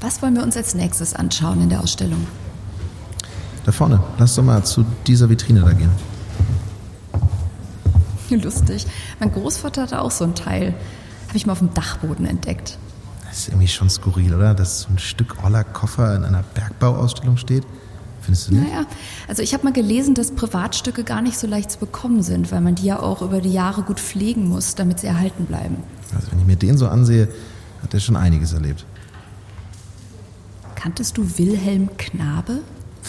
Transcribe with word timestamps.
Was 0.00 0.22
wollen 0.22 0.34
wir 0.34 0.42
uns 0.42 0.56
als 0.56 0.74
nächstes 0.74 1.14
anschauen 1.14 1.60
in 1.60 1.70
der 1.70 1.80
Ausstellung? 1.80 2.26
Da 3.64 3.72
vorne. 3.72 4.02
Lass 4.18 4.34
doch 4.36 4.44
mal 4.44 4.64
zu 4.64 4.84
dieser 5.06 5.28
Vitrine 5.28 5.60
da 5.60 5.72
gehen. 5.72 5.90
Lustig. 8.42 8.86
Mein 9.18 9.32
Großvater 9.32 9.82
hatte 9.82 10.00
auch 10.00 10.10
so 10.10 10.24
ein 10.24 10.34
Teil. 10.34 10.74
Habe 11.26 11.36
ich 11.36 11.46
mal 11.46 11.52
auf 11.52 11.58
dem 11.58 11.74
Dachboden 11.74 12.26
entdeckt. 12.26 12.78
Das 13.28 13.40
ist 13.40 13.48
irgendwie 13.48 13.68
schon 13.68 13.90
skurril, 13.90 14.34
oder? 14.34 14.54
Dass 14.54 14.82
so 14.82 14.88
ein 14.90 14.98
Stück 14.98 15.44
oller 15.44 15.64
Koffer 15.64 16.14
in 16.14 16.24
einer 16.24 16.42
Bergbauausstellung 16.42 17.36
steht. 17.36 17.64
Findest 18.22 18.48
du 18.48 18.54
nicht? 18.54 18.72
Naja, 18.72 18.86
also 19.26 19.42
ich 19.42 19.52
habe 19.52 19.64
mal 19.64 19.72
gelesen, 19.72 20.14
dass 20.14 20.32
Privatstücke 20.32 21.04
gar 21.04 21.22
nicht 21.22 21.38
so 21.38 21.46
leicht 21.46 21.70
zu 21.70 21.78
bekommen 21.78 22.22
sind, 22.22 22.52
weil 22.52 22.60
man 22.60 22.74
die 22.74 22.84
ja 22.84 23.00
auch 23.00 23.22
über 23.22 23.40
die 23.40 23.52
Jahre 23.52 23.82
gut 23.82 24.00
pflegen 24.00 24.48
muss, 24.48 24.74
damit 24.74 25.00
sie 25.00 25.06
erhalten 25.06 25.46
bleiben. 25.46 25.76
Also 26.14 26.30
wenn 26.30 26.38
ich 26.40 26.46
mir 26.46 26.56
den 26.56 26.78
so 26.78 26.88
ansehe, 26.88 27.28
hat 27.82 27.94
er 27.94 28.00
schon 28.00 28.16
einiges 28.16 28.52
erlebt. 28.52 28.84
Kanntest 30.88 31.18
du 31.18 31.38
Wilhelm 31.38 31.90
Knabe? 31.98 32.62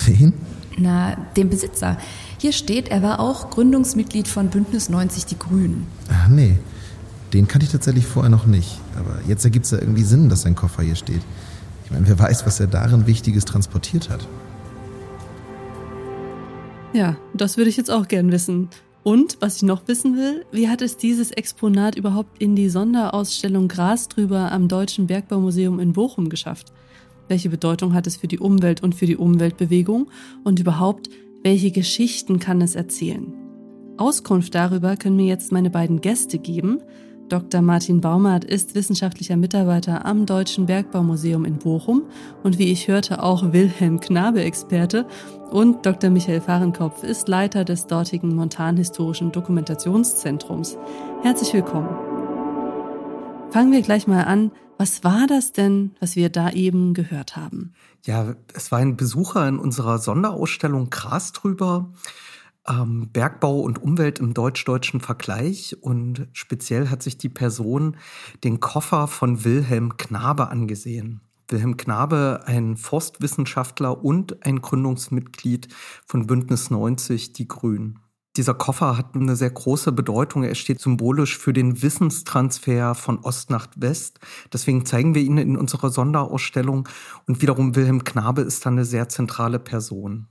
Wen? 0.04 0.34
Na, 0.78 1.16
den 1.38 1.50
Besitzer. 1.50 1.98
Hier 2.38 2.52
steht, 2.52 2.90
er 2.90 3.02
war 3.02 3.22
auch 3.22 3.52
Gründungsmitglied 3.52 4.28
von 4.28 4.50
Bündnis 4.50 4.90
90 4.90 5.28
Die 5.28 5.40
Grünen. 5.40 5.88
Ach 6.10 6.28
nee, 6.28 6.58
den 7.32 7.48
kannte 7.48 7.66
ich 7.66 7.72
tatsächlich 7.72 8.06
vorher 8.06 8.30
noch 8.30 8.46
nicht. 8.46 8.82
Aber 8.98 9.22
jetzt 9.30 9.46
ergibt 9.46 9.64
es 9.64 9.72
ja 9.72 9.80
irgendwie 9.80 10.04
Sinn, 10.04 10.28
dass 10.28 10.42
sein 10.42 10.56
Koffer 10.56 10.84
hier 10.84 10.98
steht. 10.98 11.22
Ich 11.86 11.92
meine, 11.92 12.06
wer 12.06 12.20
weiß, 12.20 12.46
was 12.46 12.60
er 12.60 12.68
darin 12.68 13.08
Wichtiges 13.08 13.46
transportiert 13.46 14.10
hat. 14.10 14.28
Ja, 16.92 17.16
das 17.34 17.56
würde 17.56 17.70
ich 17.70 17.78
jetzt 17.78 17.92
auch 17.92 18.10
gern 18.10 18.30
wissen. 18.34 18.68
Und 19.04 19.38
was 19.40 19.56
ich 19.56 19.64
noch 19.64 19.88
wissen 19.88 20.18
will, 20.18 20.44
wie 20.52 20.68
hat 20.68 20.82
es 20.82 20.98
dieses 20.98 21.32
Exponat 21.32 21.96
überhaupt 21.96 22.42
in 22.42 22.58
die 22.58 22.68
Sonderausstellung 22.68 23.70
Gras 23.70 24.10
drüber 24.10 24.52
am 24.52 24.68
Deutschen 24.68 25.08
Bergbaumuseum 25.08 25.80
in 25.80 25.94
Bochum 25.94 26.28
geschafft? 26.28 26.74
Welche 27.30 27.50
Bedeutung 27.50 27.94
hat 27.94 28.08
es 28.08 28.18
für 28.18 28.28
die 28.28 28.40
Umwelt 28.40 28.82
und 28.82 28.96
für 28.96 29.06
die 29.06 29.16
Umweltbewegung? 29.16 30.10
Und 30.44 30.60
überhaupt, 30.60 31.10
welche 31.44 31.72
Geschichten 31.72 32.40
kann 32.40 32.60
es 32.60 32.76
erzählen? 32.76 33.34
Auskunft 33.98 34.56
darüber 34.56 34.98
können 34.98 35.16
mir 35.16 35.28
jetzt 35.28 35.52
meine 35.52 35.70
beiden 35.70 36.02
Gäste 36.02 36.40
geben. 36.40 36.80
Dr. 37.30 37.62
Martin 37.62 38.02
Baumert 38.02 38.44
ist 38.44 38.74
wissenschaftlicher 38.74 39.38
Mitarbeiter 39.38 40.06
am 40.06 40.26
Deutschen 40.26 40.66
Bergbaumuseum 40.66 41.46
in 41.46 41.60
Bochum 41.60 42.06
und 42.42 42.58
wie 42.58 42.72
ich 42.72 42.88
hörte 42.88 43.22
auch 43.22 43.54
Wilhelm 43.54 44.00
Knabe-Experte 44.00 45.06
und 45.52 45.86
Dr. 45.86 46.10
Michael 46.10 46.42
Fahrenkopf 46.42 47.04
ist 47.04 47.28
Leiter 47.28 47.64
des 47.64 47.86
dortigen 47.86 48.36
Montanhistorischen 48.36 49.32
Dokumentationszentrums. 49.32 50.80
Herzlich 51.22 51.54
willkommen. 51.54 51.90
Fangen 53.52 53.72
wir 53.72 53.84
gleich 53.84 54.08
mal 54.08 54.24
an. 54.24 54.52
Was 54.80 55.04
war 55.04 55.28
das 55.28 55.52
denn, 55.52 55.92
was 56.00 56.16
wir 56.16 56.30
da 56.30 56.52
eben 56.52 56.94
gehört 56.94 57.36
haben? 57.36 57.74
Ja, 58.06 58.34
es 58.54 58.72
war 58.72 58.80
ein 58.80 58.96
Besucher 58.96 59.46
in 59.46 59.60
unserer 59.60 60.00
Sonderausstellung 60.00 60.90
Gras 60.90 61.34
drüber 61.34 61.92
ähm, 62.66 63.10
Bergbau 63.12 63.60
und 63.60 63.84
Umwelt 63.84 64.20
im 64.20 64.34
deutsch-deutschen 64.34 65.02
Vergleich 65.02 65.76
und 65.82 66.30
speziell 66.32 66.88
hat 66.88 67.04
sich 67.04 67.18
die 67.18 67.28
Person 67.28 67.98
den 68.46 68.62
Koffer 68.62 69.08
von 69.08 69.44
Wilhelm 69.44 69.98
Knabe 69.98 70.48
angesehen. 70.48 71.20
Wilhelm 71.50 71.76
Knabe, 71.76 72.44
ein 72.46 72.78
Forstwissenschaftler 72.78 74.02
und 74.02 74.46
ein 74.46 74.62
Gründungsmitglied 74.62 75.68
von 76.06 76.26
Bündnis 76.26 76.70
90 76.70 77.34
Die 77.34 77.50
Grünen. 77.50 78.00
Dieser 78.38 78.54
Koffer 78.54 78.98
hat 78.98 79.16
eine 79.16 79.36
sehr 79.36 79.50
große 79.50 79.92
Bedeutung. 79.92 80.44
Er 80.44 80.56
steht 80.56 80.80
symbolisch 80.80 81.38
für 81.38 81.52
den 81.52 81.82
Wissenstransfer 81.82 82.96
von 82.96 83.20
Ost 83.20 83.50
nach 83.50 83.68
West. 83.76 84.20
Deswegen 84.54 84.86
zeigen 84.86 85.16
wir 85.16 85.22
ihn 85.22 85.38
in 85.38 85.58
unserer 85.58 85.90
Sonderausstellung. 85.90 86.88
Und 87.28 87.42
wiederum 87.42 87.76
Wilhelm 87.76 88.04
Knabe 88.04 88.42
ist 88.42 88.66
dann 88.66 88.74
eine 88.74 88.86
sehr 88.86 89.10
zentrale 89.10 89.60
Person. 89.60 90.28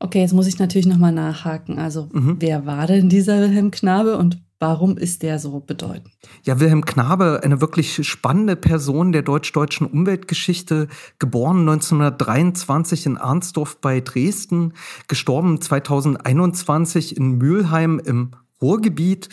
Okay, 0.00 0.20
jetzt 0.20 0.34
muss 0.34 0.46
ich 0.46 0.58
natürlich 0.58 0.86
nochmal 0.86 1.12
nachhaken. 1.12 1.78
Also, 1.78 2.08
mhm. 2.12 2.36
wer 2.40 2.66
war 2.66 2.86
denn 2.86 3.08
dieser 3.08 3.40
Wilhelm 3.40 3.70
Knabe 3.70 4.16
und 4.16 4.40
warum 4.60 4.98
ist 4.98 5.22
der 5.22 5.38
so 5.38 5.60
bedeutend? 5.60 6.12
Ja, 6.42 6.60
Wilhelm 6.60 6.84
Knabe, 6.84 7.40
eine 7.44 7.60
wirklich 7.60 8.06
spannende 8.06 8.56
Person 8.56 9.12
der 9.12 9.22
deutsch-deutschen 9.22 9.86
Umweltgeschichte, 9.86 10.88
geboren 11.18 11.60
1923 11.60 13.06
in 13.06 13.16
Arnsdorf 13.18 13.78
bei 13.80 14.00
Dresden, 14.00 14.74
gestorben 15.06 15.60
2021 15.60 17.16
in 17.16 17.38
Mülheim 17.38 18.00
im 18.04 18.32
Ruhrgebiet 18.60 19.28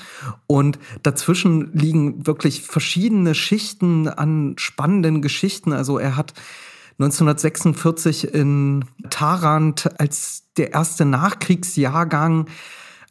und 0.46 0.78
dazwischen 1.02 1.74
liegen 1.74 2.28
wirklich 2.28 2.62
verschiedene 2.62 3.34
Schichten 3.34 4.08
an 4.08 4.54
spannenden 4.58 5.24
Geschichten. 5.24 5.74
Also 5.74 5.98
er 5.98 6.16
hat 6.16 6.34
1946 7.00 8.34
in 8.34 8.86
Tarant 9.10 10.00
als 10.00 10.44
der 10.58 10.74
erste 10.74 11.06
Nachkriegsjahrgang 11.06 12.48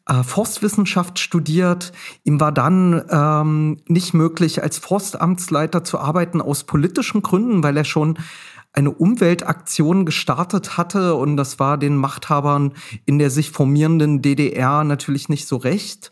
äh, 0.06 0.22
Forstwissenschaft 0.22 1.18
studiert. 1.18 1.92
Ihm 2.24 2.40
war 2.40 2.52
dann 2.52 3.04
ähm, 3.10 3.82
nicht 3.88 4.14
möglich, 4.14 4.62
als 4.62 4.78
Forstamtsleiter 4.78 5.84
zu 5.84 5.98
arbeiten 5.98 6.40
aus 6.40 6.64
politischen 6.64 7.22
Gründen, 7.22 7.62
weil 7.62 7.76
er 7.76 7.84
schon 7.84 8.18
eine 8.74 8.90
Umweltaktion 8.90 10.04
gestartet 10.04 10.76
hatte 10.76 11.14
und 11.14 11.36
das 11.36 11.60
war 11.60 11.78
den 11.78 11.96
Machthabern 11.96 12.72
in 13.06 13.18
der 13.18 13.30
sich 13.30 13.50
formierenden 13.50 14.20
DDR 14.20 14.82
natürlich 14.82 15.28
nicht 15.28 15.46
so 15.46 15.56
recht. 15.56 16.10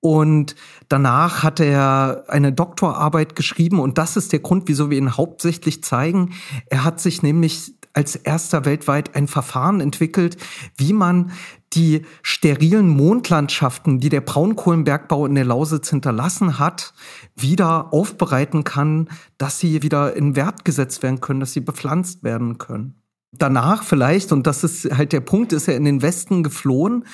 Und 0.00 0.56
danach 0.88 1.42
hat 1.42 1.60
er 1.60 2.24
eine 2.28 2.52
Doktorarbeit 2.52 3.36
geschrieben 3.36 3.78
und 3.78 3.98
das 3.98 4.16
ist 4.16 4.32
der 4.32 4.38
Grund, 4.38 4.66
wieso 4.66 4.88
wir 4.88 4.96
ihn 4.96 5.18
hauptsächlich 5.18 5.84
zeigen. 5.84 6.32
Er 6.66 6.84
hat 6.84 7.00
sich 7.00 7.22
nämlich 7.22 7.74
als 7.92 8.16
erster 8.16 8.64
weltweit 8.64 9.14
ein 9.14 9.28
Verfahren 9.28 9.80
entwickelt, 9.80 10.38
wie 10.76 10.94
man 10.94 11.32
die 11.72 12.04
sterilen 12.22 12.88
Mondlandschaften, 12.88 14.00
die 14.00 14.08
der 14.08 14.20
Braunkohlenbergbau 14.20 15.26
in 15.26 15.34
der 15.34 15.44
Lausitz 15.44 15.90
hinterlassen 15.90 16.58
hat, 16.58 16.92
wieder 17.36 17.92
aufbereiten 17.92 18.64
kann, 18.64 19.08
dass 19.38 19.60
sie 19.60 19.82
wieder 19.82 20.16
in 20.16 20.36
Wert 20.36 20.64
gesetzt 20.64 21.02
werden 21.02 21.20
können, 21.20 21.40
dass 21.40 21.52
sie 21.52 21.60
bepflanzt 21.60 22.24
werden 22.24 22.58
können. 22.58 22.96
Danach 23.32 23.84
vielleicht, 23.84 24.32
und 24.32 24.48
das 24.48 24.64
ist 24.64 24.96
halt 24.96 25.12
der 25.12 25.20
Punkt, 25.20 25.52
ist 25.52 25.68
er 25.68 25.76
in 25.76 25.84
den 25.84 26.02
Westen 26.02 26.42
geflohen. 26.42 27.04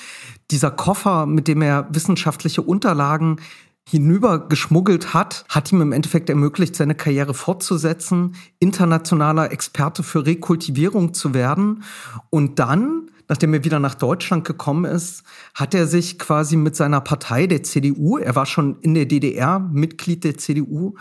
Dieser 0.49 0.71
Koffer, 0.71 1.27
mit 1.27 1.47
dem 1.47 1.61
er 1.61 1.87
wissenschaftliche 1.91 2.63
Unterlagen 2.63 3.39
hinüber 3.87 4.49
geschmuggelt 4.49 5.13
hat, 5.13 5.45
hat 5.47 5.71
ihm 5.71 5.79
im 5.79 5.93
Endeffekt 5.93 6.29
ermöglicht, 6.29 6.75
seine 6.75 6.95
Karriere 6.95 7.33
fortzusetzen, 7.33 8.35
internationaler 8.59 9.51
Experte 9.51 10.03
für 10.03 10.25
Rekultivierung 10.25 11.13
zu 11.13 11.33
werden. 11.33 11.83
Und 12.31 12.57
dann, 12.59 13.11
nachdem 13.27 13.53
er 13.53 13.63
wieder 13.63 13.79
nach 13.79 13.95
Deutschland 13.95 14.45
gekommen 14.45 14.85
ist, 14.85 15.23
hat 15.53 15.73
er 15.73 15.87
sich 15.87 16.17
quasi 16.19 16.55
mit 16.55 16.75
seiner 16.75 17.01
Partei, 17.01 17.47
der 17.47 17.63
CDU, 17.63 18.17
er 18.17 18.35
war 18.35 18.45
schon 18.45 18.79
in 18.81 18.93
der 18.93 19.05
DDR 19.05 19.59
Mitglied 19.59 20.23
der 20.23 20.37
CDU, 20.37 20.95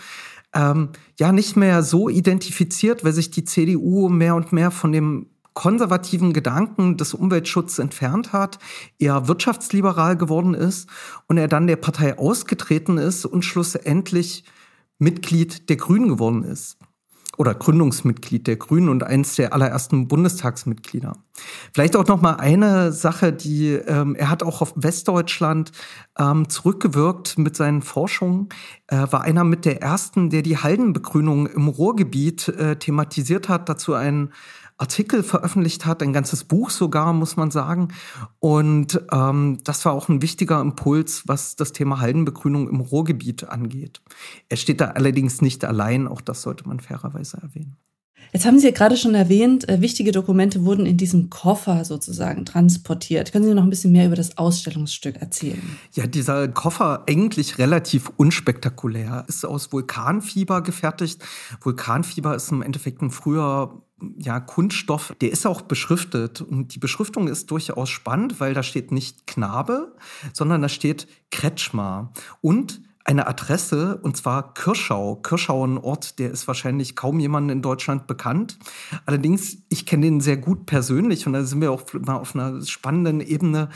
ähm, 0.55 0.91
ja 1.19 1.33
nicht 1.33 1.57
mehr 1.57 1.83
so 1.83 2.09
identifiziert, 2.09 3.05
weil 3.05 3.13
sich 3.13 3.31
die 3.31 3.45
CDU 3.45 4.09
mehr 4.09 4.35
und 4.35 4.53
mehr 4.53 4.71
von 4.71 4.93
dem 4.93 5.27
konservativen 5.55 6.35
Gedanken 6.35 6.99
des 6.99 7.15
Umweltschutzes 7.15 7.79
entfernt 7.79 8.33
hat, 8.35 8.59
eher 8.99 9.27
wirtschaftsliberal 9.27 10.17
geworden 10.17 10.53
ist 10.53 10.89
und 11.29 11.39
er 11.39 11.49
dann 11.49 11.67
der 11.67 11.77
Partei 11.77 12.19
ausgetreten 12.19 12.99
ist 12.99 13.25
und 13.25 13.43
schlussendlich 13.43 14.45
Mitglied 14.99 15.69
der 15.71 15.77
Grünen 15.77 16.09
geworden 16.09 16.43
ist 16.43 16.77
oder 17.37 17.55
Gründungsmitglied 17.55 18.47
der 18.47 18.57
Grünen 18.57 18.89
und 18.89 19.03
eins 19.03 19.37
der 19.37 19.53
allerersten 19.53 20.09
Bundestagsmitglieder. 20.09 21.17
Vielleicht 21.75 21.97
auch 21.97 22.07
noch 22.07 22.23
mal 22.23 22.35
eine 22.35 22.93
Sache, 22.93 23.33
die 23.33 23.73
ähm, 23.73 24.15
er 24.15 24.31
hat 24.31 24.43
auch 24.43 24.63
auf 24.63 24.73
Westdeutschland 24.77 25.73
ähm, 26.19 26.49
zurückgewirkt 26.49 27.39
mit 27.39 27.57
seinen 27.57 27.83
Forschungen. 27.83 28.49
Er 28.87 29.13
war 29.13 29.23
einer 29.23 29.45
mit 29.45 29.65
der 29.65 29.83
ersten, 29.83 30.31
der 30.31 30.43
die 30.43 30.59
Haldenbegrünung 30.59 31.47
im 31.47 31.69
Ruhrgebiet 31.69 32.49
äh, 32.49 32.77
thematisiert 32.77 33.49
hat. 33.49 33.69
Dazu 33.69 33.95
ein 33.95 34.31
Artikel 34.79 35.23
veröffentlicht 35.23 35.87
hat, 35.87 36.03
ein 36.03 36.13
ganzes 36.13 36.45
Buch 36.45 36.71
sogar, 36.71 37.13
muss 37.13 37.37
man 37.37 37.51
sagen. 37.51 37.89
Und 38.41 39.01
ähm, 39.13 39.59
das 39.65 39.85
war 39.85 39.93
auch 39.93 40.09
ein 40.09 40.23
wichtiger 40.23 40.61
Impuls, 40.61 41.23
was 41.27 41.57
das 41.57 41.73
Thema 41.73 42.01
Haldenbegrünung 42.01 42.69
im 42.69 42.81
Ruhrgebiet 42.81 43.45
angeht. 43.45 44.03
Er 44.49 44.57
steht 44.57 44.81
da 44.81 44.87
allerdings 44.89 45.41
nicht 45.41 45.65
allein, 45.65 46.07
auch 46.07 46.21
das 46.21 46.43
sollte 46.43 46.69
man 46.69 46.81
fairerweise 46.81 47.39
erwähnen. 47.39 47.77
Jetzt 48.33 48.45
haben 48.45 48.59
Sie 48.59 48.67
ja 48.67 48.73
gerade 48.73 48.97
schon 48.97 49.15
erwähnt, 49.15 49.69
äh, 49.69 49.81
wichtige 49.81 50.13
Dokumente 50.13 50.65
wurden 50.65 50.85
in 50.85 50.97
diesem 50.97 51.31
Koffer 51.31 51.85
sozusagen 51.85 52.45
transportiert. 52.45 53.33
Können 53.33 53.45
Sie 53.45 53.55
noch 53.55 53.63
ein 53.63 53.71
bisschen 53.71 53.93
mehr 53.93 54.07
über 54.07 54.17
das 54.17 54.37
Ausstellungsstück 54.37 55.17
erzählen? 55.17 55.63
Ja, 55.95 56.07
dieser 56.07 56.49
Koffer 56.49 57.05
eigentlich 57.09 57.59
relativ 57.59 58.11
unspektakulär. 58.17 59.25
Ist 59.29 59.47
aus 59.47 59.73
Vulkanfieber 59.73 60.63
gefertigt. 60.63 61.25
Vulkanfieber 61.61 62.35
ist 62.35 62.51
im 62.51 62.63
Endeffekt 62.63 63.01
ein 63.01 63.11
früher 63.11 63.83
ja, 64.19 64.41
Kunststoff, 64.41 65.15
der 65.21 65.31
ist 65.31 65.47
auch 65.47 65.63
beschriftet. 65.63 66.41
Und 66.41 66.75
die 66.75 66.79
Beschriftung 66.79 67.29
ist 67.29 67.51
durchaus 67.51 67.89
spannend, 67.89 68.41
weil 68.41 68.55
da 68.55 68.63
steht 68.63 68.93
nicht 68.93 69.27
Knabe, 69.27 69.95
sondern 70.33 70.63
da 70.63 70.69
steht 70.69 71.07
Kretschmer. 71.31 72.13
Und 72.41 72.83
eine 73.07 73.29
Adresse, 73.29 73.99
und 74.03 74.17
zwar 74.17 74.53
Kirschau. 74.55 75.17
Kirschau, 75.17 75.65
ein 75.65 75.79
Ort, 75.79 76.19
der 76.19 76.33
ist 76.33 76.49
wahrscheinlich 76.49 76.97
kaum 76.97 77.21
jemandem 77.21 77.59
in 77.59 77.63
Deutschland 77.63 78.09
bekannt. 78.09 78.59
Allerdings, 79.07 79.59
ich 79.69 79.87
kenne 79.87 80.07
den 80.07 80.21
sehr 80.21 80.37
gut 80.37 80.67
persönlich 80.67 81.25
und 81.27 81.33
da 81.33 81.45
sind 81.45 81.61
wir 81.61 81.71
auch 81.71 81.85
mal 81.95 82.17
auf 82.17 82.35
einer 82.35 82.61
spannenden 82.63 83.21
Ebene. 83.21 83.69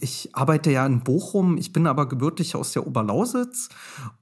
Ich 0.00 0.30
arbeite 0.32 0.70
ja 0.70 0.86
in 0.86 1.00
Bochum, 1.00 1.58
ich 1.58 1.74
bin 1.74 1.86
aber 1.86 2.08
gebürtig 2.08 2.56
aus 2.56 2.72
der 2.72 2.86
Oberlausitz 2.86 3.68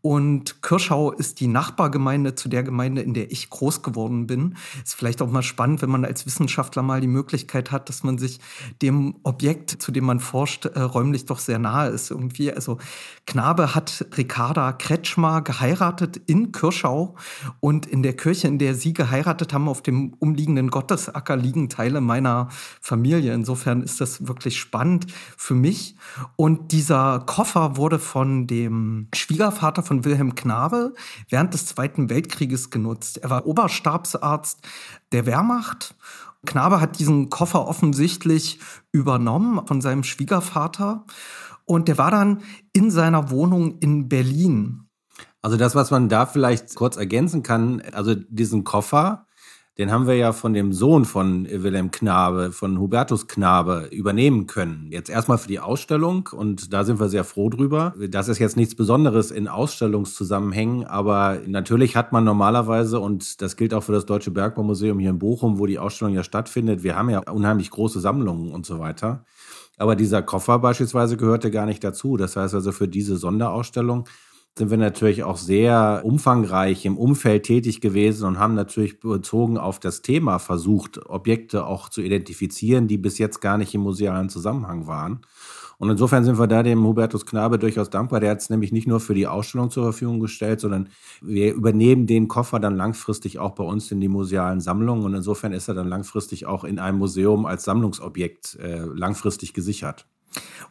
und 0.03 0.63
Kirschau 0.63 1.13
ist 1.13 1.39
die 1.39 1.47
Nachbargemeinde 1.47 2.35
zu 2.35 2.49
der 2.49 2.65
Gemeinde, 2.65 3.03
in 3.03 3.15
der 3.15 3.31
ich 3.31 3.51
groß 3.51 3.83
geworden 3.83 4.27
bin. 4.27 4.57
Ist 4.83 4.97
vielleicht 4.97 5.23
auch 5.23 5.31
mal 5.31 5.43
spannend, 5.43 5.81
wenn 5.81 5.91
man 5.91 6.05
als 6.05 6.27
Wissenschaftler 6.27 6.83
mal 6.83 7.01
die 7.01 7.07
Möglichkeit 7.07 7.71
hat, 7.71 7.89
dass 7.89 8.03
man 8.03 8.19
sich 8.19 8.41
dem 8.83 9.15
Objekt, 9.23 9.71
zu 9.81 9.93
dem 9.93 10.07
man 10.07 10.19
forscht, 10.19 10.67
äh, 10.67 10.81
räumlich 10.81 11.25
doch 11.27 11.39
sehr 11.39 11.61
nahe 11.61 11.91
ist 11.91 12.11
irgendwie. 12.11 12.53
Also 12.53 12.79
Knabe 13.27 13.77
hat 13.77 14.07
Ricarda 14.57 14.73
Kretschmer 14.73 15.43
geheiratet 15.43 16.17
in 16.27 16.51
Kirschau 16.51 17.15
und 17.61 17.85
in 17.85 18.03
der 18.03 18.17
Kirche, 18.17 18.49
in 18.49 18.59
der 18.59 18.75
sie 18.75 18.95
geheiratet 18.95 19.53
haben, 19.53 19.69
auf 19.69 19.83
dem 19.83 20.15
umliegenden 20.19 20.71
Gottesacker 20.71 21.37
liegen 21.37 21.69
Teile 21.69 22.01
meiner 22.01 22.49
Familie. 22.81 23.35
Insofern 23.35 23.83
ist 23.83 24.01
das 24.01 24.27
wirklich 24.27 24.59
spannend 24.59 25.09
für 25.37 25.55
mich. 25.55 25.97
Und 26.37 26.73
dieser 26.73 27.21
Koffer 27.27 27.77
wurde 27.77 27.99
von 27.99 28.47
dem 28.47 29.09
Schwiegervater 29.15 29.83
von 29.83 30.07
Wilhelm 30.07 30.35
Knabe 30.35 30.95
während 31.29 31.53
des 31.53 31.67
Zweiten 31.67 32.09
Weltkrieges 32.09 32.71
genutzt. 32.71 33.19
Er 33.19 33.29
war 33.29 33.47
Oberstabsarzt 33.47 34.67
der 35.13 35.27
Wehrmacht 35.27 35.95
Knabe 36.47 36.81
hat 36.81 36.99
diesen 36.99 37.29
Koffer 37.29 37.67
offensichtlich 37.67 38.61
übernommen 38.93 39.67
von 39.67 39.81
seinem 39.83 40.05
Schwiegervater 40.05 41.05
und 41.67 41.89
der 41.89 41.99
war 41.99 42.11
dann 42.11 42.43
in 42.73 42.91
seiner 42.91 43.31
Wohnung 43.31 43.79
in 43.81 44.09
Berlin. 44.09 44.83
Also 45.43 45.57
das, 45.57 45.75
was 45.75 45.91
man 45.91 46.09
da 46.09 46.27
vielleicht 46.27 46.75
kurz 46.75 46.97
ergänzen 46.97 47.43
kann, 47.43 47.83
also 47.93 48.15
diesen 48.15 48.65
Koffer, 48.65 49.27
den 49.79 49.93
haben 49.93 50.07
wir 50.07 50.17
ja 50.17 50.33
von 50.33 50.55
dem 50.55 50.73
Sohn 50.73 51.05
von 51.05 51.45
Wilhelm 51.45 51.91
Knabe, 51.91 52.51
von 52.51 52.79
Hubertus 52.79 53.29
Knabe, 53.29 53.89
übernehmen 53.93 54.47
können. 54.47 54.89
Jetzt 54.91 55.11
erstmal 55.11 55.37
für 55.37 55.49
die 55.49 55.61
Ausstellung 55.61 56.31
und 56.33 56.73
da 56.73 56.83
sind 56.83 56.99
wir 56.99 57.11
sehr 57.11 57.25
froh 57.25 57.51
drüber. 57.51 57.95
Das 58.09 58.29
ist 58.29 58.39
jetzt 58.39 58.57
nichts 58.57 58.75
Besonderes 58.75 59.31
in 59.31 59.49
Ausstellungszusammenhängen, 59.49 60.87
aber 60.87 61.41
natürlich 61.47 61.95
hat 61.95 62.11
man 62.11 62.25
normalerweise, 62.25 63.01
und 63.01 63.43
das 63.43 63.57
gilt 63.57 63.75
auch 63.75 63.83
für 63.83 63.93
das 63.93 64.07
Deutsche 64.07 64.31
Bergbaumuseum 64.31 64.99
hier 64.99 65.11
in 65.11 65.19
Bochum, 65.19 65.59
wo 65.59 65.67
die 65.67 65.79
Ausstellung 65.79 66.15
ja 66.15 66.25
stattfindet, 66.25 66.83
wir 66.83 66.97
haben 66.97 67.11
ja 67.11 67.21
unheimlich 67.31 67.71
große 67.71 68.01
Sammlungen 68.01 68.53
und 68.53 68.65
so 68.65 68.79
weiter. 68.79 69.27
Aber 69.77 69.97
dieser 69.97 70.23
Koffer 70.23 70.59
beispielsweise 70.59 71.17
gehörte 71.17 71.51
gar 71.51 71.67
nicht 71.67 71.85
dazu. 71.85 72.17
Das 72.17 72.37
heißt 72.37 72.55
also 72.55 72.73
für 72.73 72.89
diese 72.89 73.17
Sonderausstellung 73.17 74.09
sind 74.59 74.71
wir 74.71 74.79
natürlich 74.79 75.23
auch 75.23 75.37
sehr 75.37 76.01
umfangreich 76.03 76.87
im 76.87 76.97
Umfeld 76.97 77.43
tätig 77.43 77.83
gewesen 77.83 78.27
und 78.27 78.39
haben 78.39 78.55
natürlich 78.55 79.01
bezogen 79.01 79.59
auf 79.59 79.79
das 79.81 80.01
Thema 80.01 80.39
versucht, 80.39 80.99
Objekte 81.07 81.67
auch 81.67 81.91
zu 81.91 82.01
identifizieren, 82.01 82.89
die 82.89 82.97
bis 82.97 83.19
jetzt 83.19 83.41
gar 83.41 83.59
nicht 83.59 83.75
im 83.75 83.83
musealen 83.83 84.31
Zusammenhang 84.31 84.87
waren. 84.87 85.21
Und 85.79 85.91
insofern 85.91 86.25
sind 86.25 86.39
wir 86.39 86.47
da 86.47 86.63
dem 86.63 86.85
Hubertus 86.85 87.27
Knabe 87.27 87.59
durchaus 87.59 87.91
dankbar. 87.91 88.21
Der 88.21 88.31
hat 88.31 88.41
es 88.41 88.51
nämlich 88.51 88.73
nicht 88.73 88.87
nur 88.87 89.01
für 89.01 89.15
die 89.15 89.27
Ausstellung 89.27 89.71
zur 89.71 89.85
Verfügung 89.85 90.21
gestellt, 90.21 90.61
sondern 90.61 90.89
wir 91.21 91.53
übernehmen 91.53 92.07
den 92.07 92.29
Koffer 92.29 92.61
dann 92.61 92.77
langfristig 92.77 93.39
auch 93.39 93.55
bei 93.55 93.65
uns 93.65 93.91
in 93.91 94.01
die 94.01 94.09
musealen 94.09 94.61
Sammlungen. 94.61 95.05
Und 95.05 95.15
insofern 95.15 95.53
ist 95.53 95.69
er 95.69 95.75
dann 95.75 95.89
langfristig 95.89 96.47
auch 96.47 96.65
in 96.65 96.79
einem 96.79 96.99
Museum 96.99 97.47
als 97.47 97.65
Sammlungsobjekt 97.65 98.57
äh, 98.57 98.85
langfristig 98.95 99.53
gesichert. 99.53 100.07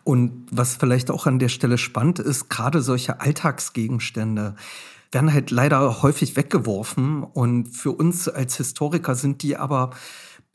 Und 0.04 0.48
was 0.52 0.75
vielleicht 0.75 1.10
auch 1.10 1.25
an 1.25 1.40
der 1.40 1.50
Stelle 1.50 1.78
spannend 1.78 2.19
ist, 2.19 2.50
gerade 2.50 2.81
solche 2.81 3.22
Alltagsgegenstände 3.22 4.56
werden 5.12 5.34
halt 5.34 5.50
leider 5.51 6.01
häufig 6.04 6.36
weggeworfen. 6.36 7.24
Und 7.24 7.68
für 7.69 7.92
uns 7.92 8.28
als 8.28 8.58
Historiker 8.58 9.16
sind 9.16 9.44
die 9.44 9.58
aber 9.58 9.92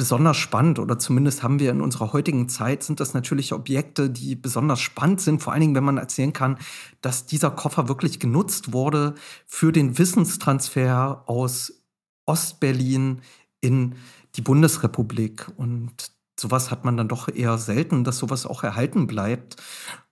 besonders 0.01 0.39
spannend 0.39 0.79
oder 0.79 0.99
zumindest 0.99 1.43
haben 1.43 1.61
wir 1.61 1.71
in 1.71 1.83
unserer 1.83 2.15
heutigen 2.15 2.49
Zeit 2.49 2.83
sind 2.83 3.01
das 3.01 3.13
natürlich 3.13 3.53
Objekte, 3.53 4.09
die 4.09 4.35
besonders 4.35 4.81
spannend 4.81 5.21
sind, 5.21 5.43
vor 5.43 5.53
allen 5.53 5.61
Dingen, 5.61 5.75
wenn 5.75 5.85
man 5.85 5.99
erzählen 5.99 6.33
kann, 6.33 6.57
dass 7.03 7.27
dieser 7.27 7.51
Koffer 7.51 7.87
wirklich 7.87 8.19
genutzt 8.19 8.73
wurde 8.73 9.15
für 9.47 9.73
den 9.73 9.99
Wissenstransfer 9.99 11.25
aus 11.27 11.83
Ostberlin 12.25 13.21
in 13.61 13.95
die 14.37 14.41
Bundesrepublik. 14.41 15.49
Und 15.59 16.13
sowas 16.41 16.71
hat 16.71 16.87
man 16.87 16.97
dann 16.97 17.09
doch 17.09 17.29
eher 17.29 17.59
selten, 17.59 18.03
dass 18.03 18.17
sowas 18.17 18.47
auch 18.47 18.65
erhalten 18.65 19.07
bleibt. 19.07 19.57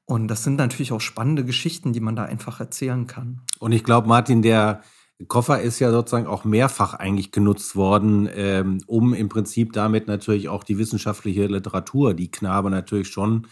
Und 0.05 0.29
das 0.29 0.45
sind 0.45 0.57
natürlich 0.57 0.93
auch 0.93 1.01
spannende 1.01 1.47
Geschichten, 1.47 1.95
die 1.95 2.01
man 2.01 2.15
da 2.15 2.25
einfach 2.25 2.61
erzählen 2.61 3.07
kann. 3.07 3.41
Und 3.59 3.73
ich 3.73 3.85
glaube, 3.85 4.07
Martin, 4.07 4.43
der 4.43 4.83
Koffer 5.27 5.61
ist 5.61 5.81
ja 5.81 5.91
sozusagen 5.91 6.29
auch 6.29 6.45
mehrfach 6.45 6.95
eigentlich 6.95 7.33
genutzt 7.33 7.75
worden, 7.75 8.29
ähm, 8.33 8.79
um 8.87 9.15
im 9.15 9.29
Prinzip 9.29 9.73
damit 9.73 10.07
natürlich 10.07 10.49
auch 10.49 10.63
die 10.63 10.79
wissenschaftliche 10.79 11.47
Literatur, 11.47 12.15
die 12.15 12.31
Knabe 12.31 12.71
natürlich 12.71 13.09
schon 13.09 13.49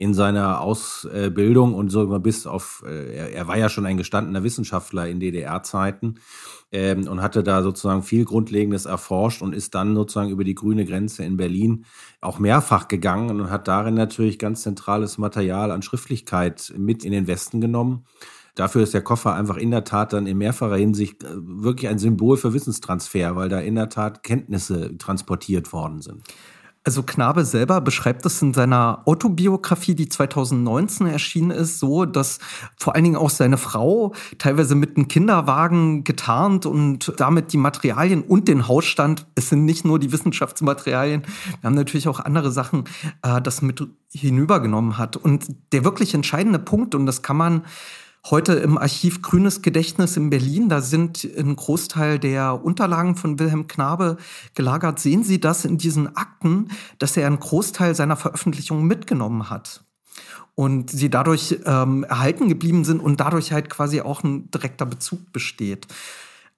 in 0.00 0.14
seiner 0.14 0.62
Ausbildung 0.62 1.74
und 1.74 1.90
sogar 1.90 2.20
bis 2.20 2.46
auf, 2.46 2.82
äh, 2.86 3.14
er, 3.14 3.32
er 3.34 3.48
war 3.48 3.58
ja 3.58 3.68
schon 3.68 3.84
ein 3.84 3.98
gestandener 3.98 4.42
Wissenschaftler 4.42 5.06
in 5.06 5.20
DDR-Zeiten 5.20 6.14
ähm, 6.72 7.06
und 7.06 7.20
hatte 7.20 7.42
da 7.42 7.62
sozusagen 7.62 8.02
viel 8.02 8.24
Grundlegendes 8.24 8.86
erforscht 8.86 9.42
und 9.42 9.54
ist 9.54 9.74
dann 9.74 9.94
sozusagen 9.94 10.30
über 10.30 10.42
die 10.42 10.54
grüne 10.54 10.86
Grenze 10.86 11.22
in 11.24 11.36
Berlin 11.36 11.84
auch 12.22 12.38
mehrfach 12.38 12.88
gegangen 12.88 13.42
und 13.42 13.50
hat 13.50 13.68
darin 13.68 13.92
natürlich 13.92 14.38
ganz 14.38 14.62
zentrales 14.62 15.18
Material 15.18 15.70
an 15.70 15.82
Schriftlichkeit 15.82 16.72
mit 16.78 17.04
in 17.04 17.12
den 17.12 17.26
Westen 17.26 17.60
genommen. 17.60 18.06
Dafür 18.54 18.82
ist 18.82 18.94
der 18.94 19.02
Koffer 19.02 19.34
einfach 19.34 19.56
in 19.56 19.70
der 19.70 19.84
Tat 19.84 20.12
dann 20.12 20.26
in 20.26 20.38
mehrfacher 20.38 20.76
Hinsicht 20.76 21.22
äh, 21.24 21.28
wirklich 21.32 21.88
ein 21.88 21.98
Symbol 21.98 22.36
für 22.36 22.52
Wissenstransfer, 22.52 23.36
weil 23.36 23.48
da 23.48 23.60
in 23.60 23.74
der 23.74 23.88
Tat 23.88 24.22
Kenntnisse 24.22 24.96
transportiert 24.98 25.72
worden 25.72 26.00
sind. 26.02 26.22
Also 26.82 27.02
Knabe 27.02 27.44
selber 27.44 27.82
beschreibt 27.82 28.24
es 28.24 28.40
in 28.40 28.54
seiner 28.54 29.02
Autobiografie, 29.04 29.94
die 29.94 30.08
2019 30.08 31.06
erschienen 31.08 31.50
ist, 31.50 31.78
so, 31.78 32.06
dass 32.06 32.38
vor 32.78 32.94
allen 32.94 33.04
Dingen 33.04 33.16
auch 33.16 33.28
seine 33.28 33.58
Frau 33.58 34.14
teilweise 34.38 34.74
mit 34.74 34.96
einem 34.96 35.06
Kinderwagen 35.06 36.04
getarnt 36.04 36.64
und 36.64 37.12
damit 37.18 37.52
die 37.52 37.58
Materialien 37.58 38.22
und 38.22 38.48
den 38.48 38.66
Hausstand, 38.66 39.26
es 39.34 39.50
sind 39.50 39.66
nicht 39.66 39.84
nur 39.84 39.98
die 39.98 40.10
Wissenschaftsmaterialien, 40.10 41.22
wir 41.60 41.68
haben 41.68 41.74
natürlich 41.74 42.08
auch 42.08 42.18
andere 42.18 42.50
Sachen, 42.50 42.84
äh, 43.22 43.42
das 43.42 43.60
mit 43.60 43.86
hinübergenommen 44.10 44.96
hat. 44.96 45.18
Und 45.18 45.54
der 45.72 45.84
wirklich 45.84 46.14
entscheidende 46.14 46.58
Punkt, 46.58 46.94
und 46.94 47.04
das 47.04 47.20
kann 47.20 47.36
man 47.36 47.62
Heute 48.28 48.52
im 48.52 48.76
Archiv 48.76 49.22
Grünes 49.22 49.62
Gedächtnis 49.62 50.18
in 50.18 50.28
Berlin, 50.28 50.68
da 50.68 50.82
sind 50.82 51.24
ein 51.24 51.56
Großteil 51.56 52.18
der 52.18 52.62
Unterlagen 52.62 53.16
von 53.16 53.38
Wilhelm 53.38 53.66
Knabe 53.66 54.18
gelagert. 54.54 54.98
Sehen 54.98 55.24
Sie 55.24 55.40
das 55.40 55.64
in 55.64 55.78
diesen 55.78 56.16
Akten, 56.16 56.68
dass 56.98 57.16
er 57.16 57.26
einen 57.26 57.40
Großteil 57.40 57.94
seiner 57.94 58.16
Veröffentlichungen 58.16 58.86
mitgenommen 58.86 59.48
hat? 59.48 59.84
Und 60.54 60.90
sie 60.90 61.08
dadurch 61.08 61.60
ähm, 61.64 62.04
erhalten 62.04 62.48
geblieben 62.48 62.84
sind 62.84 63.00
und 63.00 63.20
dadurch 63.20 63.52
halt 63.52 63.70
quasi 63.70 64.02
auch 64.02 64.22
ein 64.22 64.50
direkter 64.50 64.84
Bezug 64.84 65.32
besteht 65.32 65.86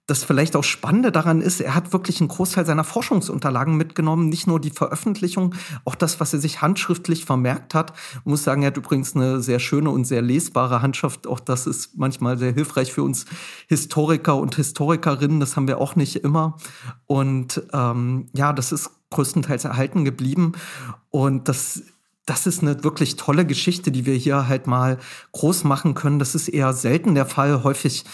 das 0.06 0.24
vielleicht 0.24 0.56
auch 0.56 0.64
Spannende 0.64 1.12
daran 1.12 1.40
ist, 1.40 1.60
er 1.60 1.74
hat 1.74 1.92
wirklich 1.92 2.20
einen 2.20 2.28
Großteil 2.28 2.66
seiner 2.66 2.82
Forschungsunterlagen 2.82 3.76
mitgenommen, 3.76 4.28
nicht 4.28 4.48
nur 4.48 4.58
die 4.58 4.70
Veröffentlichung, 4.70 5.54
auch 5.84 5.94
das, 5.94 6.18
was 6.18 6.32
er 6.32 6.40
sich 6.40 6.60
handschriftlich 6.60 7.24
vermerkt 7.24 7.74
hat. 7.74 7.92
Ich 8.14 8.24
muss 8.24 8.42
sagen, 8.42 8.62
er 8.62 8.68
hat 8.68 8.76
übrigens 8.76 9.14
eine 9.14 9.40
sehr 9.40 9.60
schöne 9.60 9.90
und 9.90 10.04
sehr 10.04 10.20
lesbare 10.20 10.82
Handschrift. 10.82 11.26
Auch 11.28 11.38
das 11.38 11.68
ist 11.68 11.96
manchmal 11.96 12.36
sehr 12.36 12.52
hilfreich 12.52 12.92
für 12.92 13.04
uns 13.04 13.26
Historiker 13.68 14.36
und 14.36 14.56
Historikerinnen. 14.56 15.38
Das 15.38 15.56
haben 15.56 15.68
wir 15.68 15.78
auch 15.78 15.94
nicht 15.94 16.16
immer. 16.16 16.56
Und 17.06 17.62
ähm, 17.72 18.26
ja, 18.34 18.52
das 18.52 18.72
ist 18.72 18.90
größtenteils 19.10 19.64
erhalten 19.64 20.04
geblieben. 20.04 20.52
Und 21.10 21.48
das 21.48 21.82
das 22.26 22.46
ist 22.46 22.62
eine 22.62 22.84
wirklich 22.84 23.16
tolle 23.16 23.44
Geschichte, 23.44 23.90
die 23.90 24.06
wir 24.06 24.14
hier 24.14 24.46
halt 24.48 24.66
mal 24.66 24.98
groß 25.32 25.64
machen 25.64 25.94
können. 25.94 26.18
Das 26.18 26.34
ist 26.34 26.48
eher 26.48 26.72
selten 26.72 27.14
der 27.14 27.26
Fall. 27.26 27.64
Häufig 27.64 28.04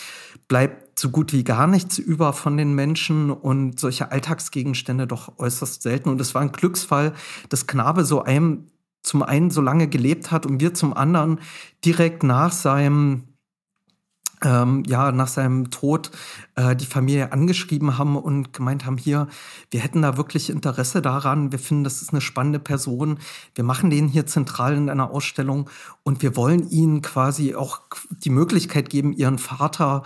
bleibt 0.48 0.98
so 0.98 1.10
gut 1.10 1.32
wie 1.32 1.44
gar 1.44 1.66
nichts 1.66 1.98
über 1.98 2.32
von 2.32 2.56
den 2.56 2.74
Menschen 2.74 3.30
und 3.30 3.78
solche 3.78 4.10
Alltagsgegenstände 4.10 5.06
doch 5.06 5.38
äußerst 5.38 5.82
selten. 5.82 6.08
Und 6.08 6.20
es 6.20 6.34
war 6.34 6.42
ein 6.42 6.52
Glücksfall, 6.52 7.12
dass 7.50 7.66
Knabe 7.66 8.04
so 8.04 8.22
einem 8.22 8.68
zum 9.02 9.22
einen 9.22 9.50
so 9.50 9.60
lange 9.60 9.88
gelebt 9.88 10.30
hat 10.30 10.46
und 10.46 10.60
wir 10.60 10.74
zum 10.74 10.94
anderen 10.94 11.40
direkt 11.84 12.22
nach 12.22 12.52
seinem 12.52 13.27
ähm, 14.44 14.82
ja, 14.86 15.12
nach 15.12 15.28
seinem 15.28 15.70
Tod 15.70 16.10
äh, 16.54 16.76
die 16.76 16.86
Familie 16.86 17.32
angeschrieben 17.32 17.98
haben 17.98 18.16
und 18.16 18.52
gemeint 18.52 18.86
haben, 18.86 18.98
hier, 18.98 19.28
wir 19.70 19.80
hätten 19.80 20.02
da 20.02 20.16
wirklich 20.16 20.50
Interesse 20.50 21.02
daran, 21.02 21.52
wir 21.52 21.58
finden, 21.58 21.84
das 21.84 22.02
ist 22.02 22.10
eine 22.10 22.20
spannende 22.20 22.58
Person, 22.58 23.18
wir 23.54 23.64
machen 23.64 23.90
den 23.90 24.08
hier 24.08 24.26
zentral 24.26 24.76
in 24.76 24.90
einer 24.90 25.10
Ausstellung 25.10 25.68
und 26.02 26.22
wir 26.22 26.36
wollen 26.36 26.68
ihnen 26.70 27.02
quasi 27.02 27.54
auch 27.54 27.82
die 28.10 28.30
Möglichkeit 28.30 28.90
geben, 28.90 29.12
ihren 29.12 29.38
Vater 29.38 30.02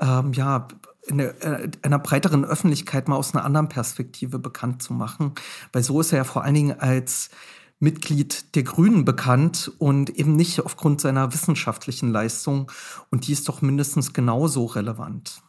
ähm, 0.00 0.32
ja 0.32 0.68
in 1.06 1.20
äh, 1.20 1.70
einer 1.82 1.98
breiteren 1.98 2.44
Öffentlichkeit 2.44 3.08
mal 3.08 3.16
aus 3.16 3.34
einer 3.34 3.44
anderen 3.44 3.68
Perspektive 3.68 4.38
bekannt 4.38 4.82
zu 4.82 4.92
machen. 4.92 5.32
Weil 5.72 5.82
so 5.82 6.00
ist 6.00 6.12
er 6.12 6.18
ja 6.18 6.24
vor 6.24 6.42
allen 6.42 6.54
Dingen 6.54 6.80
als 6.80 7.30
Mitglied 7.78 8.54
der 8.54 8.62
Grünen 8.62 9.04
bekannt 9.04 9.70
und 9.78 10.10
eben 10.10 10.34
nicht 10.34 10.60
aufgrund 10.60 11.00
seiner 11.00 11.32
wissenschaftlichen 11.32 12.10
Leistung. 12.10 12.70
Und 13.10 13.26
die 13.26 13.32
ist 13.32 13.48
doch 13.48 13.60
mindestens 13.62 14.12
genauso 14.12 14.64
relevant. 14.64 15.42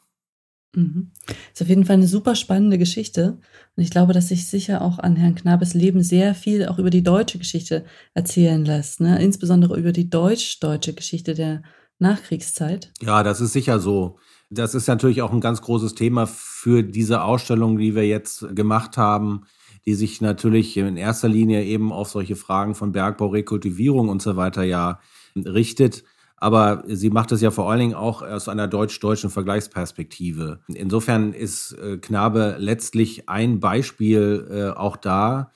Mhm. 0.76 1.12
Ist 1.54 1.62
auf 1.62 1.70
jeden 1.70 1.86
Fall 1.86 1.96
eine 1.96 2.08
super 2.08 2.36
spannende 2.36 2.78
Geschichte. 2.78 3.40
Und 3.76 3.84
ich 3.84 3.90
glaube, 3.90 4.14
dass 4.14 4.28
sich 4.28 4.48
sicher 4.48 4.82
auch 4.82 5.00
an 5.00 5.16
Herrn 5.16 5.36
Knabes 5.36 5.74
Leben 5.74 6.04
sehr 6.04 6.36
viel 6.36 6.68
auch 6.68 6.80
über 6.80 6.90
die 6.90 7.04
deutsche 7.04 7.40
Geschichte 7.40 7.86
erzählen 8.14 8.64
lässt. 8.64 9.00
Ne? 9.00 9.22
Insbesondere 9.22 9.78
über 9.78 9.92
die 9.92 10.10
deutsch-deutsche 10.10 10.94
Geschichte 10.94 11.34
der 11.34 11.64
Nachkriegszeit. 12.00 12.92
Ja, 13.02 13.24
das 13.24 13.42
ist 13.42 13.54
sicher 13.54 13.80
so. 13.80 14.20
Das 14.50 14.76
ist 14.76 14.88
natürlich 14.88 15.22
auch 15.22 15.34
ein 15.34 15.42
ganz 15.42 15.62
großes 15.62 15.96
Thema 15.96 16.26
für 16.28 16.84
diese 16.84 17.24
Ausstellung, 17.24 17.78
die 17.78 17.96
wir 17.96 18.08
jetzt 18.08 18.56
gemacht 18.56 18.98
haben, 18.98 19.46
die 19.88 19.96
sich 19.96 20.20
natürlich 20.20 20.76
in 20.76 20.98
erster 20.98 21.30
Linie 21.30 21.64
eben 21.64 21.94
auf 21.94 22.10
solche 22.10 22.36
Fragen 22.36 22.76
von 22.76 22.92
Bergbau, 22.92 23.28
Rekultivierung 23.28 24.10
und 24.10 24.22
so 24.22 24.36
weiter 24.36 24.64
ja 24.64 25.00
richtet. 25.34 26.04
Aber 26.36 26.84
sie 26.88 27.10
macht 27.10 27.32
es 27.32 27.40
ja 27.40 27.52
vor 27.52 27.72
allen 27.72 27.80
Dingen 27.80 27.94
auch 27.94 28.22
aus 28.22 28.50
einer 28.50 28.68
deutsch-deutschen 28.68 29.30
Vergleichsperspektive. 29.30 30.60
Insofern 30.68 31.32
ist 31.32 31.72
äh, 31.72 31.98
Knabe 31.98 32.58
letztlich 32.60 33.30
ein 33.30 33.62
Beispiel 33.62 34.46
äh, 34.52 34.78
auch 34.78 34.98
da, 34.98 35.54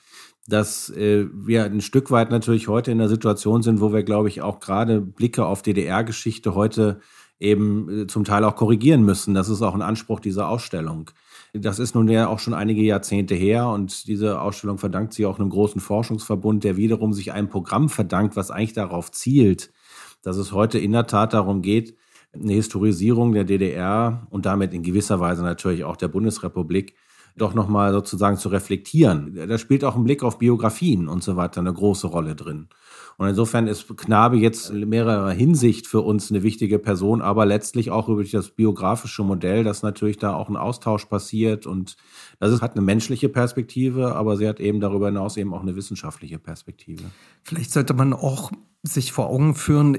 dass 0.48 0.88
äh, 0.88 1.26
wir 1.32 1.64
ein 1.64 1.82
Stück 1.82 2.10
weit 2.10 2.30
natürlich 2.30 2.68
heute 2.68 2.90
in 2.90 2.98
der 2.98 3.10
Situation 3.10 3.62
sind, 3.62 3.82
wo 3.82 3.92
wir, 3.92 4.02
glaube 4.02 4.28
ich, 4.28 4.40
auch 4.40 4.60
gerade 4.60 5.02
Blicke 5.02 5.44
auf 5.44 5.60
DDR-Geschichte 5.60 6.54
heute 6.54 7.00
eben 7.38 8.08
zum 8.08 8.24
Teil 8.24 8.44
auch 8.44 8.56
korrigieren 8.56 9.04
müssen. 9.04 9.34
Das 9.34 9.50
ist 9.50 9.60
auch 9.60 9.74
ein 9.74 9.82
Anspruch 9.82 10.20
dieser 10.20 10.48
Ausstellung. 10.48 11.10
Das 11.54 11.78
ist 11.78 11.94
nun 11.94 12.08
ja 12.08 12.28
auch 12.28 12.38
schon 12.38 12.54
einige 12.54 12.80
Jahrzehnte 12.80 13.34
her 13.34 13.68
und 13.68 14.06
diese 14.06 14.40
Ausstellung 14.40 14.78
verdankt 14.78 15.12
sie 15.12 15.26
auch 15.26 15.38
einem 15.38 15.50
großen 15.50 15.82
Forschungsverbund, 15.82 16.64
der 16.64 16.78
wiederum 16.78 17.12
sich 17.12 17.32
einem 17.32 17.48
Programm 17.48 17.90
verdankt, 17.90 18.36
was 18.36 18.50
eigentlich 18.50 18.72
darauf 18.72 19.12
zielt, 19.12 19.70
dass 20.22 20.38
es 20.38 20.52
heute 20.52 20.78
in 20.78 20.92
der 20.92 21.06
Tat 21.06 21.34
darum 21.34 21.60
geht, 21.60 21.94
eine 22.32 22.54
Historisierung 22.54 23.32
der 23.32 23.44
DDR 23.44 24.26
und 24.30 24.46
damit 24.46 24.72
in 24.72 24.82
gewisser 24.82 25.20
Weise 25.20 25.42
natürlich 25.42 25.84
auch 25.84 25.96
der 25.96 26.08
Bundesrepublik 26.08 26.94
doch 27.36 27.54
nochmal 27.54 27.92
sozusagen 27.92 28.36
zu 28.36 28.48
reflektieren. 28.48 29.34
Da 29.48 29.58
spielt 29.58 29.84
auch 29.84 29.96
ein 29.96 30.04
Blick 30.04 30.22
auf 30.22 30.38
Biografien 30.38 31.08
und 31.08 31.22
so 31.22 31.36
weiter 31.36 31.60
eine 31.60 31.72
große 31.72 32.06
Rolle 32.06 32.34
drin. 32.34 32.68
Und 33.18 33.28
insofern 33.28 33.66
ist 33.66 33.96
Knabe 33.96 34.36
jetzt 34.36 34.70
in 34.70 34.88
mehrerer 34.88 35.30
Hinsicht 35.30 35.86
für 35.86 36.00
uns 36.00 36.30
eine 36.30 36.42
wichtige 36.42 36.78
Person, 36.78 37.22
aber 37.22 37.46
letztlich 37.46 37.90
auch 37.90 38.08
über 38.08 38.24
das 38.24 38.50
biografische 38.50 39.22
Modell, 39.22 39.64
dass 39.64 39.82
natürlich 39.82 40.18
da 40.18 40.34
auch 40.34 40.48
ein 40.48 40.56
Austausch 40.56 41.04
passiert 41.06 41.66
und 41.66 41.96
das 42.40 42.60
hat 42.60 42.72
eine 42.72 42.84
menschliche 42.84 43.28
Perspektive, 43.28 44.14
aber 44.14 44.36
sie 44.36 44.48
hat 44.48 44.60
eben 44.60 44.80
darüber 44.80 45.06
hinaus 45.06 45.36
eben 45.36 45.54
auch 45.54 45.62
eine 45.62 45.76
wissenschaftliche 45.76 46.38
Perspektive. 46.38 47.04
Vielleicht 47.42 47.72
sollte 47.72 47.94
man 47.94 48.12
auch 48.12 48.50
sich 48.82 49.12
vor 49.12 49.28
Augen 49.28 49.54
führen, 49.54 49.98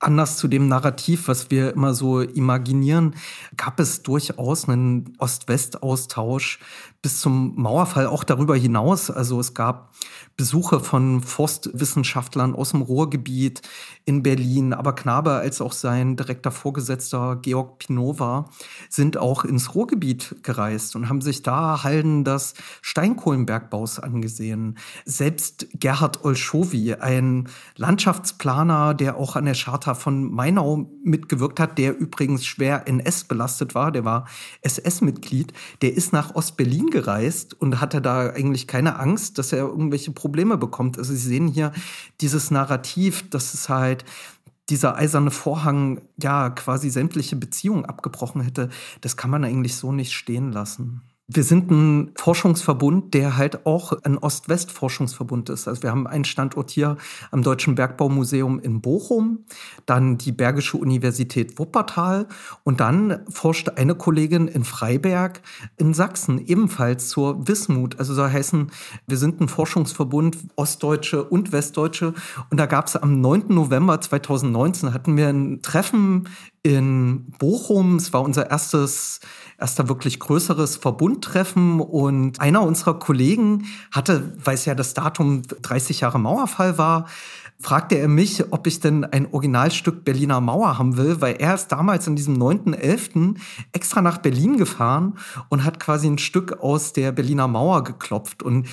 anders 0.00 0.38
zu 0.38 0.48
dem 0.48 0.66
Narrativ, 0.66 1.28
was 1.28 1.50
wir 1.50 1.74
immer 1.74 1.94
so 1.94 2.20
imaginieren, 2.20 3.14
gab 3.56 3.78
es 3.78 4.02
durchaus 4.02 4.68
einen 4.68 5.12
Ost-West-Austausch 5.18 6.58
bis 7.02 7.20
zum 7.20 7.54
Mauerfall 7.56 8.06
auch 8.06 8.24
darüber 8.24 8.56
hinaus. 8.56 9.10
Also 9.10 9.40
es 9.40 9.54
gab 9.54 9.92
Besuche 10.36 10.80
von 10.80 11.22
Forstwissenschaftlern 11.22 12.54
aus 12.54 12.70
dem 12.70 12.82
Ruhrgebiet 12.82 13.62
in 14.04 14.22
Berlin, 14.22 14.72
aber 14.72 14.94
Knabe 14.94 15.32
als 15.32 15.60
auch 15.60 15.72
sein 15.72 16.16
direkter 16.16 16.50
Vorgesetzter 16.50 17.36
Georg 17.36 17.78
Pinova 17.78 18.50
sind 18.88 19.16
auch 19.16 19.44
ins 19.44 19.74
Ruhrgebiet 19.74 20.36
gereist 20.42 20.96
und 20.96 21.08
haben 21.08 21.20
sich 21.20 21.42
da 21.42 21.82
Halden 21.82 22.24
des 22.24 22.54
Steinkohlenbergbaus 22.82 23.98
angesehen. 23.98 24.78
Selbst 25.04 25.68
Gerhard 25.74 26.24
Olschowi, 26.24 26.94
ein 26.94 27.48
Landschaftsplaner, 27.76 28.94
der 28.94 29.16
auch 29.16 29.36
an 29.36 29.44
der 29.44 29.54
Charta 29.54 29.89
von 29.94 30.30
Mainau 30.32 30.90
mitgewirkt 31.02 31.60
hat, 31.60 31.78
der 31.78 31.98
übrigens 31.98 32.44
schwer 32.44 32.86
NS 32.86 33.24
belastet 33.24 33.74
war, 33.74 33.92
der 33.92 34.04
war 34.04 34.26
SS-Mitglied, 34.62 35.52
der 35.82 35.94
ist 35.94 36.12
nach 36.12 36.34
Ostberlin 36.34 36.90
gereist 36.90 37.54
und 37.54 37.80
hatte 37.80 38.00
da 38.00 38.30
eigentlich 38.30 38.66
keine 38.66 38.98
Angst, 38.98 39.38
dass 39.38 39.52
er 39.52 39.60
irgendwelche 39.60 40.12
Probleme 40.12 40.56
bekommt. 40.56 40.98
Also 40.98 41.12
Sie 41.12 41.28
sehen 41.28 41.48
hier 41.48 41.72
dieses 42.20 42.50
Narrativ, 42.50 43.28
dass 43.30 43.54
es 43.54 43.68
halt 43.68 44.04
dieser 44.70 44.96
eiserne 44.96 45.30
Vorhang 45.30 46.00
ja 46.20 46.50
quasi 46.50 46.90
sämtliche 46.90 47.36
Beziehungen 47.36 47.84
abgebrochen 47.84 48.40
hätte. 48.40 48.68
Das 49.00 49.16
kann 49.16 49.30
man 49.30 49.44
eigentlich 49.44 49.74
so 49.74 49.92
nicht 49.92 50.12
stehen 50.12 50.52
lassen. 50.52 51.02
Wir 51.32 51.44
sind 51.44 51.70
ein 51.70 52.10
Forschungsverbund, 52.16 53.14
der 53.14 53.36
halt 53.36 53.64
auch 53.64 53.92
ein 54.02 54.18
Ost-West-Forschungsverbund 54.18 55.48
ist. 55.48 55.68
Also 55.68 55.84
wir 55.84 55.92
haben 55.92 56.08
einen 56.08 56.24
Standort 56.24 56.70
hier 56.70 56.96
am 57.30 57.44
Deutschen 57.44 57.76
Bergbaumuseum 57.76 58.58
in 58.58 58.80
Bochum, 58.80 59.44
dann 59.86 60.18
die 60.18 60.32
Bergische 60.32 60.76
Universität 60.76 61.56
Wuppertal 61.56 62.26
und 62.64 62.80
dann 62.80 63.20
forscht 63.28 63.68
eine 63.68 63.94
Kollegin 63.94 64.48
in 64.48 64.64
Freiberg 64.64 65.40
in 65.76 65.94
Sachsen 65.94 66.44
ebenfalls 66.44 67.08
zur 67.08 67.46
Wismut. 67.46 68.00
Also 68.00 68.12
so 68.12 68.24
heißen, 68.24 68.72
wir 69.06 69.16
sind 69.16 69.40
ein 69.40 69.46
Forschungsverbund 69.46 70.36
Ostdeutsche 70.56 71.22
und 71.22 71.52
Westdeutsche 71.52 72.12
und 72.50 72.58
da 72.58 72.66
gab 72.66 72.88
es 72.88 72.96
am 72.96 73.20
9. 73.20 73.44
November 73.54 74.00
2019 74.00 74.92
hatten 74.92 75.16
wir 75.16 75.28
ein 75.28 75.62
Treffen 75.62 76.28
in 76.62 77.30
Bochum. 77.38 77.96
Es 77.96 78.12
war 78.12 78.22
unser 78.22 78.50
erstes 78.50 79.20
erster 79.58 79.88
wirklich 79.88 80.18
größeres 80.20 80.78
Verbundtreffen 81.20 81.80
und 81.80 82.40
einer 82.40 82.62
unserer 82.62 82.98
Kollegen 82.98 83.66
hatte, 83.90 84.32
weil 84.42 84.54
es 84.54 84.64
ja 84.64 84.74
das 84.74 84.94
Datum 84.94 85.42
30 85.62 86.00
Jahre 86.00 86.18
Mauerfall 86.18 86.78
war, 86.78 87.06
fragte 87.58 87.96
er 87.96 88.08
mich, 88.08 88.52
ob 88.52 88.66
ich 88.66 88.80
denn 88.80 89.04
ein 89.04 89.32
Originalstück 89.32 90.02
Berliner 90.02 90.40
Mauer 90.40 90.78
haben 90.78 90.96
will, 90.96 91.20
weil 91.20 91.36
er 91.38 91.54
ist 91.54 91.68
damals 91.68 92.06
in 92.06 92.16
diesem 92.16 92.38
9.11. 92.38 93.36
extra 93.72 94.00
nach 94.00 94.18
Berlin 94.18 94.56
gefahren 94.56 95.18
und 95.50 95.64
hat 95.64 95.78
quasi 95.78 96.06
ein 96.06 96.16
Stück 96.16 96.60
aus 96.60 96.94
der 96.94 97.12
Berliner 97.12 97.48
Mauer 97.48 97.84
geklopft. 97.84 98.42
Und 98.42 98.66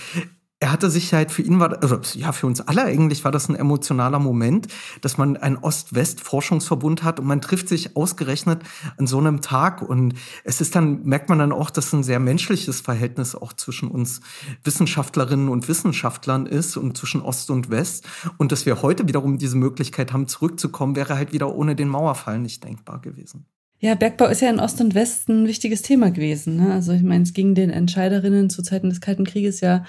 er 0.60 0.72
hatte 0.72 0.90
sich 0.90 1.14
halt 1.14 1.32
für 1.32 1.44
ihn 1.44 1.60
war, 1.60 1.84
also 1.84 2.00
ja, 2.16 2.32
für 2.32 2.48
uns 2.48 2.62
alle 2.62 2.84
eigentlich 2.84 3.24
war 3.24 3.32
das 3.32 3.48
ein 3.48 3.56
emotionaler 3.56 4.18
Moment, 4.18 4.68
dass 5.02 5.18
man 5.18 5.38
einen 5.38 5.58
Ost-West-Forschungsverbund 5.58 7.04
hat 7.04 7.20
und 7.20 7.28
man 7.28 7.42
trifft 7.42 7.70
sich 7.70 7.96
ausgerechnet 7.96 8.64
an 8.98 9.06
so 9.06 9.20
einem 9.20 9.42
Tag 9.42 9.84
und 9.84 10.16
es 10.44 10.60
ist 10.60 10.76
dann, 10.76 11.04
merkt 11.04 11.30
man 11.30 11.38
dann 11.38 11.52
auch, 11.52 11.70
dass 11.70 11.94
ein 11.94 12.04
sehr 12.04 12.20
menschliches 12.20 12.82
Verhältnis 12.82 13.36
auch 13.36 13.54
zwischen 13.54 13.90
uns 13.90 14.22
Wissenschaftlerinnen 14.64 15.50
und 15.50 15.68
Wissenschaftlern 15.68 16.48
ist 16.48 16.76
und 16.76 16.98
zwischen 16.98 17.22
Ost 17.22 17.52
und 17.52 17.70
West 17.70 18.08
und 18.38 18.52
dass 18.52 18.66
wir 18.66 18.82
heute 18.82 19.08
wiederum 19.08 19.38
diese 19.38 19.58
Möglichkeit 19.58 20.12
haben, 20.12 20.28
zurückzukommen, 20.28 20.96
wäre 20.96 21.16
halt 21.16 21.34
wieder 21.34 21.54
ohne 21.54 21.76
den 21.76 21.88
Mauerfall 21.88 22.40
nicht 22.40 22.64
denkbar 22.64 23.00
gewesen. 23.00 23.46
Ja, 23.80 23.94
Bergbau 23.94 24.26
ist 24.26 24.42
ja 24.42 24.50
in 24.50 24.60
Ost 24.60 24.82
und 24.82 24.96
West 24.96 25.30
ein 25.30 25.46
wichtiges 25.46 25.84
Thema 25.84 26.10
gewesen. 26.10 26.56
Ne? 26.56 26.74
Also 26.74 26.94
ich 26.94 27.04
meine, 27.04 27.24
es 27.24 27.34
ging 27.34 27.54
den 27.54 27.70
Entscheiderinnen 27.70 28.50
zu 28.50 28.64
Zeiten 28.64 28.90
des 28.90 29.02
Kalten 29.02 29.24
Krieges 29.24 29.62
ja 29.62 29.86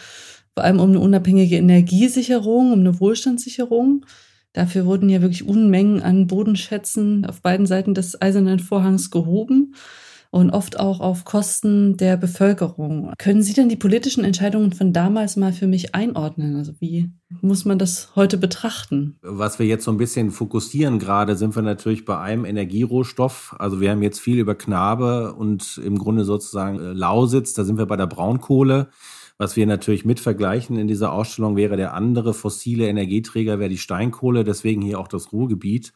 vor 0.59 0.65
allem 0.65 0.81
um 0.81 0.91
eine 0.91 0.99
unabhängige 0.99 1.55
Energiesicherung, 1.55 2.73
um 2.73 2.81
eine 2.81 2.99
Wohlstandssicherung. 2.99 4.05
Dafür 4.53 4.87
wurden 4.87 5.09
ja 5.09 5.23
wirklich 5.23 5.47
Unmengen 5.47 6.03
an 6.03 6.27
Bodenschätzen 6.27 7.25
auf 7.27 7.43
beiden 7.43 7.65
Seiten 7.65 7.95
des 7.95 8.21
Eisernen 8.21 8.59
Vorhangs 8.59 9.13
gehoben 9.13 9.77
und 10.31 10.51
oft 10.51 10.81
auch 10.81 10.99
auf 10.99 11.25
Kosten 11.25 11.97
der 11.97 12.17
Bevölkerung. 12.17 13.13
Können 13.19 13.45
Sie 13.45 13.53
denn 13.53 13.69
die 13.69 13.77
politischen 13.77 14.25
Entscheidungen 14.25 14.73
von 14.73 14.93
damals 14.93 15.37
mal 15.37 15.53
für 15.53 15.69
mich 15.69 15.95
einordnen? 15.95 16.57
Also 16.57 16.73
wie 16.81 17.09
muss 17.41 17.65
man 17.65 17.79
das 17.79 18.17
heute 18.17 18.37
betrachten? 18.37 19.17
Was 19.23 19.61
wir 19.61 19.67
jetzt 19.67 19.85
so 19.85 19.93
ein 19.93 19.97
bisschen 19.97 20.33
fokussieren 20.33 20.99
gerade, 20.99 21.37
sind 21.37 21.55
wir 21.55 21.63
natürlich 21.63 22.05
bei 22.05 22.19
einem 22.19 22.45
Energierohstoff. 22.45 23.55
Also 23.61 23.81
wir 23.81 23.93
haben 23.93 24.03
jetzt 24.03 24.19
viel 24.19 24.41
über 24.41 24.57
Knabe 24.57 25.35
und 25.35 25.81
im 25.85 26.01
Grunde 26.01 26.25
sozusagen 26.25 26.81
äh, 26.81 26.93
Lausitz, 26.95 27.55
da 27.55 27.63
sind 27.63 27.79
wir 27.79 27.87
bei 27.87 27.97
der 27.97 28.09
Braunkohle. 28.09 28.89
Was 29.39 29.55
wir 29.55 29.67
natürlich 29.67 30.05
mit 30.05 30.19
vergleichen 30.19 30.77
in 30.77 30.89
dieser 30.89 31.13
Ausstellung 31.13 31.57
wäre 31.57 31.77
der 31.77 31.95
andere 31.95 32.35
fossile 32.35 32.89
Energieträger, 32.89 33.61
wäre 33.61 33.71
die 33.71 33.79
Steinkohle, 33.79 34.43
deswegen 34.43 34.83
hier 34.83 34.99
auch 34.99 35.07
das 35.07 35.33
Ruhrgebiet. 35.33 35.93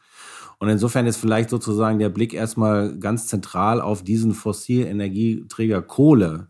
Und 0.59 0.69
insofern 0.69 1.05
ist 1.07 1.17
vielleicht 1.17 1.49
sozusagen 1.49 1.99
der 1.99 2.07
Blick 2.07 2.33
erstmal 2.33 2.97
ganz 2.97 3.27
zentral 3.27 3.81
auf 3.81 4.01
diesen 4.01 4.33
fossilen 4.33 4.87
Energieträger 4.87 5.81
Kohle 5.81 6.47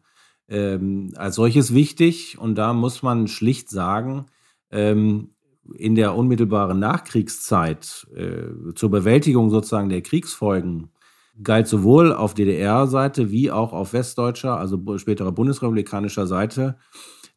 ähm, 0.47 1.11
als 1.15 1.35
solches 1.35 1.73
wichtig. 1.73 2.37
Und 2.37 2.55
da 2.59 2.73
muss 2.73 3.01
man 3.01 3.27
schlicht 3.27 3.71
sagen, 3.71 4.27
ähm, 4.69 5.29
in 5.73 5.95
der 5.95 6.13
unmittelbaren 6.13 6.77
Nachkriegszeit 6.77 8.05
äh, 8.15 8.73
zur 8.75 8.91
Bewältigung 8.91 9.49
sozusagen 9.49 9.89
der 9.89 10.01
Kriegsfolgen 10.03 10.89
galt 11.41 11.67
sowohl 11.67 12.13
auf 12.13 12.33
DDR-Seite 12.33 13.31
wie 13.31 13.49
auch 13.49 13.73
auf 13.73 13.93
westdeutscher, 13.93 14.57
also 14.57 14.79
späterer 14.97 15.31
bundesrepublikanischer 15.31 16.27
Seite, 16.27 16.77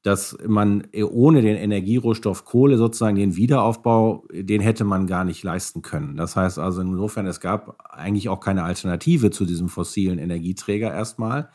dass 0.03 0.37
man 0.47 0.87
ohne 0.95 1.43
den 1.43 1.57
Energierohstoff 1.57 2.45
Kohle 2.45 2.77
sozusagen 2.77 3.17
den 3.17 3.37
Wiederaufbau, 3.37 4.25
den 4.33 4.61
hätte 4.61 4.85
man 4.85 5.07
gar 5.07 5.25
nicht 5.25 5.43
leisten 5.43 5.83
können. 5.83 6.17
Das 6.17 6.37
heißt 6.37 6.59
also 6.59 6.81
insofern, 6.83 7.27
es 7.27 7.41
gab 7.41 7.77
eigentlich 7.91 8.29
auch 8.29 8.41
keine 8.41 8.63
Alternative 8.63 9.31
zu 9.31 9.45
diesem 9.47 9.69
fossilen 9.69 10.19
Energieträger 10.19 10.93
erstmal. 10.93 11.49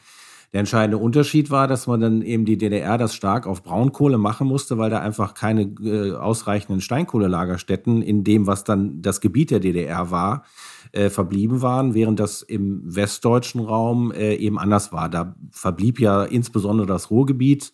Der 0.53 0.59
entscheidende 0.59 0.97
Unterschied 0.97 1.49
war, 1.49 1.67
dass 1.67 1.87
man 1.87 2.01
dann 2.01 2.21
eben 2.21 2.43
die 2.43 2.57
DDR 2.57 2.97
das 2.97 3.15
stark 3.15 3.47
auf 3.47 3.63
Braunkohle 3.63 4.17
machen 4.17 4.47
musste, 4.47 4.77
weil 4.77 4.89
da 4.89 4.99
einfach 4.99 5.33
keine 5.33 5.61
äh, 5.81 6.13
ausreichenden 6.13 6.81
Steinkohlelagerstätten 6.81 8.01
in 8.01 8.25
dem, 8.25 8.47
was 8.47 8.65
dann 8.65 9.01
das 9.01 9.21
Gebiet 9.21 9.51
der 9.51 9.61
DDR 9.61 10.11
war, 10.11 10.43
äh, 10.91 11.09
verblieben 11.09 11.61
waren, 11.61 11.93
während 11.93 12.19
das 12.19 12.41
im 12.41 12.81
westdeutschen 12.83 13.61
Raum 13.61 14.11
äh, 14.11 14.35
eben 14.35 14.59
anders 14.59 14.91
war. 14.91 15.07
Da 15.07 15.35
verblieb 15.51 16.01
ja 16.01 16.23
insbesondere 16.25 16.85
das 16.85 17.11
Ruhrgebiet, 17.11 17.71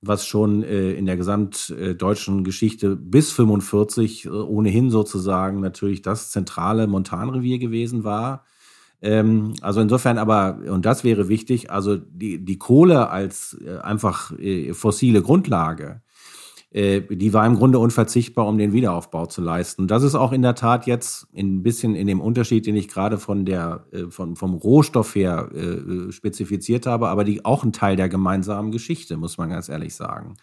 was 0.00 0.24
schon 0.24 0.62
äh, 0.62 0.92
in 0.92 1.06
der 1.06 1.16
gesamtdeutschen 1.16 2.44
Geschichte 2.44 2.94
bis 2.94 3.32
45 3.32 4.26
äh, 4.26 4.28
ohnehin 4.28 4.90
sozusagen 4.90 5.60
natürlich 5.60 6.00
das 6.02 6.30
zentrale 6.30 6.86
Montanrevier 6.86 7.58
gewesen 7.58 8.04
war. 8.04 8.44
Ähm, 9.02 9.54
also 9.62 9.80
insofern 9.80 10.18
aber, 10.18 10.58
und 10.68 10.84
das 10.84 11.04
wäre 11.04 11.28
wichtig, 11.28 11.70
also 11.70 11.96
die, 11.96 12.44
die 12.44 12.58
Kohle 12.58 13.10
als 13.10 13.56
äh, 13.64 13.78
einfach 13.78 14.38
äh, 14.38 14.74
fossile 14.74 15.22
Grundlage, 15.22 16.02
äh, 16.72 17.00
die 17.00 17.32
war 17.32 17.46
im 17.46 17.56
Grunde 17.56 17.78
unverzichtbar, 17.78 18.46
um 18.46 18.56
den 18.56 18.72
Wiederaufbau 18.72 19.26
zu 19.26 19.40
leisten. 19.40 19.88
Das 19.88 20.02
ist 20.02 20.14
auch 20.14 20.32
in 20.32 20.42
der 20.42 20.54
Tat 20.54 20.86
jetzt 20.86 21.26
ein 21.36 21.62
bisschen 21.62 21.94
in 21.94 22.06
dem 22.06 22.20
Unterschied, 22.20 22.66
den 22.66 22.76
ich 22.76 22.88
gerade 22.88 23.18
von 23.18 23.44
der, 23.44 23.86
äh, 23.92 24.04
von, 24.10 24.36
vom 24.36 24.54
Rohstoff 24.54 25.14
her 25.14 25.50
äh, 25.52 26.12
spezifiziert 26.12 26.86
habe, 26.86 27.08
aber 27.08 27.24
die 27.24 27.44
auch 27.44 27.64
ein 27.64 27.72
Teil 27.72 27.96
der 27.96 28.08
gemeinsamen 28.08 28.70
Geschichte, 28.70 29.16
muss 29.16 29.36
man 29.36 29.50
ganz 29.50 29.68
ehrlich 29.68 29.94
sagen. 29.94 30.36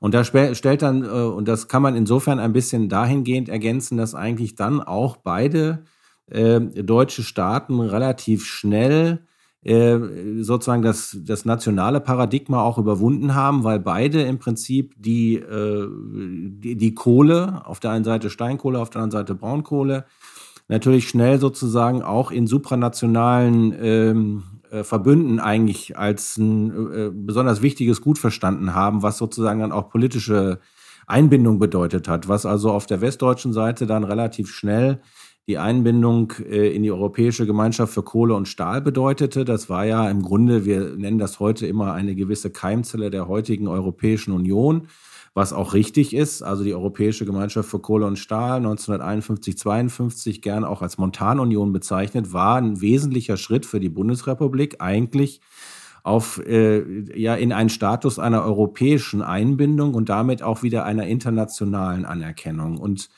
Und 0.00 0.14
da 0.14 0.24
stellt 0.24 0.82
dann, 0.82 1.04
äh, 1.04 1.06
und 1.06 1.46
das 1.46 1.68
kann 1.68 1.82
man 1.82 1.94
insofern 1.94 2.40
ein 2.40 2.52
bisschen 2.52 2.88
dahingehend 2.88 3.48
ergänzen, 3.48 3.96
dass 3.96 4.16
eigentlich 4.16 4.56
dann 4.56 4.80
auch 4.80 5.16
beide 5.16 5.84
äh, 6.32 6.60
deutsche 6.60 7.22
Staaten 7.22 7.80
relativ 7.80 8.44
schnell 8.44 9.26
äh, 9.64 9.98
sozusagen 10.40 10.82
das, 10.82 11.16
das 11.20 11.44
nationale 11.44 12.00
Paradigma 12.00 12.62
auch 12.62 12.78
überwunden 12.78 13.34
haben, 13.34 13.62
weil 13.62 13.78
beide 13.78 14.22
im 14.22 14.38
Prinzip 14.38 14.94
die, 14.96 15.36
äh, 15.36 15.88
die, 15.88 16.76
die 16.76 16.94
Kohle, 16.94 17.62
auf 17.64 17.78
der 17.78 17.92
einen 17.92 18.04
Seite 18.04 18.28
Steinkohle, 18.28 18.80
auf 18.80 18.90
der 18.90 19.02
anderen 19.02 19.22
Seite 19.22 19.34
Braunkohle, 19.36 20.04
natürlich 20.66 21.08
schnell 21.08 21.38
sozusagen 21.38 22.02
auch 22.02 22.32
in 22.32 22.48
supranationalen 22.48 23.74
ähm, 23.80 24.42
äh, 24.72 24.82
Verbünden 24.82 25.38
eigentlich 25.38 25.96
als 25.96 26.38
ein 26.38 26.92
äh, 26.92 27.10
besonders 27.12 27.62
wichtiges 27.62 28.00
Gut 28.00 28.18
verstanden 28.18 28.74
haben, 28.74 29.02
was 29.02 29.18
sozusagen 29.18 29.60
dann 29.60 29.70
auch 29.70 29.90
politische 29.90 30.58
Einbindung 31.06 31.58
bedeutet 31.58 32.08
hat, 32.08 32.26
was 32.26 32.46
also 32.46 32.70
auf 32.70 32.86
der 32.86 33.00
westdeutschen 33.00 33.52
Seite 33.52 33.86
dann 33.86 34.02
relativ 34.02 34.50
schnell 34.50 35.00
die 35.48 35.58
Einbindung 35.58 36.32
äh, 36.48 36.74
in 36.74 36.82
die 36.82 36.92
Europäische 36.92 37.46
Gemeinschaft 37.46 37.92
für 37.92 38.02
Kohle 38.02 38.34
und 38.34 38.46
Stahl 38.46 38.80
bedeutete. 38.80 39.44
Das 39.44 39.68
war 39.68 39.84
ja 39.84 40.08
im 40.08 40.22
Grunde, 40.22 40.64
wir 40.64 40.94
nennen 40.96 41.18
das 41.18 41.40
heute 41.40 41.66
immer 41.66 41.92
eine 41.92 42.14
gewisse 42.14 42.50
Keimzelle 42.50 43.10
der 43.10 43.26
heutigen 43.26 43.66
Europäischen 43.66 44.32
Union, 44.32 44.88
was 45.34 45.52
auch 45.52 45.74
richtig 45.74 46.14
ist. 46.14 46.42
Also 46.42 46.62
die 46.62 46.74
Europäische 46.74 47.24
Gemeinschaft 47.24 47.68
für 47.68 47.80
Kohle 47.80 48.06
und 48.06 48.18
Stahl 48.18 48.58
1951, 48.58 49.58
52 49.58 50.42
gern 50.42 50.64
auch 50.64 50.80
als 50.80 50.98
Montanunion 50.98 51.72
bezeichnet, 51.72 52.32
war 52.32 52.56
ein 52.56 52.80
wesentlicher 52.80 53.36
Schritt 53.36 53.66
für 53.66 53.80
die 53.80 53.88
Bundesrepublik 53.88 54.76
eigentlich 54.80 55.40
auf 56.04 56.44
äh, 56.46 56.82
ja 57.16 57.34
in 57.34 57.52
einen 57.52 57.68
Status 57.68 58.18
einer 58.18 58.44
europäischen 58.44 59.22
Einbindung 59.22 59.94
und 59.94 60.08
damit 60.08 60.42
auch 60.42 60.62
wieder 60.62 60.84
einer 60.84 61.06
internationalen 61.06 62.04
Anerkennung 62.04 62.78
und 62.78 63.08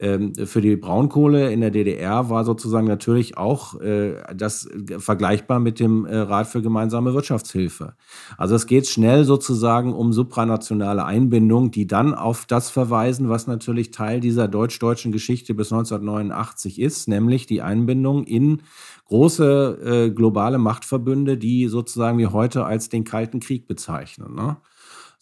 ähm, 0.00 0.34
für 0.34 0.62
die 0.62 0.76
Braunkohle 0.76 1.52
in 1.52 1.60
der 1.60 1.70
DDR 1.70 2.30
war 2.30 2.44
sozusagen 2.44 2.86
natürlich 2.86 3.36
auch 3.36 3.78
äh, 3.80 4.14
das 4.34 4.66
vergleichbar 4.98 5.60
mit 5.60 5.78
dem 5.78 6.06
äh, 6.06 6.16
Rat 6.16 6.46
für 6.46 6.62
gemeinsame 6.62 7.12
Wirtschaftshilfe. 7.12 7.92
Also 8.38 8.54
es 8.54 8.66
geht 8.66 8.86
schnell 8.86 9.24
sozusagen 9.24 9.92
um 9.92 10.14
supranationale 10.14 11.04
Einbindung, 11.04 11.70
die 11.70 11.86
dann 11.86 12.14
auf 12.14 12.46
das 12.46 12.70
verweisen, 12.70 13.28
was 13.28 13.46
natürlich 13.46 13.90
Teil 13.90 14.20
dieser 14.20 14.48
deutsch-deutschen 14.48 15.12
Geschichte 15.12 15.52
bis 15.52 15.70
1989 15.70 16.80
ist, 16.80 17.06
nämlich 17.06 17.46
die 17.46 17.60
Einbindung 17.60 18.24
in 18.24 18.62
große 19.08 19.78
äh, 19.84 20.10
globale 20.10 20.56
Machtverbünde, 20.56 21.36
die 21.36 21.68
sozusagen 21.68 22.16
wir 22.16 22.32
heute 22.32 22.64
als 22.64 22.88
den 22.88 23.04
Kalten 23.04 23.40
Krieg 23.40 23.66
bezeichnen. 23.66 24.34
Ne? 24.34 24.56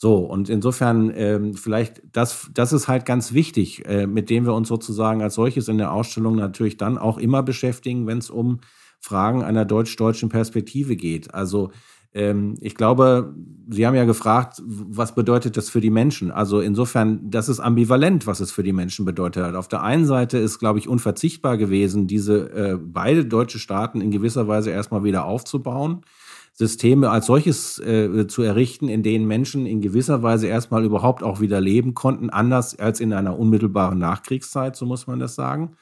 So, 0.01 0.19
und 0.19 0.49
insofern 0.49 1.13
ähm, 1.13 1.55
vielleicht, 1.55 2.03
das, 2.13 2.49
das 2.55 2.73
ist 2.73 2.87
halt 2.87 3.05
ganz 3.05 3.33
wichtig, 3.33 3.85
äh, 3.85 4.07
mit 4.07 4.31
dem 4.31 4.47
wir 4.47 4.55
uns 4.55 4.69
sozusagen 4.69 5.23
als 5.23 5.35
solches 5.35 5.67
in 5.67 5.77
der 5.77 5.93
Ausstellung 5.93 6.37
natürlich 6.37 6.77
dann 6.77 6.99
auch 6.99 7.19
immer 7.19 7.43
beschäftigen, 7.43 8.07
wenn 8.07 8.19
es 8.19 8.31
um 8.31 8.61
Fragen 9.01 9.43
einer 9.43 9.65
deutsch-deutschen 9.65 10.29
Perspektive 10.29 10.95
geht. 10.95 11.35
Also 11.35 11.73
ähm, 12.15 12.55
ich 12.61 12.77
glaube, 12.77 13.35
Sie 13.71 13.87
haben 13.87 13.97
ja 13.97 14.05
gefragt, 14.05 14.63
was 14.65 15.17
bedeutet 15.17 15.57
das 15.57 15.69
für 15.69 15.81
die 15.81 15.91
Menschen? 15.91 16.31
Also 16.31 16.61
insofern, 16.61 17.29
das 17.29 17.49
ist 17.49 17.59
ambivalent, 17.59 18.27
was 18.27 18.39
es 18.39 18.53
für 18.53 18.63
die 18.63 18.73
Menschen 18.73 19.05
bedeutet 19.05 19.45
hat. 19.45 19.57
Auf 19.57 19.67
der 19.67 19.83
einen 19.83 20.07
Seite 20.07 20.39
ist, 20.39 20.61
glaube 20.61 20.79
ich, 20.79 20.89
unverzichtbar 20.89 21.59
gewesen, 21.59 22.07
diese 22.07 22.51
äh, 22.51 22.79
beide 22.81 23.25
deutsche 23.25 23.59
Staaten 23.59 24.01
in 24.01 24.13
gewisser 24.13 24.47
Weise 24.47 24.71
erstmal 24.71 25.03
wieder 25.03 25.25
aufzubauen. 25.25 26.03
Systeme 26.59 27.09
als 27.11 27.27
solches 27.27 27.79
äh, 27.79 28.27
zu 28.27 28.43
errichten, 28.43 28.89
in 28.89 29.05
denen 29.05 29.29
Menschen 29.29 29.65
in 29.65 29.81
gewisser 29.81 30.25
Weise 30.25 30.49
erstmal 30.49 30.85
überhaupt 30.85 31.23
auch 31.23 31.41
wieder 31.41 31.61
leben 31.61 31.95
konnten, 31.95 32.31
anders 32.31 32.77
als 32.77 32.99
in 32.99 33.13
einer 33.13 33.39
unmittelbaren 33.39 34.01
Nachkriegszeit, 34.01 34.75
so 34.75 34.85
muss 34.85 35.07
man 35.07 35.21
das 35.21 35.37
sagen. 35.37 35.77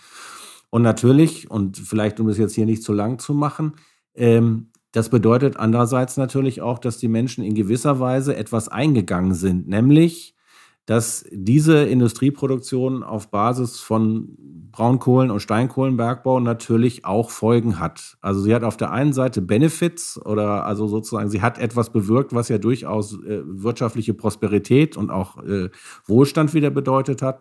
Und 0.69 0.83
natürlich, 0.83 1.51
und 1.51 1.79
vielleicht 1.79 2.21
um 2.21 2.29
es 2.29 2.37
jetzt 2.37 2.55
hier 2.55 2.67
nicht 2.67 2.83
zu 2.83 2.93
lang 2.93 3.19
zu 3.19 3.33
machen, 3.33 3.73
ähm, 4.15 4.69
das 4.93 5.09
bedeutet 5.09 5.57
andererseits 5.57 6.19
natürlich 6.19 6.61
auch, 6.61 6.79
dass 6.79 6.99
die 6.99 7.09
Menschen 7.09 7.43
in 7.43 7.55
gewisser 7.55 7.99
Weise 7.99 8.37
etwas 8.37 8.69
eingegangen 8.69 9.33
sind, 9.33 9.69
nämlich 9.69 10.36
dass 10.87 11.25
diese 11.33 11.85
Industrieproduktion 11.85 13.03
auf 13.03 13.29
Basis 13.31 13.81
von 13.81 14.37
Braunkohlen- 14.71 15.33
und 15.33 15.41
Steinkohlenbergbau 15.41 16.39
natürlich 16.39 17.05
auch 17.05 17.31
Folgen 17.31 17.81
hat. 17.81 18.17
Also 18.21 18.41
sie 18.41 18.55
hat 18.55 18.63
auf 18.63 18.77
der 18.77 18.93
einen 18.93 19.13
Seite 19.13 19.43
Benefits 19.43 20.21
oder 20.25 20.65
also 20.65 20.87
sozusagen 20.87 21.29
sie 21.29 21.43
hat 21.43 21.59
etwas 21.59 21.91
bewirkt, 21.91 22.35
was 22.35 22.49
ja 22.49 22.59
durchaus 22.59 23.15
äh, 23.15 23.43
wirtschaftliche 23.45 24.15
Prosperität 24.15 24.97
und 24.97 25.11
auch 25.11 25.43
äh, 25.43 25.71
Wohlstand 26.07 26.55
wieder 26.55 26.71
bedeutet 26.71 27.21
hat. 27.21 27.41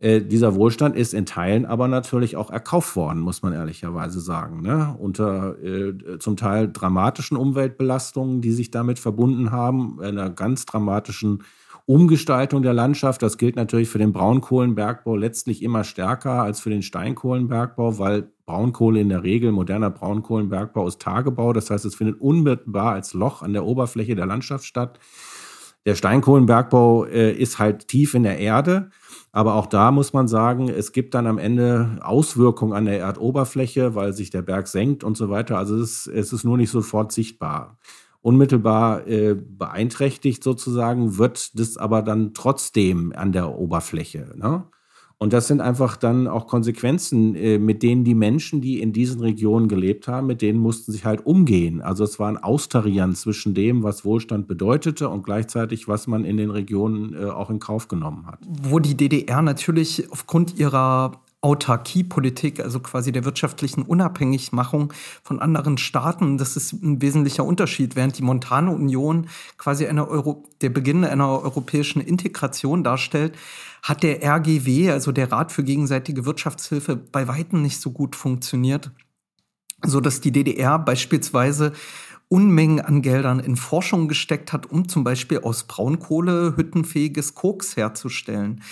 Äh, 0.00 0.22
dieser 0.22 0.54
Wohlstand 0.54 0.96
ist 0.96 1.12
in 1.12 1.26
Teilen 1.26 1.66
aber 1.66 1.88
natürlich 1.88 2.36
auch 2.36 2.50
erkauft 2.50 2.96
worden, 2.96 3.20
muss 3.20 3.42
man 3.42 3.52
ehrlicherweise 3.52 4.20
sagen. 4.20 4.62
Ne? 4.62 4.94
Unter 4.98 5.58
äh, 5.62 6.18
zum 6.18 6.36
Teil 6.36 6.70
dramatischen 6.72 7.36
Umweltbelastungen, 7.36 8.40
die 8.40 8.52
sich 8.52 8.70
damit 8.70 8.98
verbunden 8.98 9.50
haben, 9.50 10.00
einer 10.00 10.30
ganz 10.30 10.66
dramatischen 10.66 11.42
Umgestaltung 11.86 12.62
der 12.62 12.72
Landschaft. 12.72 13.20
Das 13.22 13.36
gilt 13.36 13.56
natürlich 13.56 13.88
für 13.88 13.98
den 13.98 14.12
Braunkohlenbergbau 14.12 15.16
letztlich 15.16 15.62
immer 15.62 15.84
stärker 15.84 16.42
als 16.42 16.60
für 16.60 16.70
den 16.70 16.82
Steinkohlenbergbau, 16.82 17.98
weil 17.98 18.32
Braunkohle 18.46 19.00
in 19.00 19.10
der 19.10 19.22
Regel, 19.22 19.52
moderner 19.52 19.90
Braunkohlenbergbau 19.90 20.86
ist 20.86 21.00
Tagebau. 21.00 21.52
Das 21.52 21.70
heißt, 21.70 21.84
es 21.84 21.94
findet 21.94 22.20
unmittelbar 22.20 22.92
als 22.92 23.12
Loch 23.12 23.42
an 23.42 23.52
der 23.52 23.64
Oberfläche 23.64 24.14
der 24.14 24.26
Landschaft 24.26 24.64
statt. 24.64 24.98
Der 25.84 25.94
Steinkohlenbergbau 25.94 27.04
äh, 27.04 27.32
ist 27.32 27.58
halt 27.58 27.88
tief 27.88 28.14
in 28.14 28.22
der 28.22 28.38
Erde. 28.38 28.88
Aber 29.32 29.54
auch 29.56 29.66
da 29.66 29.90
muss 29.90 30.14
man 30.14 30.26
sagen, 30.26 30.70
es 30.70 30.92
gibt 30.92 31.12
dann 31.12 31.26
am 31.26 31.36
Ende 31.36 31.98
Auswirkungen 32.00 32.72
an 32.72 32.86
der 32.86 33.00
Erdoberfläche, 33.00 33.94
weil 33.94 34.14
sich 34.14 34.30
der 34.30 34.40
Berg 34.40 34.68
senkt 34.68 35.04
und 35.04 35.18
so 35.18 35.28
weiter. 35.28 35.58
Also 35.58 35.76
es 35.76 36.06
ist, 36.06 36.14
es 36.14 36.32
ist 36.32 36.44
nur 36.44 36.56
nicht 36.56 36.70
sofort 36.70 37.12
sichtbar 37.12 37.76
unmittelbar 38.24 39.06
äh, 39.06 39.34
beeinträchtigt 39.34 40.42
sozusagen, 40.42 41.18
wird 41.18 41.58
das 41.58 41.76
aber 41.76 42.00
dann 42.00 42.32
trotzdem 42.32 43.12
an 43.14 43.32
der 43.32 43.58
Oberfläche. 43.58 44.32
Ne? 44.36 44.64
Und 45.18 45.34
das 45.34 45.46
sind 45.46 45.60
einfach 45.60 45.98
dann 45.98 46.26
auch 46.26 46.46
Konsequenzen, 46.46 47.34
äh, 47.34 47.58
mit 47.58 47.82
denen 47.82 48.02
die 48.02 48.14
Menschen, 48.14 48.62
die 48.62 48.80
in 48.80 48.94
diesen 48.94 49.20
Regionen 49.20 49.68
gelebt 49.68 50.08
haben, 50.08 50.26
mit 50.26 50.40
denen 50.40 50.58
mussten 50.58 50.90
sich 50.90 51.04
halt 51.04 51.26
umgehen. 51.26 51.82
Also 51.82 52.02
es 52.02 52.18
war 52.18 52.28
ein 52.28 52.38
Austarieren 52.38 53.14
zwischen 53.14 53.52
dem, 53.52 53.82
was 53.82 54.06
Wohlstand 54.06 54.48
bedeutete 54.48 55.10
und 55.10 55.22
gleichzeitig, 55.22 55.86
was 55.86 56.06
man 56.06 56.24
in 56.24 56.38
den 56.38 56.48
Regionen 56.48 57.12
äh, 57.12 57.26
auch 57.26 57.50
in 57.50 57.58
Kauf 57.58 57.88
genommen 57.88 58.26
hat. 58.26 58.38
Wo 58.48 58.78
die 58.78 58.96
DDR 58.96 59.42
natürlich 59.42 60.10
aufgrund 60.10 60.58
ihrer 60.58 61.12
Autarkiepolitik, 61.44 62.60
also 62.60 62.80
quasi 62.80 63.12
der 63.12 63.26
wirtschaftlichen 63.26 63.82
Unabhängigmachung 63.82 64.94
von 65.22 65.40
anderen 65.40 65.76
Staaten. 65.76 66.38
Das 66.38 66.56
ist 66.56 66.72
ein 66.72 67.02
wesentlicher 67.02 67.44
Unterschied, 67.44 67.96
während 67.96 68.16
die 68.16 68.22
Montane 68.22 68.70
Union 68.70 69.28
quasi 69.58 69.86
eine 69.86 70.08
Euro 70.08 70.44
der 70.62 70.70
Beginn 70.70 71.04
einer 71.04 71.42
europäischen 71.42 72.00
Integration 72.00 72.82
darstellt, 72.82 73.34
hat 73.82 74.02
der 74.02 74.22
RGW, 74.24 74.90
also 74.90 75.12
der 75.12 75.30
Rat 75.30 75.52
für 75.52 75.62
gegenseitige 75.62 76.24
Wirtschaftshilfe, 76.24 76.96
bei 76.96 77.28
weitem 77.28 77.60
nicht 77.60 77.78
so 77.78 77.90
gut 77.90 78.16
funktioniert, 78.16 78.90
so 79.84 80.00
dass 80.00 80.22
die 80.22 80.32
DDR 80.32 80.78
beispielsweise 80.78 81.74
Unmengen 82.28 82.80
an 82.80 83.02
Geldern 83.02 83.38
in 83.38 83.56
Forschung 83.56 84.08
gesteckt 84.08 84.54
hat, 84.54 84.64
um 84.70 84.88
zum 84.88 85.04
Beispiel 85.04 85.40
aus 85.40 85.64
Braunkohle 85.64 86.54
hüttenfähiges 86.56 87.34
Koks 87.34 87.76
herzustellen. 87.76 88.62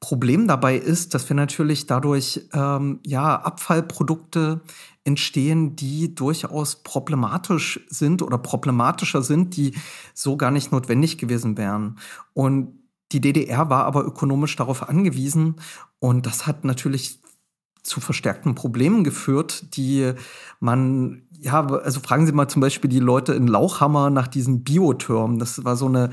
Problem 0.00 0.46
dabei 0.46 0.76
ist, 0.76 1.14
dass 1.14 1.28
wir 1.28 1.36
natürlich 1.36 1.86
dadurch 1.86 2.48
ähm, 2.52 3.00
ja 3.04 3.36
Abfallprodukte 3.36 4.60
entstehen, 5.04 5.76
die 5.76 6.14
durchaus 6.14 6.82
problematisch 6.82 7.80
sind 7.88 8.22
oder 8.22 8.38
problematischer 8.38 9.22
sind, 9.22 9.56
die 9.56 9.74
so 10.14 10.36
gar 10.36 10.50
nicht 10.50 10.72
notwendig 10.72 11.16
gewesen 11.18 11.56
wären. 11.56 11.98
Und 12.34 12.78
die 13.12 13.20
DDR 13.20 13.70
war 13.70 13.84
aber 13.84 14.04
ökonomisch 14.04 14.56
darauf 14.56 14.88
angewiesen 14.88 15.56
und 16.00 16.26
das 16.26 16.46
hat 16.46 16.64
natürlich 16.64 17.20
zu 17.86 18.00
verstärkten 18.00 18.56
Problemen 18.56 19.04
geführt, 19.04 19.76
die 19.76 20.12
man, 20.58 21.22
ja, 21.38 21.64
also 21.64 22.00
fragen 22.00 22.26
Sie 22.26 22.32
mal 22.32 22.48
zum 22.48 22.60
Beispiel 22.60 22.90
die 22.90 22.98
Leute 22.98 23.32
in 23.32 23.46
Lauchhammer 23.46 24.10
nach 24.10 24.26
diesen 24.26 24.64
Biotürmen. 24.64 25.38
Das 25.38 25.64
war 25.64 25.76
so 25.76 25.86
eine 25.86 26.10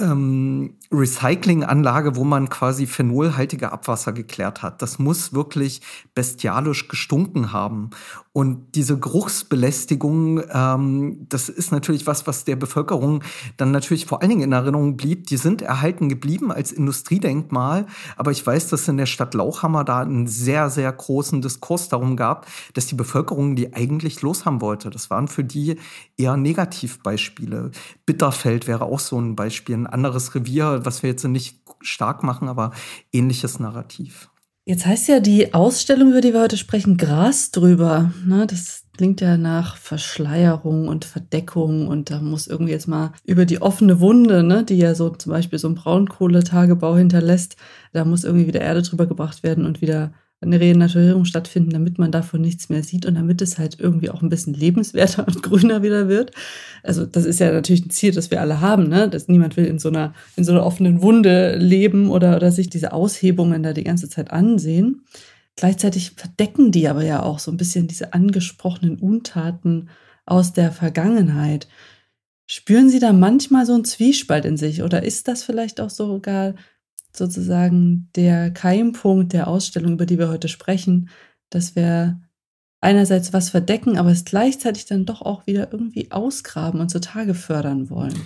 ähm, 0.00 0.78
Recyclinganlage, 0.92 2.16
wo 2.16 2.24
man 2.24 2.48
quasi 2.48 2.86
phenolhaltige 2.86 3.72
Abwasser 3.72 4.12
geklärt 4.12 4.62
hat. 4.62 4.82
Das 4.82 4.98
muss 4.98 5.32
wirklich 5.32 5.80
bestialisch 6.14 6.88
gestunken 6.88 7.52
haben. 7.52 7.90
Und 8.34 8.74
diese 8.76 8.98
Geruchsbelästigung, 8.98 10.42
ähm, 10.50 11.26
das 11.28 11.50
ist 11.50 11.70
natürlich 11.70 12.06
was, 12.06 12.26
was 12.26 12.44
der 12.44 12.56
Bevölkerung 12.56 13.22
dann 13.58 13.72
natürlich 13.72 14.06
vor 14.06 14.22
allen 14.22 14.30
Dingen 14.30 14.42
in 14.42 14.52
Erinnerung 14.52 14.96
blieb. 14.96 15.26
Die 15.26 15.36
sind 15.36 15.60
erhalten 15.60 16.08
geblieben 16.08 16.50
als 16.50 16.72
Industriedenkmal. 16.72 17.86
Aber 18.16 18.30
ich 18.30 18.46
weiß, 18.46 18.68
dass 18.68 18.88
in 18.88 18.96
der 18.96 19.06
Stadt 19.06 19.34
Lauchhammer 19.34 19.84
da 19.84 20.00
einen 20.00 20.26
sehr, 20.26 20.70
sehr 20.70 20.90
großen 20.90 21.42
Diskurs 21.42 21.88
darum 21.88 22.16
gab, 22.16 22.46
dass 22.72 22.86
die 22.86 22.94
Bevölkerung 22.94 23.54
die 23.54 23.74
eigentlich 23.74 24.22
loshaben 24.22 24.62
wollte. 24.62 24.88
Das 24.88 25.10
waren 25.10 25.28
für 25.28 25.44
die 25.44 25.76
eher 26.16 26.36
Negativbeispiele. 26.36 27.70
Bitterfeld 28.06 28.66
wäre 28.66 28.84
auch 28.84 29.00
so 29.00 29.20
ein 29.20 29.36
Beispiel, 29.36 29.74
ein 29.74 29.86
anderes 29.86 30.34
Revier, 30.34 30.81
was 30.84 31.02
wir 31.02 31.10
jetzt 31.10 31.24
nicht 31.24 31.60
stark 31.80 32.22
machen, 32.22 32.48
aber 32.48 32.72
ähnliches 33.12 33.58
Narrativ. 33.58 34.30
Jetzt 34.64 34.86
heißt 34.86 35.08
ja 35.08 35.18
die 35.18 35.54
Ausstellung, 35.54 36.10
über 36.10 36.20
die 36.20 36.32
wir 36.32 36.40
heute 36.40 36.56
sprechen, 36.56 36.96
Gras 36.96 37.50
drüber. 37.50 38.12
Ne, 38.24 38.46
das 38.46 38.84
klingt 38.96 39.20
ja 39.20 39.36
nach 39.36 39.76
Verschleierung 39.76 40.86
und 40.86 41.04
Verdeckung 41.04 41.88
und 41.88 42.10
da 42.10 42.20
muss 42.20 42.46
irgendwie 42.46 42.70
jetzt 42.70 42.86
mal 42.86 43.12
über 43.24 43.44
die 43.44 43.60
offene 43.60 43.98
Wunde, 43.98 44.44
ne, 44.44 44.62
die 44.62 44.78
ja 44.78 44.94
so 44.94 45.10
zum 45.10 45.32
Beispiel 45.32 45.58
so 45.58 45.66
ein 45.66 45.74
Braunkohletagebau 45.74 46.96
hinterlässt, 46.96 47.56
da 47.92 48.04
muss 48.04 48.22
irgendwie 48.22 48.46
wieder 48.46 48.60
Erde 48.60 48.82
drüber 48.82 49.06
gebracht 49.06 49.42
werden 49.42 49.66
und 49.66 49.80
wieder 49.80 50.12
eine 50.42 50.60
Renaturierung 50.60 51.24
stattfinden, 51.24 51.70
damit 51.70 51.98
man 51.98 52.10
davon 52.10 52.40
nichts 52.40 52.68
mehr 52.68 52.82
sieht 52.82 53.06
und 53.06 53.14
damit 53.14 53.40
es 53.40 53.58
halt 53.58 53.78
irgendwie 53.78 54.10
auch 54.10 54.22
ein 54.22 54.28
bisschen 54.28 54.54
lebenswerter 54.54 55.26
und 55.26 55.42
grüner 55.42 55.82
wieder 55.82 56.08
wird. 56.08 56.32
Also 56.82 57.06
das 57.06 57.24
ist 57.24 57.40
ja 57.40 57.52
natürlich 57.52 57.86
ein 57.86 57.90
Ziel, 57.90 58.12
das 58.12 58.30
wir 58.30 58.40
alle 58.40 58.60
haben, 58.60 58.88
ne? 58.88 59.08
Dass 59.08 59.28
niemand 59.28 59.56
will 59.56 59.66
in 59.66 59.78
so 59.78 59.88
einer, 59.88 60.14
in 60.36 60.44
so 60.44 60.52
einer 60.52 60.66
offenen 60.66 61.02
Wunde 61.02 61.56
leben 61.56 62.10
oder, 62.10 62.36
oder 62.36 62.50
sich 62.50 62.68
diese 62.68 62.92
Aushebungen 62.92 63.62
da 63.62 63.72
die 63.72 63.84
ganze 63.84 64.08
Zeit 64.08 64.30
ansehen. 64.30 65.02
Gleichzeitig 65.56 66.12
verdecken 66.16 66.72
die 66.72 66.88
aber 66.88 67.04
ja 67.04 67.22
auch 67.22 67.38
so 67.38 67.50
ein 67.50 67.56
bisschen 67.56 67.86
diese 67.86 68.14
angesprochenen 68.14 68.98
Untaten 68.98 69.90
aus 70.24 70.52
der 70.52 70.72
Vergangenheit. 70.72 71.68
Spüren 72.46 72.88
Sie 72.88 72.98
da 72.98 73.12
manchmal 73.12 73.66
so 73.66 73.74
einen 73.74 73.84
Zwiespalt 73.84 74.44
in 74.44 74.56
sich 74.56 74.82
oder 74.82 75.02
ist 75.02 75.28
das 75.28 75.42
vielleicht 75.42 75.80
auch 75.80 75.90
sogar 75.90 76.54
sozusagen 77.16 78.08
der 78.16 78.50
Keimpunkt 78.50 79.32
der 79.32 79.48
Ausstellung, 79.48 79.94
über 79.94 80.06
die 80.06 80.18
wir 80.18 80.28
heute 80.28 80.48
sprechen, 80.48 81.10
dass 81.50 81.76
wir 81.76 82.20
einerseits 82.80 83.32
was 83.32 83.50
verdecken, 83.50 83.96
aber 83.96 84.10
es 84.10 84.24
gleichzeitig 84.24 84.86
dann 84.86 85.06
doch 85.06 85.22
auch 85.22 85.46
wieder 85.46 85.72
irgendwie 85.72 86.10
ausgraben 86.10 86.80
und 86.80 86.90
zutage 86.90 87.34
fördern 87.34 87.90
wollen. 87.90 88.20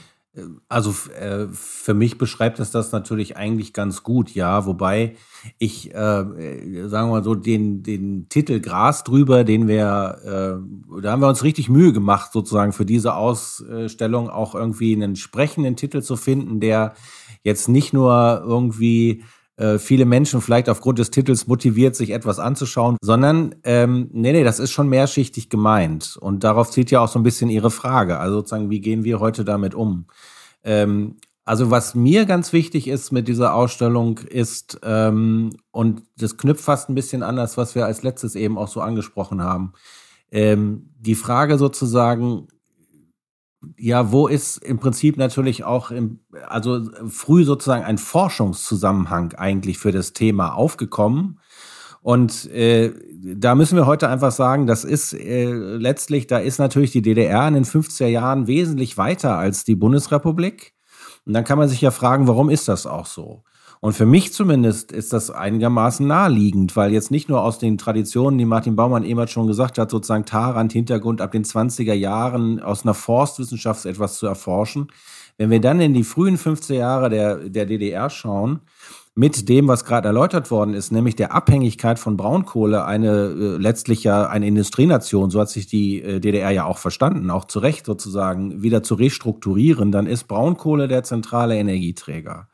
Also 0.68 0.94
äh, 1.18 1.46
für 1.51 1.94
mich 1.94 2.18
beschreibt 2.18 2.59
es 2.59 2.70
das 2.70 2.92
natürlich 2.92 3.38
eigentlich 3.38 3.72
ganz 3.72 4.03
gut, 4.03 4.35
ja. 4.35 4.66
Wobei 4.66 5.16
ich, 5.59 5.94
äh, 5.94 5.94
sagen 5.94 7.09
wir 7.09 7.12
mal 7.12 7.25
so, 7.25 7.35
den, 7.35 7.83
den 7.83 8.29
Titel 8.29 8.61
Gras 8.61 9.03
drüber, 9.03 9.44
den 9.44 9.66
wir, 9.66 10.18
äh, 10.25 11.01
da 11.03 11.12
haben 11.12 11.22
wir 11.22 11.29
uns 11.29 11.42
richtig 11.42 11.70
Mühe 11.70 11.92
gemacht, 11.94 12.33
sozusagen 12.33 12.72
für 12.72 12.85
diese 12.85 13.14
Ausstellung 13.14 14.29
auch 14.29 14.55
irgendwie 14.55 14.92
einen 14.92 15.03
entsprechenden 15.03 15.75
Titel 15.75 16.03
zu 16.03 16.16
finden, 16.16 16.61
der 16.61 16.94
jetzt 17.47 17.69
nicht 17.69 17.93
nur 17.93 18.43
irgendwie 18.45 19.23
äh, 19.57 19.79
viele 19.79 20.05
Menschen 20.05 20.43
vielleicht 20.43 20.69
aufgrund 20.69 20.99
des 20.99 21.11
Titels 21.11 21.47
motiviert, 21.47 21.97
sich 21.97 22.11
etwas 22.11 22.39
anzuschauen, 22.39 22.97
sondern 23.01 23.55
ähm, 23.63 24.11
nee, 24.13 24.33
nee, 24.33 24.45
das 24.45 24.59
ist 24.59 24.73
schon 24.73 24.89
mehrschichtig 24.89 25.49
gemeint. 25.49 26.19
Und 26.21 26.45
darauf 26.45 26.71
zieht 26.71 26.91
ja 26.91 27.01
auch 27.01 27.09
so 27.09 27.19
ein 27.19 27.23
bisschen 27.23 27.49
Ihre 27.49 27.71
Frage. 27.71 28.19
Also 28.19 28.37
sozusagen, 28.37 28.69
wie 28.69 28.81
gehen 28.81 29.05
wir 29.05 29.21
heute 29.21 29.45
damit 29.45 29.75
um? 29.75 30.07
Ähm, 30.65 31.17
also 31.45 31.71
was 31.71 31.95
mir 31.95 32.27
ganz 32.27 32.53
wichtig 32.53 32.89
ist 32.89 33.13
mit 33.13 33.29
dieser 33.29 33.55
Ausstellung 33.55 34.19
ist, 34.19 34.81
ähm, 34.83 35.51
und 35.71 36.03
das 36.19 36.37
knüpft 36.37 36.65
fast 36.65 36.89
ein 36.89 36.97
bisschen 36.97 37.23
an 37.23 37.37
das, 37.37 37.57
was 37.57 37.77
wir 37.77 37.87
als 37.87 38.03
letztes 38.03 38.35
eben 38.35 38.59
auch 38.59 38.69
so 38.69 38.81
angesprochen 38.81 39.43
haben, 39.43 39.73
ähm, 40.33 40.91
die 40.99 41.15
Frage 41.15 41.57
sozusagen, 41.57 42.49
ja, 43.77 44.12
wo 44.12 44.27
ist 44.27 44.59
im 44.59 44.79
Prinzip 44.79 45.16
natürlich 45.16 45.64
auch 45.64 45.90
im, 45.90 46.21
also 46.47 46.83
früh 47.09 47.45
sozusagen 47.45 47.85
ein 47.85 47.99
Forschungszusammenhang 47.99 49.33
eigentlich 49.35 49.79
für 49.79 49.92
das 49.92 50.12
Thema 50.12 50.55
aufgekommen. 50.55 51.40
Und 52.03 52.49
äh, 52.53 52.92
da 53.35 53.57
müssen 53.57 53.77
wir 53.77 53.87
heute 53.87 54.09
einfach 54.09 54.31
sagen, 54.31 54.66
das 54.66 54.85
ist 54.85 55.12
äh, 55.12 55.53
letztlich, 55.53 56.29
da 56.29 56.38
ist 56.38 56.59
natürlich 56.59 56.92
die 56.92 57.03
DDR 57.03 57.49
in 57.49 57.55
den 57.55 57.64
50er 57.64 58.07
Jahren 58.07 58.47
wesentlich 58.47 58.97
weiter 58.97 59.37
als 59.37 59.64
die 59.64 59.75
Bundesrepublik. 59.75 60.75
Und 61.25 61.33
dann 61.33 61.42
kann 61.42 61.59
man 61.59 61.69
sich 61.69 61.81
ja 61.81 61.90
fragen, 61.90 62.29
warum 62.29 62.49
ist 62.49 62.69
das 62.69 62.87
auch 62.87 63.07
so? 63.07 63.42
Und 63.81 63.93
für 63.93 64.07
mich 64.07 64.33
zumindest 64.33 64.93
ist 64.93 65.12
das 65.12 65.31
einigermaßen 65.31 66.07
naheliegend, 66.07 66.77
weil 66.77 66.93
jetzt 66.93 67.11
nicht 67.11 67.29
nur 67.29 67.43
aus 67.43 67.59
den 67.59 67.79
Traditionen, 67.79 68.39
die 68.39 68.45
Martin 68.45 68.77
Baumann 68.77 69.05
eben 69.05 69.27
schon 69.29 69.47
gesagt 69.47 69.79
hat, 69.79 69.91
sozusagen 69.91 70.25
Tarant, 70.25 70.73
Hintergrund 70.73 71.21
ab 71.21 71.33
den 71.33 71.45
20er 71.45 71.93
Jahren 71.93 72.61
aus 72.61 72.85
einer 72.85 72.95
Forstwissenschaft 72.95 73.87
etwas 73.87 74.19
zu 74.19 74.27
erforschen. 74.27 74.89
Wenn 75.39 75.51
wir 75.51 75.61
dann 75.61 75.81
in 75.81 75.93
die 75.93 76.05
frühen 76.05 76.39
50er 76.39 76.75
Jahre 76.75 77.11
der, 77.11 77.37
der 77.49 77.67
DDR 77.67 78.09
schauen, 78.09 78.61
mit 79.19 79.49
dem, 79.49 79.67
was 79.67 79.87
gerade 79.87 80.09
erläutert 80.09 80.51
worden 80.51 80.75
ist, 80.75 80.93
nämlich 80.93 81.17
der 81.17 81.35
Abhängigkeit 81.35 81.99
von 81.99 82.19
Braunkohle, 82.19 82.85
eine 82.85 83.09
äh, 83.09 83.57
letztlich 83.57 84.05
ja 84.05 84.27
eine 84.29 84.47
Industrienation, 84.47 85.31
so 85.31 85.41
hat 85.41 85.49
sich 85.49 85.67
die 85.67 86.03
äh, 86.03 86.21
DDR 86.21 86.51
ja 86.51 86.65
auch 86.67 86.77
verstanden, 86.77 87.31
auch 87.31 87.47
zu 87.47 87.59
Recht 87.59 87.87
sozusagen 87.87 88.62
wieder 88.62 88.83
zu 88.83 88.95
restrukturieren, 88.95 89.91
dann 89.91 90.07
ist 90.07 90.25
Braunkohle 90.25 90.87
der 90.87 91.03
zentrale 91.03 91.57
Energieträger. 91.57 92.49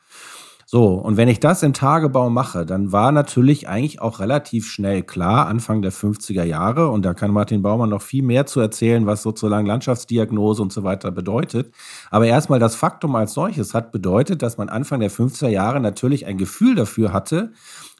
So, 0.75 0.95
und 0.95 1.19
wenn 1.19 1.29
ich 1.29 1.39
das 1.39 1.63
im 1.63 1.75
Tagebau 1.75 2.31
mache, 2.31 2.65
dann 2.65 2.93
war 2.93 3.13
natürlich 3.13 3.69
eigentlich 3.69 4.01
auch 4.01 4.21
relativ 4.21 4.67
schnell 4.67 5.03
klar, 5.03 5.47
Anfang 5.47 5.83
der 5.83 5.93
50er 5.93 6.45
Jahre, 6.45 6.89
und 6.89 7.05
da 7.05 7.13
kann 7.13 7.31
Martin 7.31 7.61
Baumann 7.61 7.91
noch 7.91 8.01
viel 8.01 8.23
mehr 8.23 8.47
zu 8.47 8.59
erzählen, 8.59 9.05
was 9.05 9.23
sozusagen 9.23 9.67
Landschaftsdiagnose 9.67 10.63
und 10.63 10.73
so 10.73 10.83
weiter 10.83 11.11
bedeutet. 11.11 11.75
Aber 12.11 12.27
erstmal 12.27 12.59
das 12.59 12.75
Faktum 12.75 13.15
als 13.17 13.35
solches 13.35 13.75
hat 13.75 13.93
bedeutet, 13.93 14.41
dass 14.41 14.57
man 14.57 14.71
Anfang 14.71 15.01
der 15.01 15.11
50er 15.11 15.49
Jahre 15.49 15.79
natürlich 15.79 16.25
ein 16.25 16.39
Gefühl 16.39 16.75
dafür 16.75 17.13
hatte, 17.13 17.53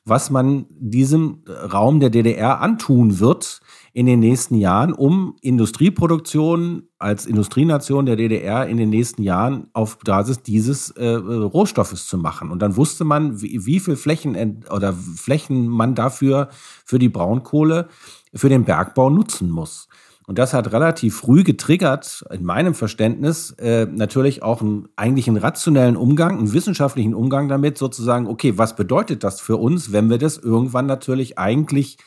was 0.05 0.31
man 0.31 0.67
diesem 0.71 1.45
Raum 1.49 2.01
der 2.01 2.11
DDR 2.11 2.61
antun 2.61 3.21
wird, 3.21 3.61
in 3.95 4.07
den 4.07 4.21
nächsten 4.21 4.55
Jahren, 4.55 4.95
um 4.95 5.37
Industrieproduktion 5.43 6.85
als 6.99 7.27
Industrienation 7.27 8.07
der 8.07 8.17
DDR 8.17 8.67
in 8.67 8.79
den 8.79 8.89
nächsten 8.89 9.23
Jahren 9.23 9.69
auf 9.75 9.99
Basis 9.99 10.43
dieses 10.43 10.91
äh, 10.93 11.09
Rohstoffes 11.09 12.07
zu 12.07 12.17
machen. 12.17 12.51
Und 12.51 12.61
dann 12.63 12.77
wusste 12.77 13.05
man, 13.05 13.43
wie, 13.43 13.67
wie 13.67 13.81
viel 13.81 13.97
Flächen 13.97 14.65
oder 14.71 14.95
Flächen 14.95 15.69
man 15.69 15.95
dafür 15.95 16.49
für 16.87 16.99
die 16.99 17.11
Braunkohle, 17.11 17.89
für 18.35 18.49
den 18.49 18.65
Bergbau 18.65 19.11
nutzen 19.11 19.51
muss. 19.51 19.89
Und 20.27 20.39
das 20.39 20.55
hat 20.55 20.73
relativ 20.73 21.17
früh 21.17 21.43
getriggert, 21.43 22.25
in 22.31 22.45
meinem 22.45 22.75
Verständnis, 22.75 23.51
äh, 23.59 23.87
natürlich 23.87 24.43
auch 24.43 24.63
einen, 24.63 24.89
eigentlich 24.95 25.29
einen 25.29 25.37
rationellen 25.37 25.97
Umgang, 25.97 26.39
einen 26.39 26.53
wissenschaftlichen 26.53 27.15
Umgang 27.15 27.49
damit, 27.49 27.77
sozusagen, 27.77 28.29
okay, 28.29 28.57
was 28.57 28.77
bedeutet 28.77 29.25
das 29.25 29.41
für 29.41 29.57
uns, 29.57 29.93
wenn 29.93 30.11
wir 30.11 30.19
das 30.19 30.39
irgendwann 30.39 30.87
natürlich 30.87 31.39
eigentlich 31.39 31.99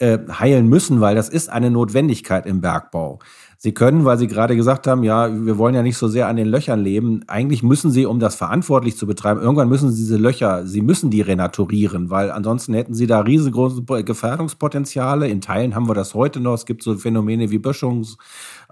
äh, 0.00 0.18
heilen 0.30 0.68
müssen, 0.68 1.00
weil 1.00 1.14
das 1.14 1.28
ist 1.28 1.48
eine 1.48 1.70
Notwendigkeit 1.70 2.46
im 2.46 2.60
Bergbau. 2.60 3.20
Sie 3.62 3.74
können, 3.74 4.06
weil 4.06 4.16
Sie 4.16 4.26
gerade 4.26 4.56
gesagt 4.56 4.86
haben, 4.86 5.02
ja, 5.02 5.28
wir 5.30 5.58
wollen 5.58 5.74
ja 5.74 5.82
nicht 5.82 5.98
so 5.98 6.08
sehr 6.08 6.28
an 6.28 6.36
den 6.36 6.46
Löchern 6.48 6.82
leben. 6.82 7.24
Eigentlich 7.26 7.62
müssen 7.62 7.90
Sie, 7.90 8.06
um 8.06 8.18
das 8.18 8.34
verantwortlich 8.34 8.96
zu 8.96 9.06
betreiben, 9.06 9.38
irgendwann 9.38 9.68
müssen 9.68 9.90
Sie 9.90 10.00
diese 10.00 10.16
Löcher, 10.16 10.66
Sie 10.66 10.80
müssen 10.80 11.10
die 11.10 11.20
renaturieren, 11.20 12.08
weil 12.08 12.30
ansonsten 12.30 12.72
hätten 12.72 12.94
Sie 12.94 13.06
da 13.06 13.20
riesengroße 13.20 13.82
Gefährdungspotenziale. 14.02 15.28
In 15.28 15.42
Teilen 15.42 15.74
haben 15.74 15.90
wir 15.90 15.94
das 15.94 16.14
heute 16.14 16.40
noch. 16.40 16.54
Es 16.54 16.64
gibt 16.64 16.82
so 16.82 16.96
Phänomene 16.96 17.50
wie 17.50 17.58
Böschungs- 17.58 18.16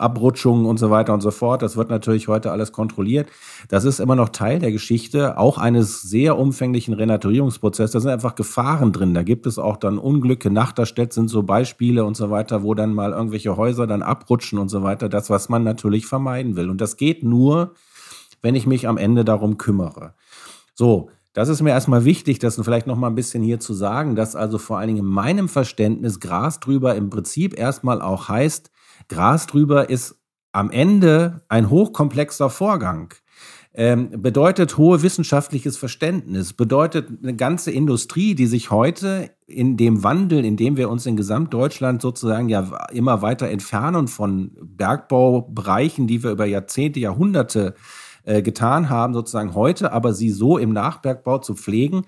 Abrutschungen 0.01 0.67
und 0.67 0.79
so 0.79 0.91
weiter 0.91 1.15
und 1.15 1.21
so 1.21 1.31
fort. 1.31 1.63
Das 1.63 1.77
wird 1.77 1.91
natürlich 1.91 2.29
heute 2.29 2.51
alles 2.51 2.73
kontrolliert. 2.73 3.29
Das 3.69 3.85
ist 3.85 4.01
immer 4.01 4.17
noch 4.17 4.29
Teil 4.29 4.59
der 4.59 4.73
Geschichte, 4.73 5.39
auch 5.39 5.59
eines 5.59 6.03
sehr 6.03 6.39
umfänglichen 6.39 6.95
Renaturierungsprozesses. 6.95 7.93
Da 7.93 8.01
sind 8.01 8.11
einfach 8.11 8.35
Gefahren 8.35 8.93
drin. 8.93 9.15
Da 9.15 9.23
gibt 9.23 9.47
es 9.47 9.59
auch 9.59 9.77
dann 9.77 9.99
Unglücke. 9.99 10.51
Nachterstedt 10.51 11.13
sind 11.13 11.29
so 11.29 11.43
Beispiele 11.43 12.05
und 12.05 12.17
so 12.17 12.31
weiter, 12.31 12.63
wo 12.63 12.75
dann 12.75 12.95
mal 12.95 13.13
irgendwelche 13.13 13.57
Häuser 13.57 13.87
dann 13.87 14.03
abrutschen 14.03 14.59
und 14.59 14.69
so 14.69 14.83
weiter. 14.83 15.09
Das, 15.09 15.31
was 15.31 15.49
man 15.49 15.65
natürlich 15.65 16.07
vermeiden 16.07 16.57
will. 16.57 16.71
Und 16.71 16.81
das 16.81 16.97
geht 16.97 17.23
nur, 17.23 17.73
wenn 18.43 18.55
ich 18.55 18.67
mich 18.67 18.89
am 18.89 18.97
Ende 18.97 19.25
darum 19.25 19.59
kümmere. 19.59 20.15
So, 20.75 21.11
Das 21.39 21.49
ist 21.49 21.63
mir 21.63 21.71
erstmal 21.71 22.05
wichtig, 22.05 22.41
das 22.41 22.61
vielleicht 22.61 22.89
noch 22.89 22.97
mal 22.97 23.07
ein 23.07 23.15
bisschen 23.15 23.45
hier 23.45 23.61
zu 23.61 23.73
sagen, 23.73 24.17
dass 24.17 24.35
also 24.35 24.59
vor 24.59 24.79
allen 24.79 24.89
Dingen 24.89 25.07
in 25.07 25.13
meinem 25.13 25.49
Verständnis 25.49 26.19
Gras 26.19 26.59
drüber 26.59 26.97
im 26.97 27.11
Prinzip 27.11 27.57
erstmal 27.57 28.03
auch 28.03 28.29
heißt, 28.29 28.73
Gras 29.09 29.47
drüber 29.47 29.89
ist 29.89 30.17
am 30.51 30.73
Ende 30.73 31.43
ein 31.49 31.71
hochkomplexer 31.71 32.51
Vorgang. 32.51 33.15
Ähm, 33.73 34.11
bedeutet 34.21 34.79
hohe 34.79 35.05
wissenschaftliches 35.05 35.77
Verständnis, 35.77 36.55
bedeutet 36.55 37.09
eine 37.23 37.37
ganze 37.37 37.71
Industrie, 37.71 38.35
die 38.35 38.47
sich 38.47 38.73
heute 38.73 39.31
in 39.47 39.77
dem 39.77 40.03
Wandel, 40.03 40.45
in 40.45 40.57
dem 40.57 40.77
wir 40.77 40.91
uns 40.91 41.07
in 41.07 41.17
Gesamtdeutschland 41.17 42.03
sozusagen 42.03 42.49
ja 42.49 42.89
immer 42.91 43.23
weiter 43.23 43.49
entfernen 43.49 44.09
von 44.09 44.57
Bergbaubereichen, 44.61 46.09
die 46.09 46.25
wir 46.25 46.33
über 46.33 46.47
Jahrzehnte, 46.47 46.99
Jahrhunderte 46.99 47.77
äh, 48.29 48.43
getan 48.43 48.91
haben, 48.91 49.15
sozusagen 49.15 49.55
heute, 49.55 49.93
aber 49.93 50.13
sie 50.13 50.31
so 50.31 50.59
im 50.59 50.73
Nachbergbau 50.73 51.39
zu 51.39 51.55
pflegen, 51.55 52.03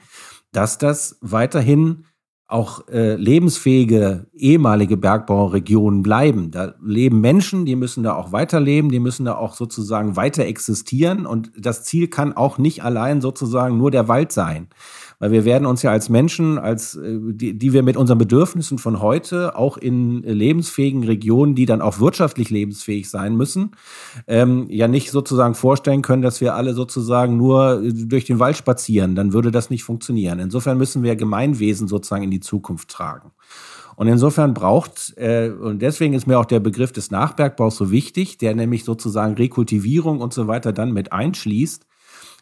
dass 0.53 0.77
das 0.77 1.17
weiterhin 1.23 2.05
auch 2.47 2.89
äh, 2.89 3.15
lebensfähige 3.15 4.27
ehemalige 4.35 4.97
Bergbauregionen 4.97 6.03
bleiben. 6.03 6.51
Da 6.51 6.75
leben 6.83 7.21
Menschen, 7.21 7.65
die 7.65 7.77
müssen 7.77 8.03
da 8.03 8.15
auch 8.15 8.33
weiterleben, 8.33 8.91
die 8.91 8.99
müssen 8.99 9.25
da 9.25 9.37
auch 9.37 9.55
sozusagen 9.55 10.17
weiter 10.17 10.45
existieren. 10.45 11.27
Und 11.27 11.53
das 11.57 11.85
Ziel 11.85 12.09
kann 12.09 12.37
auch 12.37 12.59
nicht 12.59 12.83
allein 12.85 13.21
sozusagen 13.21 13.79
nur 13.79 13.91
der 13.91 14.09
Wald 14.09 14.33
sein. 14.33 14.69
Weil 15.21 15.33
wir 15.33 15.45
werden 15.45 15.67
uns 15.67 15.83
ja 15.83 15.91
als 15.91 16.09
Menschen, 16.09 16.59
als 16.59 16.97
äh, 16.97 17.19
die, 17.21 17.57
die 17.57 17.73
wir 17.73 17.83
mit 17.83 17.97
unseren 17.97 18.19
Bedürfnissen 18.19 18.79
von 18.79 19.01
heute 19.01 19.55
auch 19.55 19.77
in 19.77 20.23
lebensfähigen 20.23 21.05
Regionen, 21.05 21.55
die 21.55 21.67
dann 21.67 21.83
auch 21.83 22.01
wirtschaftlich 22.01 22.51
lebensfähig 22.51 23.09
sein 23.09 23.37
müssen, 23.37 23.73
ähm, 24.27 24.67
ja 24.71 24.89
nicht 24.89 25.11
sozusagen 25.11 25.55
vorstellen 25.55 26.03
können, 26.03 26.23
dass 26.23 26.41
wir 26.41 26.55
alle 26.55 26.75
sozusagen 26.75 27.37
nur 27.37 27.83
äh, 27.83 27.93
durch 27.93 28.25
den 28.25 28.39
Wald 28.39 28.57
spazieren. 28.57 29.15
Dann 29.15 29.35
würde 29.35 29.51
das 29.51 29.71
nicht 29.71 29.85
funktionieren. 29.85 30.41
Insofern 30.41 30.79
müssen 30.79 31.03
wir 31.03 31.15
Gemeinwesen 31.17 31.87
sozusagen 31.87 32.25
in 32.25 32.31
die 32.31 32.41
Zukunft 32.41 32.89
tragen. 32.89 33.31
Und 33.97 34.09
insofern 34.09 34.55
braucht, 34.55 35.13
äh, 35.19 35.51
und 35.51 35.83
deswegen 35.83 36.15
ist 36.15 36.27
mir 36.27 36.39
auch 36.39 36.47
der 36.47 36.61
Begriff 36.61 36.93
des 36.93 37.11
Nachbergbaus 37.11 37.77
so 37.77 37.91
wichtig, 37.91 38.39
der 38.39 38.55
nämlich 38.55 38.85
sozusagen 38.85 39.35
Rekultivierung 39.35 40.23
und 40.23 40.33
so 40.33 40.49
weiter 40.49 40.73
dann 40.73 40.93
mit 40.93 41.13
einschließt, 41.13 41.85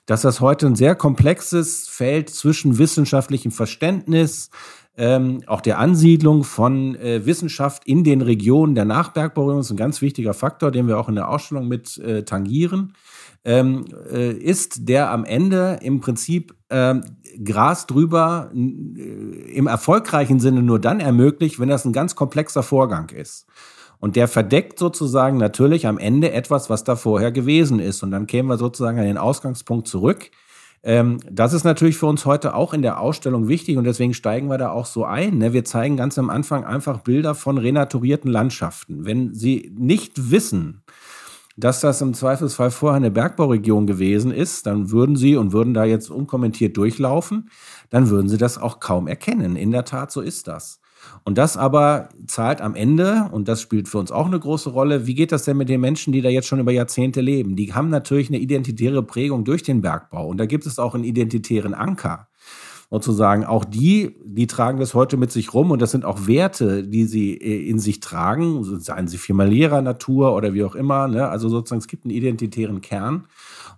dass 0.08 0.22
das 0.22 0.40
heute 0.40 0.66
ein 0.66 0.74
sehr 0.74 0.94
komplexes 0.94 1.86
Feld 1.86 2.30
zwischen 2.30 2.78
wissenschaftlichem 2.78 3.52
Verständnis, 3.52 4.48
ähm, 4.96 5.42
auch 5.46 5.60
der 5.60 5.78
Ansiedlung 5.78 6.44
von 6.44 6.96
äh, 6.96 7.26
Wissenschaft 7.26 7.86
in 7.86 8.04
den 8.04 8.22
Regionen 8.22 8.74
der 8.74 8.86
Nachbergbauregion 8.86 9.60
ist 9.60 9.70
ein 9.70 9.76
ganz 9.76 10.00
wichtiger 10.00 10.32
Faktor, 10.32 10.70
den 10.70 10.88
wir 10.88 10.98
auch 10.98 11.10
in 11.10 11.14
der 11.14 11.28
Ausstellung 11.28 11.68
mit 11.68 11.98
äh, 11.98 12.24
tangieren, 12.24 12.94
ähm, 13.44 13.84
äh, 14.10 14.32
ist, 14.32 14.88
der 14.88 15.10
am 15.10 15.26
Ende 15.26 15.78
im 15.82 16.00
Prinzip 16.00 16.54
ähm, 16.70 17.04
Gras 17.44 17.86
drüber 17.86 18.50
äh, 18.54 18.58
im 18.58 19.66
erfolgreichen 19.66 20.40
Sinne 20.40 20.62
nur 20.62 20.80
dann 20.80 21.00
ermöglicht, 21.00 21.60
wenn 21.60 21.68
das 21.68 21.84
ein 21.84 21.92
ganz 21.92 22.14
komplexer 22.14 22.62
Vorgang 22.62 23.10
ist. 23.10 23.46
Und 24.00 24.16
der 24.16 24.28
verdeckt 24.28 24.78
sozusagen 24.78 25.38
natürlich 25.38 25.86
am 25.86 25.98
Ende 25.98 26.32
etwas, 26.32 26.70
was 26.70 26.84
da 26.84 26.96
vorher 26.96 27.32
gewesen 27.32 27.80
ist. 27.80 28.02
Und 28.02 28.10
dann 28.10 28.26
kämen 28.26 28.48
wir 28.48 28.58
sozusagen 28.58 28.98
an 28.98 29.04
den 29.04 29.18
Ausgangspunkt 29.18 29.88
zurück. 29.88 30.30
Ähm, 30.84 31.18
das 31.28 31.52
ist 31.52 31.64
natürlich 31.64 31.96
für 31.96 32.06
uns 32.06 32.24
heute 32.24 32.54
auch 32.54 32.72
in 32.72 32.82
der 32.82 33.00
Ausstellung 33.00 33.48
wichtig 33.48 33.76
und 33.76 33.84
deswegen 33.84 34.14
steigen 34.14 34.48
wir 34.48 34.58
da 34.58 34.70
auch 34.70 34.86
so 34.86 35.04
ein. 35.04 35.38
Ne? 35.38 35.52
Wir 35.52 35.64
zeigen 35.64 35.96
ganz 35.96 36.18
am 36.18 36.30
Anfang 36.30 36.64
einfach 36.64 37.00
Bilder 37.00 37.34
von 37.34 37.58
renaturierten 37.58 38.30
Landschaften. 38.30 39.04
Wenn 39.04 39.34
Sie 39.34 39.72
nicht 39.76 40.30
wissen, 40.30 40.82
dass 41.56 41.80
das 41.80 42.00
im 42.00 42.14
Zweifelsfall 42.14 42.70
vorher 42.70 42.96
eine 42.96 43.10
Bergbauregion 43.10 43.88
gewesen 43.88 44.30
ist, 44.30 44.66
dann 44.66 44.92
würden 44.92 45.16
Sie 45.16 45.34
und 45.34 45.52
würden 45.52 45.74
da 45.74 45.84
jetzt 45.84 46.08
unkommentiert 46.08 46.76
durchlaufen, 46.76 47.50
dann 47.90 48.10
würden 48.10 48.28
Sie 48.28 48.38
das 48.38 48.58
auch 48.58 48.78
kaum 48.78 49.08
erkennen. 49.08 49.56
In 49.56 49.72
der 49.72 49.84
Tat, 49.84 50.12
so 50.12 50.20
ist 50.20 50.46
das. 50.46 50.77
Und 51.24 51.38
das 51.38 51.56
aber 51.56 52.08
zahlt 52.26 52.60
am 52.60 52.74
Ende, 52.74 53.28
und 53.32 53.48
das 53.48 53.60
spielt 53.60 53.88
für 53.88 53.98
uns 53.98 54.10
auch 54.10 54.26
eine 54.26 54.40
große 54.40 54.70
Rolle, 54.70 55.06
wie 55.06 55.14
geht 55.14 55.32
das 55.32 55.44
denn 55.44 55.56
mit 55.56 55.68
den 55.68 55.80
Menschen, 55.80 56.12
die 56.12 56.22
da 56.22 56.28
jetzt 56.28 56.48
schon 56.48 56.60
über 56.60 56.72
Jahrzehnte 56.72 57.20
leben? 57.20 57.56
Die 57.56 57.74
haben 57.74 57.90
natürlich 57.90 58.28
eine 58.28 58.38
identitäre 58.38 59.02
Prägung 59.02 59.44
durch 59.44 59.62
den 59.62 59.80
Bergbau. 59.82 60.26
Und 60.26 60.38
da 60.38 60.46
gibt 60.46 60.66
es 60.66 60.78
auch 60.78 60.94
einen 60.94 61.04
identitären 61.04 61.74
Anker. 61.74 62.28
Sozusagen 62.90 63.44
auch 63.44 63.66
die, 63.66 64.16
die 64.24 64.46
tragen 64.46 64.80
das 64.80 64.94
heute 64.94 65.18
mit 65.18 65.30
sich 65.30 65.52
rum 65.52 65.70
und 65.70 65.82
das 65.82 65.90
sind 65.90 66.06
auch 66.06 66.26
Werte, 66.26 66.84
die 66.84 67.04
sie 67.04 67.34
äh, 67.34 67.68
in 67.68 67.78
sich 67.78 68.00
tragen, 68.00 68.64
seien 68.80 69.08
sie 69.08 69.18
familiärer 69.18 69.82
Natur 69.82 70.34
oder 70.34 70.54
wie 70.54 70.64
auch 70.64 70.74
immer. 70.74 71.06
Ne? 71.06 71.28
Also 71.28 71.50
sozusagen, 71.50 71.80
es 71.80 71.88
gibt 71.88 72.06
einen 72.06 72.14
identitären 72.14 72.80
Kern. 72.80 73.24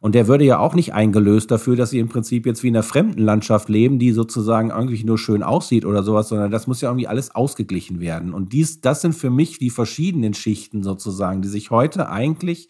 Und 0.00 0.14
der 0.14 0.28
würde 0.28 0.44
ja 0.44 0.58
auch 0.58 0.74
nicht 0.74 0.94
eingelöst 0.94 1.50
dafür, 1.50 1.76
dass 1.76 1.90
sie 1.90 1.98
im 1.98 2.08
Prinzip 2.08 2.46
jetzt 2.46 2.62
wie 2.62 2.68
in 2.68 2.76
einer 2.76 2.82
fremden 2.82 3.22
Landschaft 3.22 3.68
leben, 3.68 3.98
die 3.98 4.12
sozusagen 4.12 4.70
irgendwie 4.70 5.04
nur 5.04 5.18
schön 5.18 5.42
aussieht 5.42 5.84
oder 5.84 6.02
sowas, 6.02 6.30
sondern 6.30 6.50
das 6.50 6.66
muss 6.66 6.80
ja 6.80 6.88
irgendwie 6.88 7.06
alles 7.06 7.34
ausgeglichen 7.34 8.00
werden. 8.00 8.32
Und 8.32 8.54
dies, 8.54 8.80
das 8.80 9.02
sind 9.02 9.14
für 9.14 9.28
mich 9.28 9.58
die 9.58 9.68
verschiedenen 9.68 10.32
Schichten 10.32 10.82
sozusagen, 10.82 11.42
die 11.42 11.48
sich 11.48 11.70
heute 11.70 12.08
eigentlich 12.08 12.68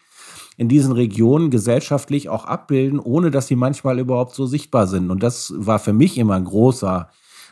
in 0.56 0.68
diesen 0.68 0.92
Regionen 0.92 1.50
gesellschaftlich 1.50 2.28
auch 2.28 2.44
abbilden, 2.44 2.98
ohne 2.98 3.30
dass 3.30 3.46
sie 3.46 3.56
manchmal 3.56 3.98
überhaupt 3.98 4.34
so 4.34 4.46
sichtbar 4.46 4.88
sind. 4.88 5.10
Und 5.10 5.22
das 5.22 5.54
war 5.56 5.78
für 5.78 5.92
mich 5.92 6.18
immer 6.18 6.34
ein 6.34 6.44
großer 6.44 7.10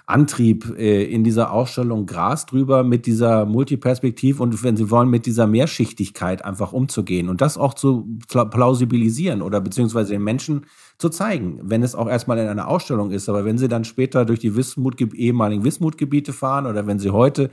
Antrieb 0.09 0.75
äh, 0.79 1.05
in 1.05 1.23
dieser 1.23 1.53
Ausstellung 1.53 2.07
Gras 2.07 2.47
drüber 2.47 2.83
mit 2.83 3.05
dieser 3.05 3.45
Multiperspektiv 3.45 4.41
und 4.41 4.63
wenn 4.65 4.75
Sie 4.75 4.91
wollen, 4.91 5.11
mit 5.11 5.27
dieser 5.27 5.47
Mehrschichtigkeit 5.47 6.45
einfach 6.47 6.73
umzugehen 6.73 7.29
und 7.29 7.43
das 7.43 7.59
auch 7.59 7.75
zu 7.75 8.19
plausibilisieren 8.29 9.43
oder 9.43 9.61
beziehungsweise 9.61 10.13
den 10.13 10.25
Menschen 10.25 10.65
zu 10.99 11.11
zeigen, 11.11 11.61
wenn 11.63 11.85
es 11.85 11.95
auch 11.95 12.09
erstmal 12.09 12.39
in 12.39 12.49
einer 12.49 12.67
Ausstellung 12.67 13.13
ist. 13.13 13.29
Aber 13.29 13.45
wenn 13.45 13.57
Sie 13.57 13.69
dann 13.69 13.85
später 13.85 14.25
durch 14.25 14.41
die 14.41 14.57
Wismut, 14.57 15.01
ehemaligen 15.15 15.63
Wismutgebiete 15.63 16.33
fahren 16.33 16.67
oder 16.67 16.89
wenn 16.89 16.99
Sie 16.99 17.11
heute 17.11 17.51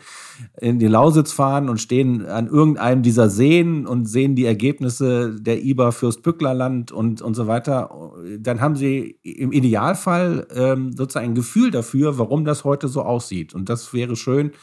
in 0.59 0.79
die 0.79 0.87
Lausitz 0.87 1.31
fahren 1.31 1.69
und 1.69 1.79
stehen 1.79 2.25
an 2.25 2.47
irgendeinem 2.47 3.03
dieser 3.03 3.29
Seen 3.29 3.85
und 3.85 4.05
sehen 4.05 4.35
die 4.35 4.45
Ergebnisse 4.45 5.35
der 5.39 5.63
IBA 5.63 5.91
Fürstbücklerland 5.91 6.91
und, 6.91 7.21
und 7.21 7.35
so 7.35 7.45
weiter, 7.45 8.13
dann 8.39 8.61
haben 8.61 8.75
Sie 8.75 9.19
im 9.21 9.51
Idealfall 9.51 10.47
ähm, 10.55 10.93
sozusagen 10.93 11.27
ein 11.27 11.35
Gefühl 11.35 11.69
dafür, 11.69 12.17
warum 12.17 12.45
das 12.45 12.63
heute 12.63 12.87
so 12.87 13.03
aussieht. 13.03 13.53
Und 13.53 13.69
das 13.69 13.93
wäre 13.93 14.15
schön, 14.15 14.53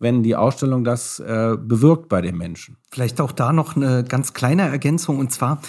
wenn 0.00 0.22
die 0.22 0.36
Ausstellung 0.36 0.84
das 0.84 1.18
äh, 1.18 1.56
bewirkt 1.58 2.10
bei 2.10 2.20
den 2.20 2.36
Menschen. 2.36 2.76
Vielleicht 2.90 3.22
auch 3.22 3.32
da 3.32 3.54
noch 3.54 3.74
eine 3.74 4.04
ganz 4.04 4.34
kleine 4.34 4.68
Ergänzung 4.68 5.18
und 5.18 5.32
zwar 5.32 5.62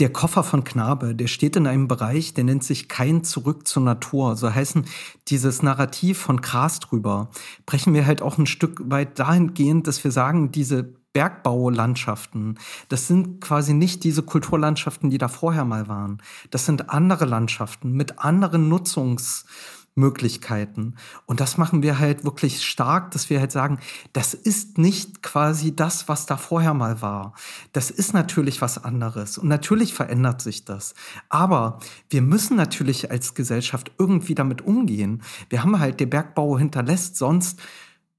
der 0.00 0.12
Koffer 0.12 0.42
von 0.42 0.64
Knabe, 0.64 1.14
der 1.14 1.28
steht 1.28 1.54
in 1.56 1.66
einem 1.66 1.86
Bereich, 1.86 2.34
der 2.34 2.44
nennt 2.44 2.64
sich 2.64 2.88
kein 2.88 3.22
Zurück 3.22 3.68
zur 3.68 3.82
Natur. 3.82 4.36
So 4.36 4.52
heißen 4.52 4.86
dieses 5.28 5.62
Narrativ 5.62 6.18
von 6.18 6.40
Gras 6.40 6.80
drüber. 6.80 7.30
Brechen 7.64 7.94
wir 7.94 8.04
halt 8.06 8.20
auch 8.20 8.36
ein 8.36 8.46
Stück 8.46 8.80
weit 8.90 9.18
dahingehend, 9.18 9.86
dass 9.86 10.02
wir 10.02 10.10
sagen, 10.10 10.50
diese 10.50 10.94
Bergbaulandschaften, 11.12 12.58
das 12.88 13.06
sind 13.06 13.40
quasi 13.40 13.72
nicht 13.72 14.02
diese 14.02 14.24
Kulturlandschaften, 14.24 15.10
die 15.10 15.18
da 15.18 15.28
vorher 15.28 15.64
mal 15.64 15.86
waren. 15.86 16.20
Das 16.50 16.66
sind 16.66 16.90
andere 16.90 17.24
Landschaften 17.24 17.92
mit 17.92 18.18
anderen 18.18 18.68
Nutzungs, 18.68 19.46
Möglichkeiten. 19.94 20.96
Und 21.26 21.40
das 21.40 21.56
machen 21.56 21.82
wir 21.82 21.98
halt 21.98 22.24
wirklich 22.24 22.64
stark, 22.64 23.12
dass 23.12 23.30
wir 23.30 23.38
halt 23.38 23.52
sagen, 23.52 23.78
das 24.12 24.34
ist 24.34 24.76
nicht 24.76 25.22
quasi 25.22 25.74
das, 25.74 26.08
was 26.08 26.26
da 26.26 26.36
vorher 26.36 26.74
mal 26.74 27.00
war. 27.00 27.34
Das 27.72 27.90
ist 27.90 28.12
natürlich 28.12 28.60
was 28.60 28.82
anderes. 28.82 29.38
Und 29.38 29.48
natürlich 29.48 29.94
verändert 29.94 30.42
sich 30.42 30.64
das. 30.64 30.94
Aber 31.28 31.78
wir 32.10 32.22
müssen 32.22 32.56
natürlich 32.56 33.10
als 33.10 33.34
Gesellschaft 33.34 33.92
irgendwie 33.98 34.34
damit 34.34 34.62
umgehen. 34.62 35.22
Wir 35.48 35.62
haben 35.62 35.78
halt, 35.78 36.00
der 36.00 36.06
Bergbau 36.06 36.58
hinterlässt 36.58 37.16
sonst 37.16 37.60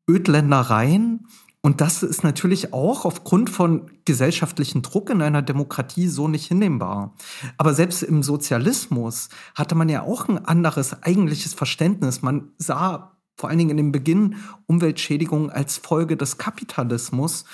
Ödländereien, 0.10 1.28
und 1.66 1.82
das 1.82 2.04
ist 2.04 2.24
natürlich 2.24 2.74
auch 2.74 3.06
aufgrund 3.06 3.50
von 3.50 3.90
gesellschaftlichen 4.06 4.84
Druck 4.84 5.10
in 5.10 5.24
einer 5.24 5.42
Demokratie 5.42 6.08
so 6.10 6.28
nicht 6.28 6.46
hinnehmbar. 6.46 7.16
Aber 7.58 7.74
selbst 7.74 8.04
im 8.04 8.22
Sozialismus 8.22 9.30
hatte 9.56 9.74
man 9.74 9.90
ja 9.90 10.04
auch 10.04 10.30
ein 10.30 10.46
anderes 10.46 11.02
eigentliches 11.02 11.56
Verständnis. 11.56 12.22
Man 12.22 12.50
sah 12.60 13.18
vor 13.36 13.50
allen 13.50 13.58
Dingen 13.58 13.72
in 13.72 13.78
dem 13.78 13.92
Beginn 13.92 14.36
Umweltschädigung 14.68 15.50
als 15.50 15.78
Folge 15.78 16.18
des 16.18 16.38
Kapitalismus. 16.38 17.46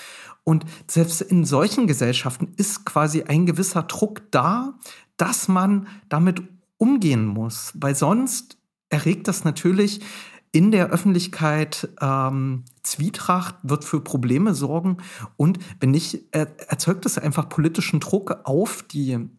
Und 0.44 0.66
selbst 0.88 1.22
in 1.22 1.46
solchen 1.46 1.88
Gesellschaften 1.88 2.50
ist 2.58 2.86
quasi 2.86 3.24
ein 3.24 3.46
gewisser 3.46 3.84
Druck 3.84 4.24
da, 4.32 4.74
dass 5.16 5.48
man 5.48 5.88
damit 6.10 6.44
umgehen 6.76 7.26
muss. 7.26 7.72
Weil 7.76 7.96
sonst 7.96 8.58
erregt 8.90 9.30
das 9.30 9.46
natürlich 9.46 10.02
in 10.52 10.72
der 10.72 10.90
Öffentlichkeit 10.90 11.90
ähm, 12.02 12.66
Zwietracht, 12.84 13.56
wird 13.64 13.86
für 13.86 14.02
Probleme 14.02 14.54
sorgen 14.54 14.98
und 15.38 15.60
wenn 15.80 15.92
nicht, 15.92 16.26
er, 16.32 16.48
erzeugt 16.70 17.06
es 17.06 17.18
einfach 17.18 17.48
politischen 17.48 18.00
Druck 18.00 18.42
auf 18.44 18.84
die 18.84 19.30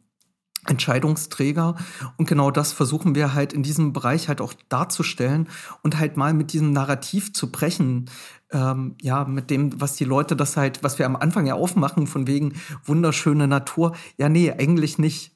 Entscheidungsträger. 0.67 1.75
Und 2.17 2.29
genau 2.29 2.51
das 2.51 2.73
versuchen 2.73 3.15
wir 3.15 3.35
halt 3.35 3.53
in 3.53 3.63
diesem 3.63 3.93
Bereich 3.93 4.29
halt 4.29 4.41
auch 4.41 4.55
darzustellen 4.69 5.49
und 5.83 5.99
halt 5.99 6.17
mal 6.17 6.33
mit 6.35 6.53
diesem 6.53 6.73
Narrativ 6.73 7.33
zu 7.33 7.51
brechen. 7.51 8.09
Ähm, 8.53 8.95
ja, 9.01 9.25
mit 9.25 9.51
dem, 9.51 9.81
was 9.81 9.97
die 9.97 10.05
Leute 10.05 10.37
das 10.37 10.57
halt, 10.57 10.85
was 10.85 10.99
wir 10.99 11.07
am 11.07 11.17
Anfang 11.17 11.47
ja 11.47 11.55
aufmachen, 11.55 12.07
von 12.07 12.27
wegen 12.27 12.55
wunderschöne 12.85 13.49
Natur. 13.49 13.97
Ja, 14.19 14.29
nee, 14.29 14.53
eigentlich 14.53 14.99
nicht. 14.99 15.33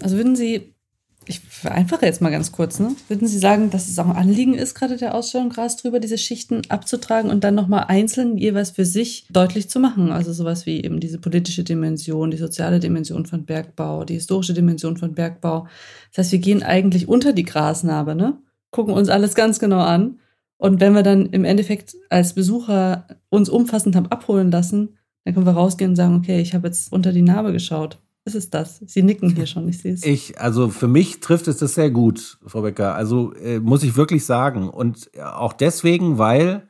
Also 0.00 0.16
würden 0.16 0.36
Sie 0.36 0.71
ich 1.26 1.40
vereinfache 1.40 2.06
jetzt 2.06 2.20
mal 2.20 2.30
ganz 2.30 2.52
kurz, 2.52 2.80
ne? 2.80 2.94
Würden 3.08 3.28
Sie 3.28 3.38
sagen, 3.38 3.70
dass 3.70 3.88
es 3.88 3.98
auch 3.98 4.06
ein 4.06 4.16
Anliegen 4.16 4.54
ist, 4.54 4.74
gerade 4.74 4.96
der 4.96 5.14
Ausstellung 5.14 5.50
Gras 5.50 5.76
drüber, 5.76 6.00
diese 6.00 6.18
Schichten 6.18 6.62
abzutragen 6.68 7.30
und 7.30 7.44
dann 7.44 7.54
nochmal 7.54 7.84
einzeln 7.88 8.36
jeweils 8.36 8.70
für 8.70 8.84
sich 8.84 9.26
deutlich 9.30 9.70
zu 9.70 9.80
machen? 9.80 10.10
Also 10.10 10.32
sowas 10.32 10.66
wie 10.66 10.82
eben 10.82 11.00
diese 11.00 11.18
politische 11.18 11.64
Dimension, 11.64 12.30
die 12.30 12.36
soziale 12.36 12.80
Dimension 12.80 13.26
von 13.26 13.44
Bergbau, 13.44 14.04
die 14.04 14.14
historische 14.14 14.54
Dimension 14.54 14.96
von 14.96 15.14
Bergbau. 15.14 15.66
Das 16.10 16.18
heißt, 16.18 16.32
wir 16.32 16.38
gehen 16.40 16.62
eigentlich 16.62 17.08
unter 17.08 17.32
die 17.32 17.44
Grasnarbe, 17.44 18.14
ne? 18.14 18.38
Gucken 18.70 18.94
uns 18.94 19.08
alles 19.08 19.34
ganz 19.34 19.58
genau 19.58 19.80
an. 19.80 20.18
Und 20.56 20.80
wenn 20.80 20.94
wir 20.94 21.02
dann 21.02 21.26
im 21.26 21.44
Endeffekt 21.44 21.96
als 22.08 22.34
Besucher 22.34 23.06
uns 23.28 23.48
umfassend 23.48 23.96
haben 23.96 24.06
abholen 24.06 24.50
lassen, 24.50 24.96
dann 25.24 25.34
können 25.34 25.46
wir 25.46 25.52
rausgehen 25.52 25.90
und 25.90 25.96
sagen, 25.96 26.16
okay, 26.16 26.40
ich 26.40 26.54
habe 26.54 26.68
jetzt 26.68 26.92
unter 26.92 27.12
die 27.12 27.22
Narbe 27.22 27.52
geschaut. 27.52 27.98
Was 28.24 28.36
ist 28.36 28.54
das? 28.54 28.80
Sie 28.86 29.02
nicken 29.02 29.34
hier 29.34 29.46
schon, 29.46 29.68
ich 29.68 29.78
sehe 29.78 29.94
es. 29.94 30.04
Ich, 30.04 30.40
also 30.40 30.68
für 30.68 30.86
mich 30.86 31.20
trifft 31.20 31.48
es 31.48 31.56
das 31.56 31.74
sehr 31.74 31.90
gut, 31.90 32.38
Frau 32.46 32.62
Becker. 32.62 32.94
Also 32.94 33.32
äh, 33.34 33.58
muss 33.58 33.82
ich 33.82 33.96
wirklich 33.96 34.24
sagen. 34.24 34.68
Und 34.68 35.10
auch 35.18 35.52
deswegen, 35.52 36.18
weil 36.18 36.68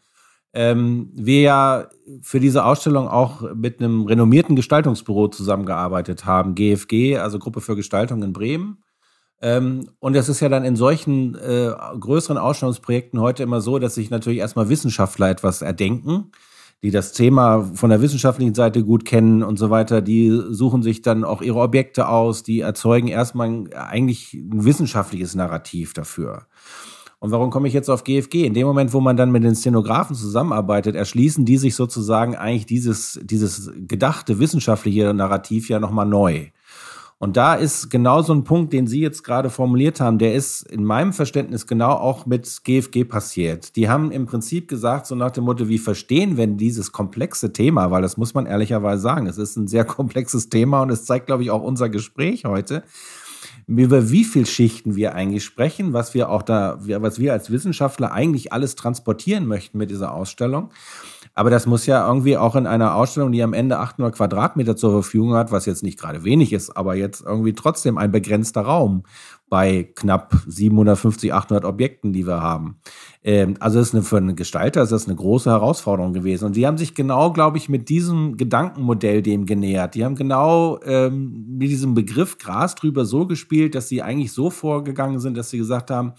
ähm, 0.54 1.10
wir 1.14 1.40
ja 1.40 1.88
für 2.22 2.40
diese 2.40 2.64
Ausstellung 2.64 3.08
auch 3.08 3.54
mit 3.54 3.80
einem 3.80 4.06
renommierten 4.06 4.56
Gestaltungsbüro 4.56 5.28
zusammengearbeitet 5.28 6.24
haben, 6.24 6.54
GFG, 6.54 7.18
also 7.18 7.38
Gruppe 7.38 7.60
für 7.60 7.76
Gestaltung 7.76 8.22
in 8.22 8.32
Bremen. 8.32 8.82
Ähm, 9.42 9.90
und 9.98 10.14
es 10.14 10.30
ist 10.30 10.40
ja 10.40 10.48
dann 10.48 10.64
in 10.64 10.76
solchen 10.76 11.34
äh, 11.34 11.72
größeren 11.98 12.38
Ausstellungsprojekten 12.38 13.20
heute 13.20 13.42
immer 13.42 13.60
so, 13.60 13.78
dass 13.78 13.94
sich 13.94 14.08
natürlich 14.08 14.38
erstmal 14.38 14.70
Wissenschaftler 14.70 15.28
etwas 15.28 15.60
erdenken 15.60 16.30
die 16.83 16.90
das 16.90 17.12
Thema 17.12 17.62
von 17.75 17.90
der 17.90 18.03
wissenschaftlichen 18.03 18.55
Seite 18.55 18.83
gut 18.83 19.05
kennen 19.05 19.42
und 19.42 19.59
so 19.59 19.71
weiter, 19.71 20.03
die 20.03 20.31
suchen 20.51 20.83
sich 20.83 21.01
dann 21.01 21.25
auch 21.25 21.40
ihre 21.40 21.61
Objekte 21.61 22.09
aus, 22.09 22.42
die 22.42 22.61
erzeugen 22.61 23.09
erstmal 23.09 23.66
eigentlich 23.75 24.35
ein 24.35 24.64
wissenschaftliches 24.64 25.35
Narrativ 25.35 25.92
dafür. 25.92 26.47
Und 27.21 27.31
warum 27.31 27.51
komme 27.51 27.68
ich 27.68 27.75
jetzt 27.75 27.88
auf 27.88 28.03
GFG? 28.03 28.45
In 28.45 28.53
dem 28.55 28.66
Moment, 28.66 28.92
wo 28.92 29.01
man 29.01 29.16
dann 29.16 29.31
mit 29.31 29.45
den 29.45 29.55
Szenografen 29.55 30.16
zusammenarbeitet, 30.16 30.97
erschließen 30.97 31.45
die 31.45 31.57
sich 31.57 31.77
sozusagen 31.77 32.35
eigentlich 32.35 32.66
dieses, 32.66 33.21
dieses 33.23 33.71
gedachte 33.77 34.40
wissenschaftliche 34.40 35.14
Narrativ 35.14 35.68
ja 35.68 35.79
nochmal 35.79 36.07
neu. 36.07 36.47
Und 37.22 37.37
da 37.37 37.54
ist 37.54 37.88
genau 37.88 38.20
so 38.20 38.35
ein 38.35 38.42
Punkt, 38.42 38.72
den 38.72 38.88
Sie 38.88 39.00
jetzt 39.00 39.22
gerade 39.22 39.48
formuliert 39.48 40.00
haben, 40.00 40.18
der 40.18 40.35
ist 40.35 40.62
in 40.62 40.82
meinem 40.82 41.12
Verständnis 41.12 41.68
genau 41.68 41.92
auch 41.92 42.26
mit 42.26 42.64
GFG 42.64 43.04
passiert. 43.04 43.76
Die 43.76 43.88
haben 43.88 44.11
im 44.11 44.26
Prinzip 44.26 44.66
gesagt, 44.66 45.06
so 45.06 45.14
nach 45.14 45.30
dem 45.30 45.44
Motto, 45.44 45.68
wie 45.68 45.78
verstehen 45.78 46.37
wir 46.37 46.48
dieses 46.48 46.90
komplexe 46.90 47.52
Thema, 47.52 47.92
weil 47.92 48.02
das 48.02 48.16
muss 48.16 48.35
man 48.35 48.46
ehrlicherweise 48.46 49.02
sagen, 49.02 49.28
es 49.28 49.38
ist 49.38 49.54
ein 49.54 49.68
sehr 49.68 49.85
komplexes 49.98 50.48
Thema 50.48 50.82
und 50.82 50.90
es 50.90 51.04
zeigt, 51.04 51.26
glaube 51.26 51.44
ich, 51.44 51.52
auch 51.52 51.62
unser 51.62 51.88
Gespräch 51.88 52.44
heute, 52.44 52.82
über 53.66 54.11
wie 54.11 54.25
viel 54.25 54.46
Schichten 54.46 54.96
wir 54.96 55.14
eigentlich 55.14 55.44
sprechen, 55.44 55.92
was 55.92 56.14
wir 56.14 56.29
auch 56.29 56.42
da, 56.42 56.79
was 56.81 57.18
wir 57.18 57.33
als 57.33 57.51
Wissenschaftler 57.51 58.12
eigentlich 58.12 58.53
alles 58.53 58.75
transportieren 58.75 59.46
möchten 59.46 59.79
mit 59.79 59.90
dieser 59.90 60.12
Ausstellung. 60.12 60.70
Aber 61.35 61.48
das 61.48 61.66
muss 61.66 61.87
ja 61.87 62.07
irgendwie 62.07 62.37
auch 62.37 62.57
in 62.57 62.66
einer 62.66 62.94
Ausstellung, 62.94 63.33
die 63.33 63.42
am 63.42 63.55
Ende 63.55 63.79
800 63.79 64.14
Quadratmeter 64.14 64.77
zur 64.77 64.92
Verfügung 64.92 65.35
hat, 65.35 65.51
was 65.51 65.64
jetzt 65.64 65.83
nicht 65.83 65.98
gerade 65.98 66.25
wenig 66.25 66.53
ist, 66.53 66.77
aber 66.77 66.94
jetzt 66.94 67.22
irgendwie 67.22 67.55
trotzdem 67.55 67.96
ein 67.96 68.12
begrenzter 68.12 68.62
Raum 68.62 69.05
bei 69.52 69.82
knapp 69.94 70.34
750, 70.46 71.34
800 71.34 71.66
Objekten, 71.66 72.14
die 72.14 72.26
wir 72.26 72.40
haben. 72.40 72.76
Ähm, 73.22 73.56
also 73.60 73.80
ist 73.80 73.92
eine, 73.92 74.02
für 74.02 74.16
einen 74.16 74.34
Gestalter 74.34 74.80
ist 74.82 74.92
das 74.92 75.06
eine 75.06 75.14
große 75.14 75.50
Herausforderung 75.50 76.14
gewesen. 76.14 76.46
Und 76.46 76.56
die 76.56 76.66
haben 76.66 76.78
sich 76.78 76.94
genau, 76.94 77.34
glaube 77.34 77.58
ich, 77.58 77.68
mit 77.68 77.90
diesem 77.90 78.38
Gedankenmodell 78.38 79.20
dem 79.20 79.44
genähert. 79.44 79.94
Die 79.94 80.06
haben 80.06 80.14
genau 80.14 80.80
ähm, 80.84 81.58
mit 81.58 81.68
diesem 81.68 81.92
Begriff 81.92 82.38
Gras 82.38 82.76
drüber 82.76 83.04
so 83.04 83.26
gespielt, 83.26 83.74
dass 83.74 83.90
sie 83.90 84.00
eigentlich 84.00 84.32
so 84.32 84.48
vorgegangen 84.48 85.20
sind, 85.20 85.36
dass 85.36 85.50
sie 85.50 85.58
gesagt 85.58 85.90
haben, 85.90 86.14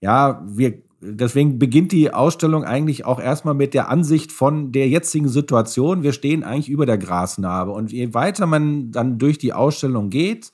ja, 0.00 0.42
wir 0.48 0.80
deswegen 1.02 1.58
beginnt 1.58 1.92
die 1.92 2.14
Ausstellung 2.14 2.64
eigentlich 2.64 3.04
auch 3.04 3.20
erstmal 3.20 3.52
mit 3.52 3.74
der 3.74 3.90
Ansicht 3.90 4.32
von 4.32 4.72
der 4.72 4.88
jetzigen 4.88 5.28
Situation. 5.28 6.02
Wir 6.02 6.14
stehen 6.14 6.44
eigentlich 6.44 6.70
über 6.70 6.86
der 6.86 6.96
Grasnarbe. 6.96 7.72
Und 7.72 7.92
je 7.92 8.14
weiter 8.14 8.46
man 8.46 8.90
dann 8.90 9.18
durch 9.18 9.36
die 9.36 9.52
Ausstellung 9.52 10.08
geht, 10.08 10.50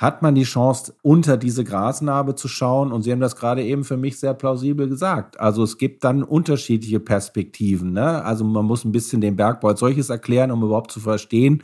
hat 0.00 0.22
man 0.22 0.34
die 0.34 0.44
Chance, 0.44 0.94
unter 1.02 1.36
diese 1.36 1.62
Grasnarbe 1.62 2.34
zu 2.34 2.48
schauen. 2.48 2.90
Und 2.90 3.02
Sie 3.02 3.12
haben 3.12 3.20
das 3.20 3.36
gerade 3.36 3.62
eben 3.62 3.84
für 3.84 3.98
mich 3.98 4.18
sehr 4.18 4.32
plausibel 4.32 4.88
gesagt. 4.88 5.38
Also 5.38 5.62
es 5.62 5.76
gibt 5.76 6.04
dann 6.04 6.22
unterschiedliche 6.22 7.00
Perspektiven. 7.00 7.92
Ne? 7.92 8.24
Also 8.24 8.42
man 8.44 8.64
muss 8.64 8.86
ein 8.86 8.92
bisschen 8.92 9.20
den 9.20 9.36
Bergbau 9.36 9.68
als 9.68 9.80
solches 9.80 10.08
erklären, 10.08 10.52
um 10.52 10.62
überhaupt 10.64 10.90
zu 10.90 11.00
verstehen, 11.00 11.62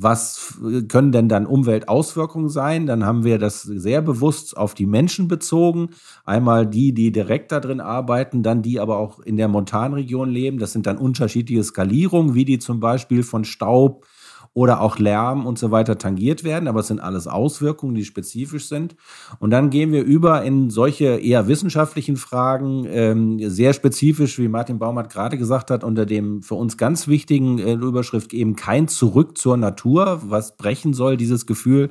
was 0.00 0.58
können 0.88 1.10
denn 1.12 1.28
dann 1.28 1.44
Umweltauswirkungen 1.44 2.50
sein? 2.50 2.86
Dann 2.86 3.04
haben 3.04 3.24
wir 3.24 3.38
das 3.38 3.62
sehr 3.62 4.00
bewusst 4.00 4.56
auf 4.56 4.74
die 4.74 4.86
Menschen 4.86 5.26
bezogen. 5.26 5.88
Einmal 6.24 6.66
die, 6.66 6.92
die 6.92 7.10
direkt 7.10 7.50
da 7.50 7.58
drin 7.58 7.80
arbeiten, 7.80 8.44
dann 8.44 8.62
die 8.62 8.78
aber 8.78 8.98
auch 8.98 9.18
in 9.18 9.36
der 9.36 9.48
Montanregion 9.48 10.30
leben. 10.30 10.58
Das 10.58 10.72
sind 10.72 10.86
dann 10.86 10.98
unterschiedliche 10.98 11.64
Skalierungen, 11.64 12.34
wie 12.34 12.44
die 12.44 12.60
zum 12.60 12.78
Beispiel 12.78 13.24
von 13.24 13.44
Staub, 13.44 14.06
oder 14.58 14.80
auch 14.80 14.98
Lärm 14.98 15.46
und 15.46 15.56
so 15.56 15.70
weiter 15.70 15.98
tangiert 15.98 16.42
werden, 16.42 16.66
aber 16.66 16.80
es 16.80 16.88
sind 16.88 16.98
alles 16.98 17.28
Auswirkungen, 17.28 17.94
die 17.94 18.04
spezifisch 18.04 18.66
sind. 18.66 18.96
Und 19.38 19.50
dann 19.50 19.70
gehen 19.70 19.92
wir 19.92 20.02
über 20.02 20.42
in 20.42 20.68
solche 20.68 21.20
eher 21.20 21.46
wissenschaftlichen 21.46 22.16
Fragen, 22.16 22.84
ähm, 22.88 23.38
sehr 23.50 23.72
spezifisch, 23.72 24.36
wie 24.36 24.48
Martin 24.48 24.80
Baumert 24.80 25.12
gerade 25.12 25.38
gesagt 25.38 25.70
hat, 25.70 25.84
unter 25.84 26.06
dem 26.06 26.42
für 26.42 26.56
uns 26.56 26.76
ganz 26.76 27.06
wichtigen 27.06 27.60
äh, 27.60 27.74
Überschrift 27.74 28.34
eben 28.34 28.56
kein 28.56 28.88
Zurück 28.88 29.38
zur 29.38 29.56
Natur, 29.56 30.22
was 30.24 30.56
brechen 30.56 30.92
soll, 30.92 31.16
dieses 31.16 31.46
Gefühl, 31.46 31.90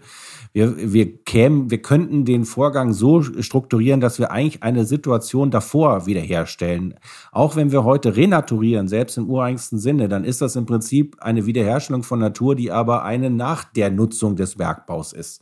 wir, 0.57 0.91
wir 0.91 1.17
kämen, 1.23 1.69
wir 1.69 1.83
könnten 1.83 2.25
den 2.25 2.43
Vorgang 2.43 2.91
so 2.91 3.21
strukturieren, 3.21 4.01
dass 4.01 4.17
wir 4.17 4.31
eigentlich 4.31 4.63
eine 4.63 4.85
Situation 4.85 5.51
davor 5.51 6.07
wiederherstellen. 6.07 6.95
Auch 7.31 7.55
wenn 7.55 7.71
wir 7.71 7.83
heute 7.83 8.15
renaturieren, 8.15 8.87
selbst 8.87 9.19
im 9.19 9.29
ureigensten 9.29 9.77
Sinne, 9.77 10.09
dann 10.09 10.23
ist 10.23 10.41
das 10.41 10.55
im 10.55 10.65
Prinzip 10.65 11.17
eine 11.19 11.45
Wiederherstellung 11.45 12.01
von 12.01 12.17
Natur, 12.17 12.55
die 12.55 12.71
aber 12.71 13.03
eine 13.03 13.29
nach 13.29 13.65
der 13.65 13.91
Nutzung 13.91 14.35
des 14.35 14.55
Bergbaus 14.55 15.13
ist. 15.13 15.41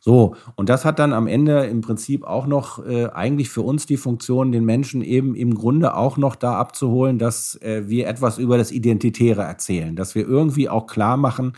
So, 0.00 0.34
und 0.54 0.70
das 0.70 0.86
hat 0.86 0.98
dann 0.98 1.12
am 1.12 1.26
Ende 1.26 1.66
im 1.66 1.82
Prinzip 1.82 2.24
auch 2.24 2.46
noch 2.46 2.82
äh, 2.86 3.08
eigentlich 3.08 3.50
für 3.50 3.60
uns 3.60 3.84
die 3.84 3.98
Funktion, 3.98 4.50
den 4.50 4.64
Menschen 4.64 5.02
eben 5.02 5.34
im 5.34 5.56
Grunde 5.56 5.94
auch 5.94 6.16
noch 6.16 6.36
da 6.36 6.54
abzuholen, 6.54 7.18
dass 7.18 7.60
äh, 7.60 7.82
wir 7.88 8.08
etwas 8.08 8.38
über 8.38 8.56
das 8.56 8.72
Identitäre 8.72 9.42
erzählen, 9.42 9.94
dass 9.94 10.14
wir 10.14 10.26
irgendwie 10.26 10.70
auch 10.70 10.86
klar 10.86 11.18
machen, 11.18 11.52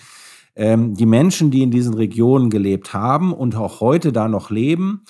ähm, 0.60 0.94
die 0.94 1.06
Menschen, 1.06 1.50
die 1.50 1.62
in 1.62 1.70
diesen 1.70 1.94
Regionen 1.94 2.50
gelebt 2.50 2.92
haben 2.92 3.32
und 3.32 3.56
auch 3.56 3.80
heute 3.80 4.12
da 4.12 4.28
noch 4.28 4.50
leben, 4.50 5.00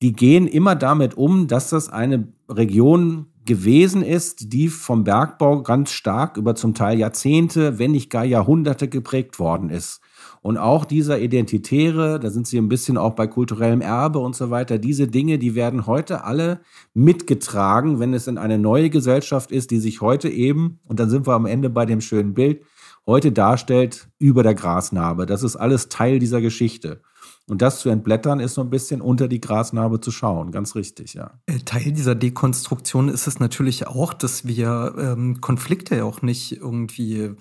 die 0.00 0.14
gehen 0.14 0.46
immer 0.46 0.74
damit 0.74 1.14
um, 1.14 1.46
dass 1.46 1.68
das 1.68 1.90
eine 1.90 2.32
Region 2.48 3.26
gewesen 3.44 4.02
ist, 4.02 4.52
die 4.54 4.68
vom 4.68 5.04
Bergbau 5.04 5.62
ganz 5.62 5.90
stark 5.92 6.38
über 6.38 6.54
zum 6.54 6.72
Teil 6.72 6.98
Jahrzehnte, 6.98 7.78
wenn 7.78 7.90
nicht 7.90 8.08
gar 8.08 8.24
Jahrhunderte 8.24 8.88
geprägt 8.88 9.38
worden 9.38 9.68
ist. 9.68 10.00
Und 10.40 10.56
auch 10.56 10.86
dieser 10.86 11.20
Identitäre, 11.20 12.18
da 12.18 12.30
sind 12.30 12.46
sie 12.46 12.56
ein 12.56 12.68
bisschen 12.70 12.96
auch 12.96 13.12
bei 13.12 13.26
kulturellem 13.26 13.82
Erbe 13.82 14.20
und 14.20 14.36
so 14.36 14.48
weiter, 14.48 14.78
diese 14.78 15.06
Dinge, 15.06 15.38
die 15.38 15.54
werden 15.54 15.86
heute 15.86 16.24
alle 16.24 16.60
mitgetragen, 16.94 17.98
wenn 18.00 18.14
es 18.14 18.26
in 18.26 18.38
eine 18.38 18.58
neue 18.58 18.88
Gesellschaft 18.88 19.52
ist, 19.52 19.70
die 19.70 19.80
sich 19.80 20.00
heute 20.00 20.30
eben, 20.30 20.80
und 20.86 20.98
dann 20.98 21.10
sind 21.10 21.26
wir 21.26 21.34
am 21.34 21.44
Ende 21.44 21.68
bei 21.68 21.84
dem 21.84 22.00
schönen 22.00 22.32
Bild, 22.32 22.62
heute 23.08 23.32
darstellt 23.32 24.08
über 24.18 24.44
der 24.44 24.54
Grasnarbe. 24.54 25.26
Das 25.26 25.42
ist 25.42 25.56
alles 25.56 25.88
Teil 25.88 26.20
dieser 26.20 26.40
Geschichte. 26.40 27.00
Und 27.48 27.62
das 27.62 27.80
zu 27.80 27.88
entblättern 27.88 28.38
ist 28.38 28.54
so 28.54 28.60
ein 28.60 28.68
bisschen 28.68 29.00
unter 29.00 29.26
die 29.26 29.40
Grasnarbe 29.40 30.00
zu 30.00 30.10
schauen, 30.10 30.52
ganz 30.52 30.74
richtig, 30.74 31.14
ja. 31.14 31.40
Äh, 31.46 31.60
Teil 31.60 31.92
dieser 31.92 32.14
Dekonstruktion 32.14 33.08
ist 33.08 33.26
es 33.26 33.40
natürlich 33.40 33.86
auch, 33.86 34.12
dass 34.12 34.46
wir 34.46 34.94
ähm, 34.98 35.40
Konflikte 35.40 35.96
ja 35.96 36.04
auch 36.04 36.20
nicht 36.20 36.52
irgendwie 36.52 37.34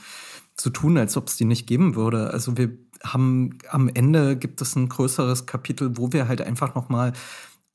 zu 0.56 0.70
tun, 0.70 0.98
als 0.98 1.18
ob 1.18 1.28
es 1.28 1.36
die 1.36 1.44
nicht 1.44 1.68
geben 1.68 1.96
würde. 1.96 2.32
Also 2.32 2.56
wir 2.56 2.70
haben 3.04 3.58
am 3.70 3.90
Ende 3.90 4.38
gibt 4.38 4.62
es 4.62 4.78
ein 4.78 4.88
größeres 4.88 5.46
Kapitel, 5.46 5.98
wo 5.98 6.14
wir 6.14 6.30
halt 6.30 6.42
einfach 6.42 6.74
noch 6.74 6.88
mal 6.88 7.12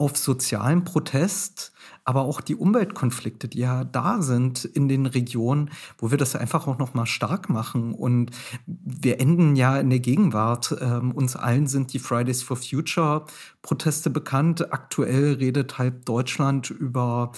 auf 0.03 0.17
sozialen 0.17 0.85
Protest 0.85 1.73
aber 2.05 2.23
auch 2.23 2.41
die 2.41 2.57
Umweltkonflikte, 2.57 3.49
die 3.49 3.61
ja 3.61 3.85
da 3.85 4.23
sind 4.23 4.65
in 4.65 4.89
den 4.89 5.07
Regionen, 5.07 5.71
wo 5.99 6.11
wir 6.11 6.19
das 6.19 6.35
einfach 6.35 6.67
auch 6.67 6.79
noch 6.79 6.95
mal 6.95 7.07
stark 7.07 7.49
machen. 7.49 7.95
Und 7.95 8.31
wir 8.67 9.21
enden 9.21 9.55
ja 9.55 9.79
in 9.79 9.91
der 9.91 10.01
Gegenwart. 10.01 10.77
Ähm, 10.81 11.13
uns 11.13 11.37
allen 11.37 11.69
sind 11.69 11.93
die 11.93 12.01
Fridays 12.01 12.43
for 12.43 12.57
Future 12.57 13.25
Proteste 13.63 14.11
bekannt. 14.11 14.73
Aktuell 14.73 15.35
redet 15.35 15.79
halb 15.79 16.05
Deutschland 16.05 16.71
über, 16.71 17.33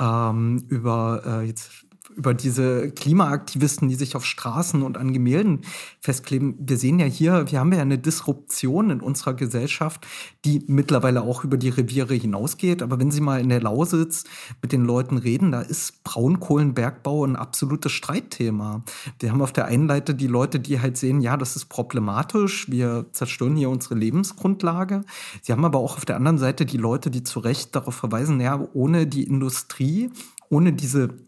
ähm, 0.00 0.64
über 0.68 1.22
äh, 1.24 1.46
jetzt 1.46 1.86
über 2.18 2.34
diese 2.34 2.90
Klimaaktivisten, 2.90 3.88
die 3.88 3.94
sich 3.94 4.16
auf 4.16 4.26
Straßen 4.26 4.82
und 4.82 4.98
an 4.98 5.12
Gemälden 5.12 5.60
festkleben. 6.00 6.56
Wir 6.58 6.76
sehen 6.76 6.98
ja 6.98 7.06
hier, 7.06 7.50
wir 7.50 7.60
haben 7.60 7.72
ja 7.72 7.80
eine 7.80 7.96
Disruption 7.96 8.90
in 8.90 9.00
unserer 9.00 9.34
Gesellschaft, 9.34 10.04
die 10.44 10.64
mittlerweile 10.66 11.22
auch 11.22 11.44
über 11.44 11.56
die 11.56 11.68
Reviere 11.68 12.14
hinausgeht. 12.14 12.82
Aber 12.82 12.98
wenn 12.98 13.12
Sie 13.12 13.20
mal 13.20 13.40
in 13.40 13.48
der 13.48 13.62
Lausitz 13.62 14.24
mit 14.60 14.72
den 14.72 14.84
Leuten 14.84 15.16
reden, 15.16 15.52
da 15.52 15.60
ist 15.60 16.02
Braunkohlenbergbau 16.02 17.24
ein 17.24 17.36
absolutes 17.36 17.92
Streitthema. 17.92 18.82
Wir 19.20 19.30
haben 19.30 19.40
auf 19.40 19.52
der 19.52 19.66
einen 19.66 19.88
Seite 19.88 20.16
die 20.16 20.26
Leute, 20.26 20.58
die 20.58 20.80
halt 20.80 20.96
sehen, 20.96 21.20
ja, 21.20 21.36
das 21.36 21.54
ist 21.54 21.66
problematisch, 21.66 22.68
wir 22.68 23.06
zerstören 23.12 23.54
hier 23.54 23.70
unsere 23.70 23.94
Lebensgrundlage. 23.94 25.04
Sie 25.42 25.52
haben 25.52 25.64
aber 25.64 25.78
auch 25.78 25.96
auf 25.96 26.04
der 26.04 26.16
anderen 26.16 26.38
Seite 26.38 26.66
die 26.66 26.78
Leute, 26.78 27.12
die 27.12 27.22
zu 27.22 27.38
Recht 27.38 27.76
darauf 27.76 27.94
verweisen, 27.94 28.40
ja, 28.40 28.66
ohne 28.72 29.06
die 29.06 29.22
Industrie, 29.22 30.10
ohne 30.50 30.72
diese 30.72 31.27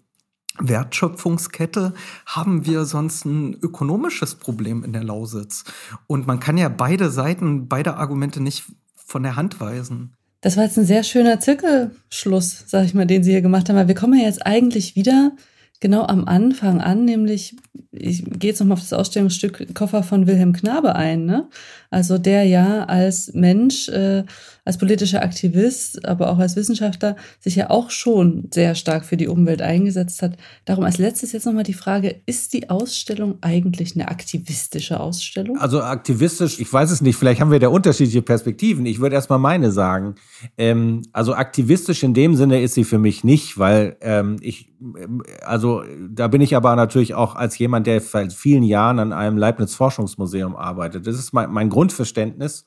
Wertschöpfungskette 0.58 1.94
haben 2.26 2.66
wir 2.66 2.84
sonst 2.84 3.24
ein 3.24 3.54
ökonomisches 3.62 4.34
Problem 4.34 4.84
in 4.84 4.92
der 4.92 5.04
Lausitz. 5.04 5.64
Und 6.06 6.26
man 6.26 6.40
kann 6.40 6.58
ja 6.58 6.68
beide 6.68 7.10
Seiten, 7.10 7.68
beide 7.68 7.96
Argumente 7.96 8.42
nicht 8.42 8.64
von 8.94 9.22
der 9.22 9.36
Hand 9.36 9.60
weisen. 9.60 10.14
Das 10.40 10.56
war 10.56 10.64
jetzt 10.64 10.78
ein 10.78 10.86
sehr 10.86 11.02
schöner 11.02 11.38
Zirkelschluss, 11.40 12.64
sag 12.66 12.84
ich 12.84 12.94
mal, 12.94 13.06
den 13.06 13.22
Sie 13.22 13.30
hier 13.30 13.42
gemacht 13.42 13.68
haben. 13.68 13.76
Weil 13.76 13.88
wir 13.88 13.94
kommen 13.94 14.18
ja 14.18 14.26
jetzt 14.26 14.46
eigentlich 14.46 14.96
wieder 14.96 15.32
genau 15.80 16.04
am 16.06 16.26
Anfang 16.26 16.80
an, 16.80 17.04
nämlich, 17.04 17.56
ich 17.90 18.24
gehe 18.24 18.50
jetzt 18.50 18.60
nochmal 18.60 18.74
auf 18.74 18.80
das 18.80 18.92
Ausstellungsstück 18.92 19.74
Koffer 19.74 20.02
von 20.02 20.26
Wilhelm 20.26 20.52
Knabe 20.52 20.94
ein, 20.94 21.24
ne? 21.24 21.48
Also 21.90 22.18
der 22.18 22.44
ja 22.44 22.84
als 22.84 23.32
Mensch, 23.34 23.88
äh, 23.88 24.22
als 24.64 24.78
politischer 24.78 25.22
Aktivist, 25.22 26.06
aber 26.06 26.30
auch 26.30 26.38
als 26.38 26.54
Wissenschaftler 26.54 27.16
sich 27.40 27.56
ja 27.56 27.70
auch 27.70 27.90
schon 27.90 28.48
sehr 28.52 28.76
stark 28.76 29.04
für 29.04 29.16
die 29.16 29.26
Umwelt 29.26 29.60
eingesetzt 29.60 30.22
hat. 30.22 30.36
Darum 30.64 30.84
als 30.84 30.98
letztes 30.98 31.32
jetzt 31.32 31.46
nochmal 31.46 31.64
die 31.64 31.74
Frage, 31.74 32.20
ist 32.26 32.52
die 32.52 32.70
Ausstellung 32.70 33.38
eigentlich 33.40 33.96
eine 33.96 34.08
aktivistische 34.08 35.00
Ausstellung? 35.00 35.58
Also 35.58 35.82
aktivistisch, 35.82 36.60
ich 36.60 36.72
weiß 36.72 36.92
es 36.92 37.00
nicht, 37.00 37.16
vielleicht 37.16 37.40
haben 37.40 37.50
wir 37.50 37.58
da 37.58 37.68
unterschiedliche 37.68 38.22
Perspektiven. 38.22 38.86
Ich 38.86 39.00
würde 39.00 39.16
erstmal 39.16 39.40
meine 39.40 39.72
sagen. 39.72 40.14
Ähm, 40.56 41.02
also 41.12 41.34
aktivistisch 41.34 42.04
in 42.04 42.14
dem 42.14 42.36
Sinne 42.36 42.62
ist 42.62 42.74
sie 42.74 42.84
für 42.84 42.98
mich 42.98 43.24
nicht, 43.24 43.58
weil 43.58 43.96
ähm, 44.00 44.36
ich, 44.40 44.72
also 45.42 45.82
da 46.08 46.28
bin 46.28 46.40
ich 46.40 46.54
aber 46.54 46.76
natürlich 46.76 47.14
auch 47.14 47.34
als 47.34 47.58
jemand, 47.58 47.88
der 47.88 48.00
seit 48.00 48.32
vielen 48.32 48.62
Jahren 48.62 49.00
an 49.00 49.12
einem 49.12 49.36
Leibniz-Forschungsmuseum 49.36 50.54
arbeitet. 50.54 51.08
Das 51.08 51.18
ist 51.18 51.32
mein, 51.32 51.50
mein 51.50 51.68
Grundverständnis 51.80 52.66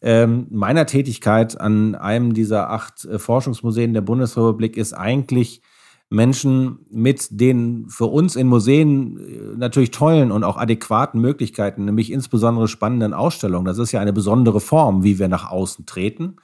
ähm, 0.00 0.46
meiner 0.50 0.86
Tätigkeit 0.86 1.60
an 1.60 1.96
einem 1.96 2.32
dieser 2.32 2.70
acht 2.70 3.04
äh, 3.04 3.18
Forschungsmuseen 3.18 3.92
der 3.92 4.02
Bundesrepublik 4.02 4.76
ist 4.76 4.92
eigentlich 4.92 5.62
Menschen 6.10 6.78
mit 6.88 7.26
den 7.30 7.88
für 7.88 8.04
uns 8.04 8.36
in 8.36 8.46
Museen 8.46 9.18
äh, 9.18 9.56
natürlich 9.56 9.90
tollen 9.90 10.30
und 10.30 10.44
auch 10.44 10.58
adäquaten 10.58 11.20
Möglichkeiten, 11.20 11.86
nämlich 11.86 12.12
insbesondere 12.12 12.68
spannenden 12.68 13.14
Ausstellungen. 13.14 13.64
Das 13.64 13.78
ist 13.78 13.90
ja 13.90 14.00
eine 14.00 14.12
besondere 14.12 14.60
Form, 14.60 15.02
wie 15.02 15.18
wir 15.18 15.26
nach 15.26 15.50
außen 15.50 15.84
treten 15.84 16.36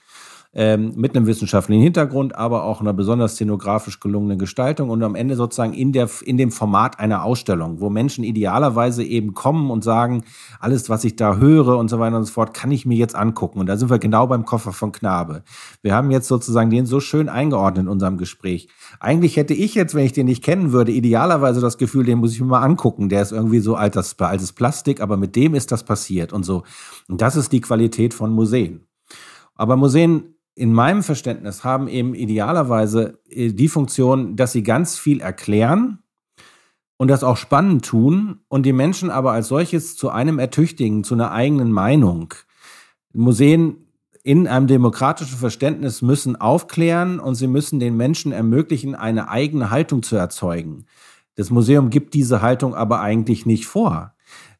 ähm, 0.54 0.92
mit 0.96 1.16
einem 1.16 1.26
wissenschaftlichen 1.26 1.82
Hintergrund, 1.82 2.34
aber 2.34 2.64
auch 2.64 2.82
einer 2.82 2.92
besonders 2.92 3.32
szenografisch 3.32 4.00
gelungenen 4.00 4.38
Gestaltung 4.38 4.90
und 4.90 5.02
am 5.02 5.14
Ende 5.14 5.34
sozusagen 5.34 5.72
in, 5.72 5.92
der, 5.92 6.10
in 6.24 6.36
dem 6.36 6.50
Format 6.50 7.00
einer 7.00 7.24
Ausstellung, 7.24 7.80
wo 7.80 7.88
Menschen 7.88 8.22
idealerweise 8.22 9.02
eben 9.02 9.32
kommen 9.32 9.70
und 9.70 9.82
sagen, 9.82 10.24
alles, 10.60 10.90
was 10.90 11.04
ich 11.04 11.16
da 11.16 11.36
höre 11.36 11.78
und 11.78 11.88
so 11.88 11.98
weiter 11.98 12.18
und 12.18 12.24
so 12.24 12.32
fort, 12.32 12.52
kann 12.52 12.70
ich 12.70 12.84
mir 12.84 12.96
jetzt 12.96 13.14
angucken. 13.14 13.60
Und 13.60 13.66
da 13.66 13.78
sind 13.78 13.88
wir 13.88 13.98
genau 13.98 14.26
beim 14.26 14.44
Koffer 14.44 14.72
von 14.72 14.92
Knabe. 14.92 15.42
Wir 15.80 15.94
haben 15.94 16.10
jetzt 16.10 16.28
sozusagen 16.28 16.68
den 16.68 16.84
so 16.84 17.00
schön 17.00 17.30
eingeordnet 17.30 17.84
in 17.84 17.88
unserem 17.88 18.18
Gespräch. 18.18 18.68
Eigentlich 19.00 19.38
hätte 19.38 19.54
ich 19.54 19.74
jetzt, 19.74 19.94
wenn 19.94 20.04
ich 20.04 20.12
den 20.12 20.26
nicht 20.26 20.44
kennen 20.44 20.72
würde, 20.72 20.92
idealerweise 20.92 21.62
das 21.62 21.78
Gefühl, 21.78 22.04
den 22.04 22.18
muss 22.18 22.34
ich 22.34 22.40
mir 22.40 22.46
mal 22.46 22.60
angucken. 22.60 23.08
Der 23.08 23.22
ist 23.22 23.32
irgendwie 23.32 23.60
so 23.60 23.74
altes, 23.74 24.18
altes 24.18 24.52
Plastik, 24.52 25.00
aber 25.00 25.16
mit 25.16 25.34
dem 25.34 25.54
ist 25.54 25.72
das 25.72 25.82
passiert 25.82 26.34
und 26.34 26.44
so. 26.44 26.62
Und 27.08 27.22
das 27.22 27.36
ist 27.36 27.52
die 27.52 27.62
Qualität 27.62 28.12
von 28.12 28.30
Museen. 28.30 28.86
Aber 29.54 29.76
Museen 29.76 30.31
in 30.54 30.72
meinem 30.72 31.02
Verständnis 31.02 31.64
haben 31.64 31.88
eben 31.88 32.14
idealerweise 32.14 33.18
äh, 33.28 33.52
die 33.52 33.68
Funktion, 33.68 34.36
dass 34.36 34.52
sie 34.52 34.62
ganz 34.62 34.98
viel 34.98 35.20
erklären 35.20 35.98
und 36.96 37.08
das 37.08 37.24
auch 37.24 37.36
spannend 37.36 37.84
tun 37.84 38.40
und 38.48 38.64
die 38.64 38.72
Menschen 38.72 39.10
aber 39.10 39.32
als 39.32 39.48
solches 39.48 39.96
zu 39.96 40.10
einem 40.10 40.38
ertüchtigen, 40.38 41.04
zu 41.04 41.14
einer 41.14 41.32
eigenen 41.32 41.72
Meinung. 41.72 42.34
Museen 43.12 43.88
in 44.22 44.46
einem 44.46 44.68
demokratischen 44.68 45.36
Verständnis 45.36 46.00
müssen 46.00 46.36
aufklären 46.36 47.18
und 47.18 47.34
sie 47.34 47.48
müssen 47.48 47.80
den 47.80 47.96
Menschen 47.96 48.30
ermöglichen, 48.30 48.94
eine 48.94 49.28
eigene 49.28 49.70
Haltung 49.70 50.02
zu 50.02 50.14
erzeugen. 50.16 50.86
Das 51.34 51.50
Museum 51.50 51.90
gibt 51.90 52.14
diese 52.14 52.40
Haltung 52.40 52.74
aber 52.74 53.00
eigentlich 53.00 53.46
nicht 53.46 53.66
vor. 53.66 54.14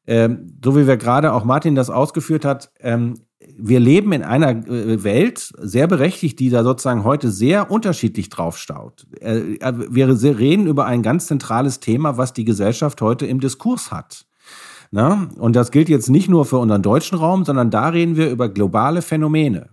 Ähm, 0.07 0.59
so 0.65 0.75
wie 0.75 0.89
wir 0.89 0.97
gerade 0.97 1.33
auch 1.33 1.45
Martin 1.45 1.77
das 1.77 1.91
ausgeführt 1.91 2.45
hat, 2.45 2.73
ähm, 2.81 3.15
wir 3.57 3.81
leben 3.81 4.13
in 4.13 4.23
einer 4.23 4.51
äh, 4.67 5.05
Welt, 5.05 5.53
sehr 5.59 5.87
berechtigt, 5.87 6.39
die 6.41 6.51
da 6.51 6.65
sozusagen 6.65 7.05
heute 7.05 7.31
sehr 7.31 7.71
unterschiedlich 7.71 8.29
draufstaut. 8.29 9.07
Äh, 9.21 9.55
äh, 9.55 9.73
wir 9.91 10.09
reden 10.39 10.67
über 10.67 10.87
ein 10.87 11.03
ganz 11.03 11.27
zentrales 11.27 11.81
Thema, 11.81 12.17
was 12.17 12.33
die 12.33 12.45
Gesellschaft 12.45 13.01
heute 13.01 13.27
im 13.27 13.41
Diskurs 13.41 13.91
hat. 13.91 14.27
Na? 14.91 15.29
Und 15.39 15.57
das 15.57 15.71
gilt 15.71 15.89
jetzt 15.89 16.11
nicht 16.11 16.29
nur 16.29 16.45
für 16.45 16.59
unseren 16.59 16.83
deutschen 16.83 17.19
Raum, 17.19 17.45
sondern 17.45 17.71
da 17.71 17.89
reden 17.89 18.17
wir 18.17 18.31
über 18.31 18.49
globale 18.49 19.01
Phänomene. 19.01 19.71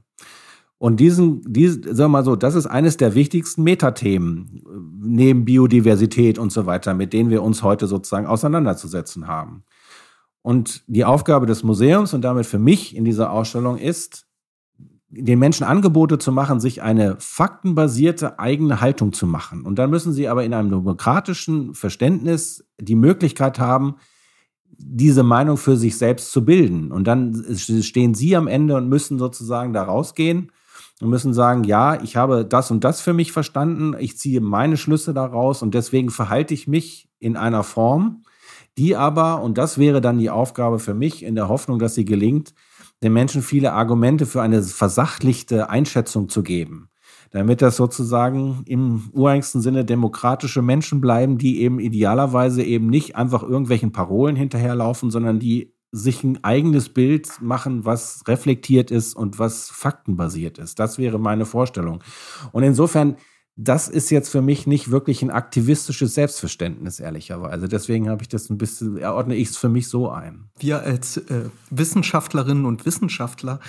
Und 0.77 1.01
diesen, 1.01 1.41
diesen, 1.41 1.83
sagen 1.83 1.97
wir 1.97 2.19
mal 2.19 2.23
so, 2.23 2.37
das 2.37 2.55
ist 2.55 2.65
eines 2.65 2.95
der 2.95 3.13
wichtigsten 3.13 3.63
Metathemen 3.63 4.63
neben 5.01 5.43
Biodiversität 5.43 6.39
und 6.39 6.53
so 6.53 6.65
weiter, 6.65 6.93
mit 6.93 7.11
denen 7.11 7.29
wir 7.29 7.43
uns 7.43 7.63
heute 7.63 7.85
sozusagen 7.85 8.27
auseinanderzusetzen 8.27 9.27
haben. 9.27 9.63
Und 10.41 10.83
die 10.87 11.05
Aufgabe 11.05 11.45
des 11.45 11.63
Museums 11.63 12.13
und 12.13 12.21
damit 12.21 12.45
für 12.45 12.59
mich 12.59 12.95
in 12.95 13.05
dieser 13.05 13.31
Ausstellung 13.31 13.77
ist, 13.77 14.25
den 15.11 15.39
Menschen 15.39 15.63
Angebote 15.63 16.19
zu 16.19 16.31
machen, 16.31 16.59
sich 16.59 16.81
eine 16.81 17.15
faktenbasierte 17.19 18.39
eigene 18.39 18.79
Haltung 18.79 19.11
zu 19.11 19.25
machen. 19.25 19.63
Und 19.63 19.79
dann 19.79 19.89
müssen 19.89 20.13
sie 20.13 20.27
aber 20.27 20.43
in 20.43 20.53
einem 20.53 20.69
demokratischen 20.69 21.73
Verständnis 21.73 22.63
die 22.79 22.95
Möglichkeit 22.95 23.59
haben, 23.59 23.95
diese 24.77 25.23
Meinung 25.23 25.57
für 25.57 25.75
sich 25.75 25.97
selbst 25.97 26.31
zu 26.31 26.45
bilden. 26.45 26.91
Und 26.91 27.05
dann 27.05 27.43
stehen 27.57 28.13
sie 28.13 28.35
am 28.35 28.47
Ende 28.47 28.75
und 28.75 28.87
müssen 28.87 29.17
sozusagen 29.17 29.73
da 29.73 29.83
rausgehen 29.83 30.51
und 31.01 31.09
müssen 31.09 31.33
sagen, 31.33 31.63
ja, 31.63 32.01
ich 32.01 32.15
habe 32.15 32.45
das 32.45 32.69
und 32.69 32.83
das 32.83 33.01
für 33.01 33.13
mich 33.13 33.31
verstanden, 33.31 33.95
ich 33.99 34.17
ziehe 34.17 34.41
meine 34.41 34.77
Schlüsse 34.77 35.13
daraus 35.13 35.63
und 35.63 35.73
deswegen 35.73 36.11
verhalte 36.11 36.53
ich 36.53 36.67
mich 36.67 37.09
in 37.19 37.35
einer 37.35 37.63
Form, 37.63 38.23
die 38.79 38.95
aber, 38.95 39.43
und 39.43 39.57
das 39.57 39.77
wäre 39.77 39.99
dann 39.99 40.17
die 40.17 40.29
Aufgabe 40.29 40.79
für 40.79 40.93
mich, 40.93 41.23
in 41.23 41.35
der 41.35 41.49
Hoffnung, 41.49 41.79
dass 41.79 41.95
sie 41.95 42.05
gelingt, 42.05 42.53
den 43.03 43.11
Menschen 43.11 43.41
viele 43.41 43.73
Argumente 43.73 44.25
für 44.25 44.41
eine 44.41 44.63
versachlichte 44.63 45.69
Einschätzung 45.69 46.29
zu 46.29 46.43
geben. 46.43 46.89
Damit 47.31 47.61
das 47.61 47.75
sozusagen 47.75 48.63
im 48.65 49.09
ureigensten 49.11 49.61
Sinne 49.61 49.83
demokratische 49.83 50.61
Menschen 50.61 51.01
bleiben, 51.01 51.37
die 51.37 51.61
eben 51.61 51.79
idealerweise 51.79 52.63
eben 52.63 52.87
nicht 52.87 53.17
einfach 53.17 53.43
irgendwelchen 53.43 53.91
Parolen 53.91 54.37
hinterherlaufen, 54.37 55.11
sondern 55.11 55.39
die 55.39 55.73
sich 55.91 56.23
ein 56.23 56.43
eigenes 56.43 56.89
Bild 56.89 57.41
machen, 57.41 57.83
was 57.83 58.23
reflektiert 58.27 58.91
ist 58.91 59.13
und 59.13 59.39
was 59.39 59.69
faktenbasiert 59.69 60.57
ist. 60.57 60.79
Das 60.79 60.97
wäre 60.97 61.19
meine 61.19 61.45
Vorstellung. 61.45 62.01
Und 62.51 62.63
insofern 62.63 63.17
das 63.61 63.89
ist 63.89 64.09
jetzt 64.09 64.29
für 64.29 64.41
mich 64.41 64.67
nicht 64.67 64.89
wirklich 64.89 65.21
ein 65.21 65.31
aktivistisches 65.31 66.13
Selbstverständnis, 66.13 67.01
ehrlicherweise. 67.01 67.67
Deswegen 67.67 68.07
habe 68.07 68.21
ich 68.21 68.29
das 68.29 68.49
ein 68.49 68.57
bisschen, 68.57 68.97
erordne 68.97 69.35
ich 69.35 69.49
es 69.49 69.57
für 69.57 69.67
mich 69.67 69.89
so 69.89 70.09
ein. 70.09 70.45
Wir 70.57 70.81
als 70.81 71.17
äh, 71.17 71.49
Wissenschaftlerinnen 71.69 72.65
und 72.65 72.85
Wissenschaftler, 72.85 73.59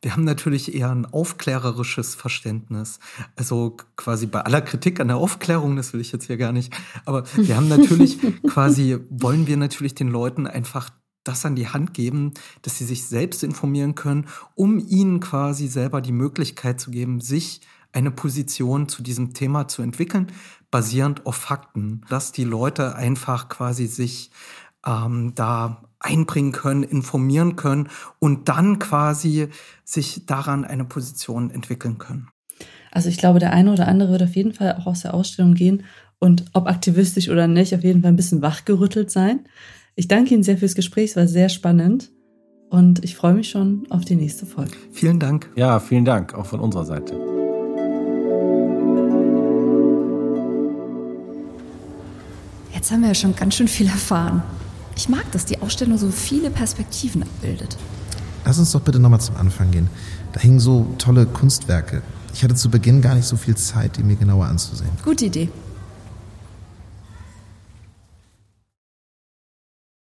wir 0.00 0.12
haben 0.12 0.22
natürlich 0.22 0.76
eher 0.76 0.90
ein 0.90 1.06
aufklärerisches 1.06 2.14
Verständnis. 2.14 3.00
Also 3.34 3.76
quasi 3.96 4.26
bei 4.26 4.42
aller 4.42 4.60
Kritik 4.60 5.00
an 5.00 5.08
der 5.08 5.16
Aufklärung, 5.16 5.74
das 5.74 5.92
will 5.92 6.00
ich 6.00 6.12
jetzt 6.12 6.28
hier 6.28 6.36
gar 6.36 6.52
nicht. 6.52 6.72
Aber 7.04 7.24
wir 7.34 7.56
haben 7.56 7.66
natürlich 7.66 8.18
quasi, 8.48 8.98
wollen 9.10 9.48
wir 9.48 9.56
natürlich 9.56 9.96
den 9.96 10.08
Leuten 10.08 10.46
einfach 10.46 10.90
das 11.24 11.44
an 11.44 11.56
die 11.56 11.68
Hand 11.68 11.94
geben, 11.94 12.32
dass 12.62 12.78
sie 12.78 12.84
sich 12.84 13.06
selbst 13.06 13.42
informieren 13.42 13.96
können, 13.96 14.28
um 14.54 14.78
ihnen 14.78 15.18
quasi 15.18 15.66
selber 15.66 16.00
die 16.00 16.12
Möglichkeit 16.12 16.80
zu 16.80 16.92
geben, 16.92 17.20
sich 17.20 17.60
eine 17.92 18.10
Position 18.10 18.88
zu 18.88 19.02
diesem 19.02 19.34
Thema 19.34 19.68
zu 19.68 19.82
entwickeln, 19.82 20.28
basierend 20.70 21.26
auf 21.26 21.36
Fakten, 21.36 22.02
dass 22.08 22.32
die 22.32 22.44
Leute 22.44 22.96
einfach 22.96 23.48
quasi 23.48 23.86
sich 23.86 24.30
ähm, 24.86 25.32
da 25.34 25.82
einbringen 26.00 26.52
können, 26.52 26.82
informieren 26.82 27.56
können 27.56 27.88
und 28.18 28.48
dann 28.48 28.78
quasi 28.78 29.48
sich 29.84 30.26
daran 30.26 30.64
eine 30.64 30.84
Position 30.84 31.50
entwickeln 31.50 31.98
können. 31.98 32.28
Also 32.90 33.08
ich 33.08 33.18
glaube, 33.18 33.38
der 33.38 33.52
eine 33.52 33.72
oder 33.72 33.88
andere 33.88 34.12
wird 34.12 34.22
auf 34.22 34.36
jeden 34.36 34.52
Fall 34.52 34.76
auch 34.76 34.86
aus 34.86 35.02
der 35.02 35.14
Ausstellung 35.14 35.54
gehen 35.54 35.84
und 36.18 36.44
ob 36.52 36.68
aktivistisch 36.68 37.28
oder 37.28 37.46
nicht, 37.46 37.74
auf 37.74 37.84
jeden 37.84 38.02
Fall 38.02 38.12
ein 38.12 38.16
bisschen 38.16 38.42
wachgerüttelt 38.42 39.10
sein. 39.10 39.40
Ich 39.94 40.08
danke 40.08 40.34
Ihnen 40.34 40.42
sehr 40.42 40.58
fürs 40.58 40.74
Gespräch, 40.74 41.10
es 41.10 41.16
war 41.16 41.28
sehr 41.28 41.48
spannend 41.48 42.10
und 42.70 43.04
ich 43.04 43.16
freue 43.16 43.34
mich 43.34 43.50
schon 43.50 43.86
auf 43.90 44.04
die 44.04 44.16
nächste 44.16 44.46
Folge. 44.46 44.72
Vielen 44.92 45.20
Dank. 45.20 45.50
Ja, 45.56 45.80
vielen 45.80 46.04
Dank, 46.04 46.34
auch 46.34 46.46
von 46.46 46.60
unserer 46.60 46.84
Seite. 46.84 47.31
Jetzt 52.82 52.90
haben 52.90 53.02
wir 53.02 53.10
ja 53.10 53.14
schon 53.14 53.36
ganz 53.36 53.54
schön 53.54 53.68
viel 53.68 53.86
erfahren. 53.86 54.42
Ich 54.96 55.08
mag, 55.08 55.30
dass 55.30 55.44
die 55.44 55.62
Ausstellung 55.62 55.98
so 55.98 56.10
viele 56.10 56.50
Perspektiven 56.50 57.22
abbildet. 57.22 57.76
Lass 58.44 58.58
uns 58.58 58.72
doch 58.72 58.80
bitte 58.80 58.98
nochmal 58.98 59.20
zum 59.20 59.36
Anfang 59.36 59.70
gehen. 59.70 59.88
Da 60.32 60.40
hingen 60.40 60.58
so 60.58 60.92
tolle 60.98 61.26
Kunstwerke. 61.26 62.02
Ich 62.34 62.42
hatte 62.42 62.56
zu 62.56 62.70
Beginn 62.70 63.00
gar 63.00 63.14
nicht 63.14 63.28
so 63.28 63.36
viel 63.36 63.56
Zeit, 63.56 63.98
die 63.98 64.02
mir 64.02 64.16
genauer 64.16 64.46
anzusehen. 64.46 64.90
Gute 65.04 65.26
Idee. 65.26 65.48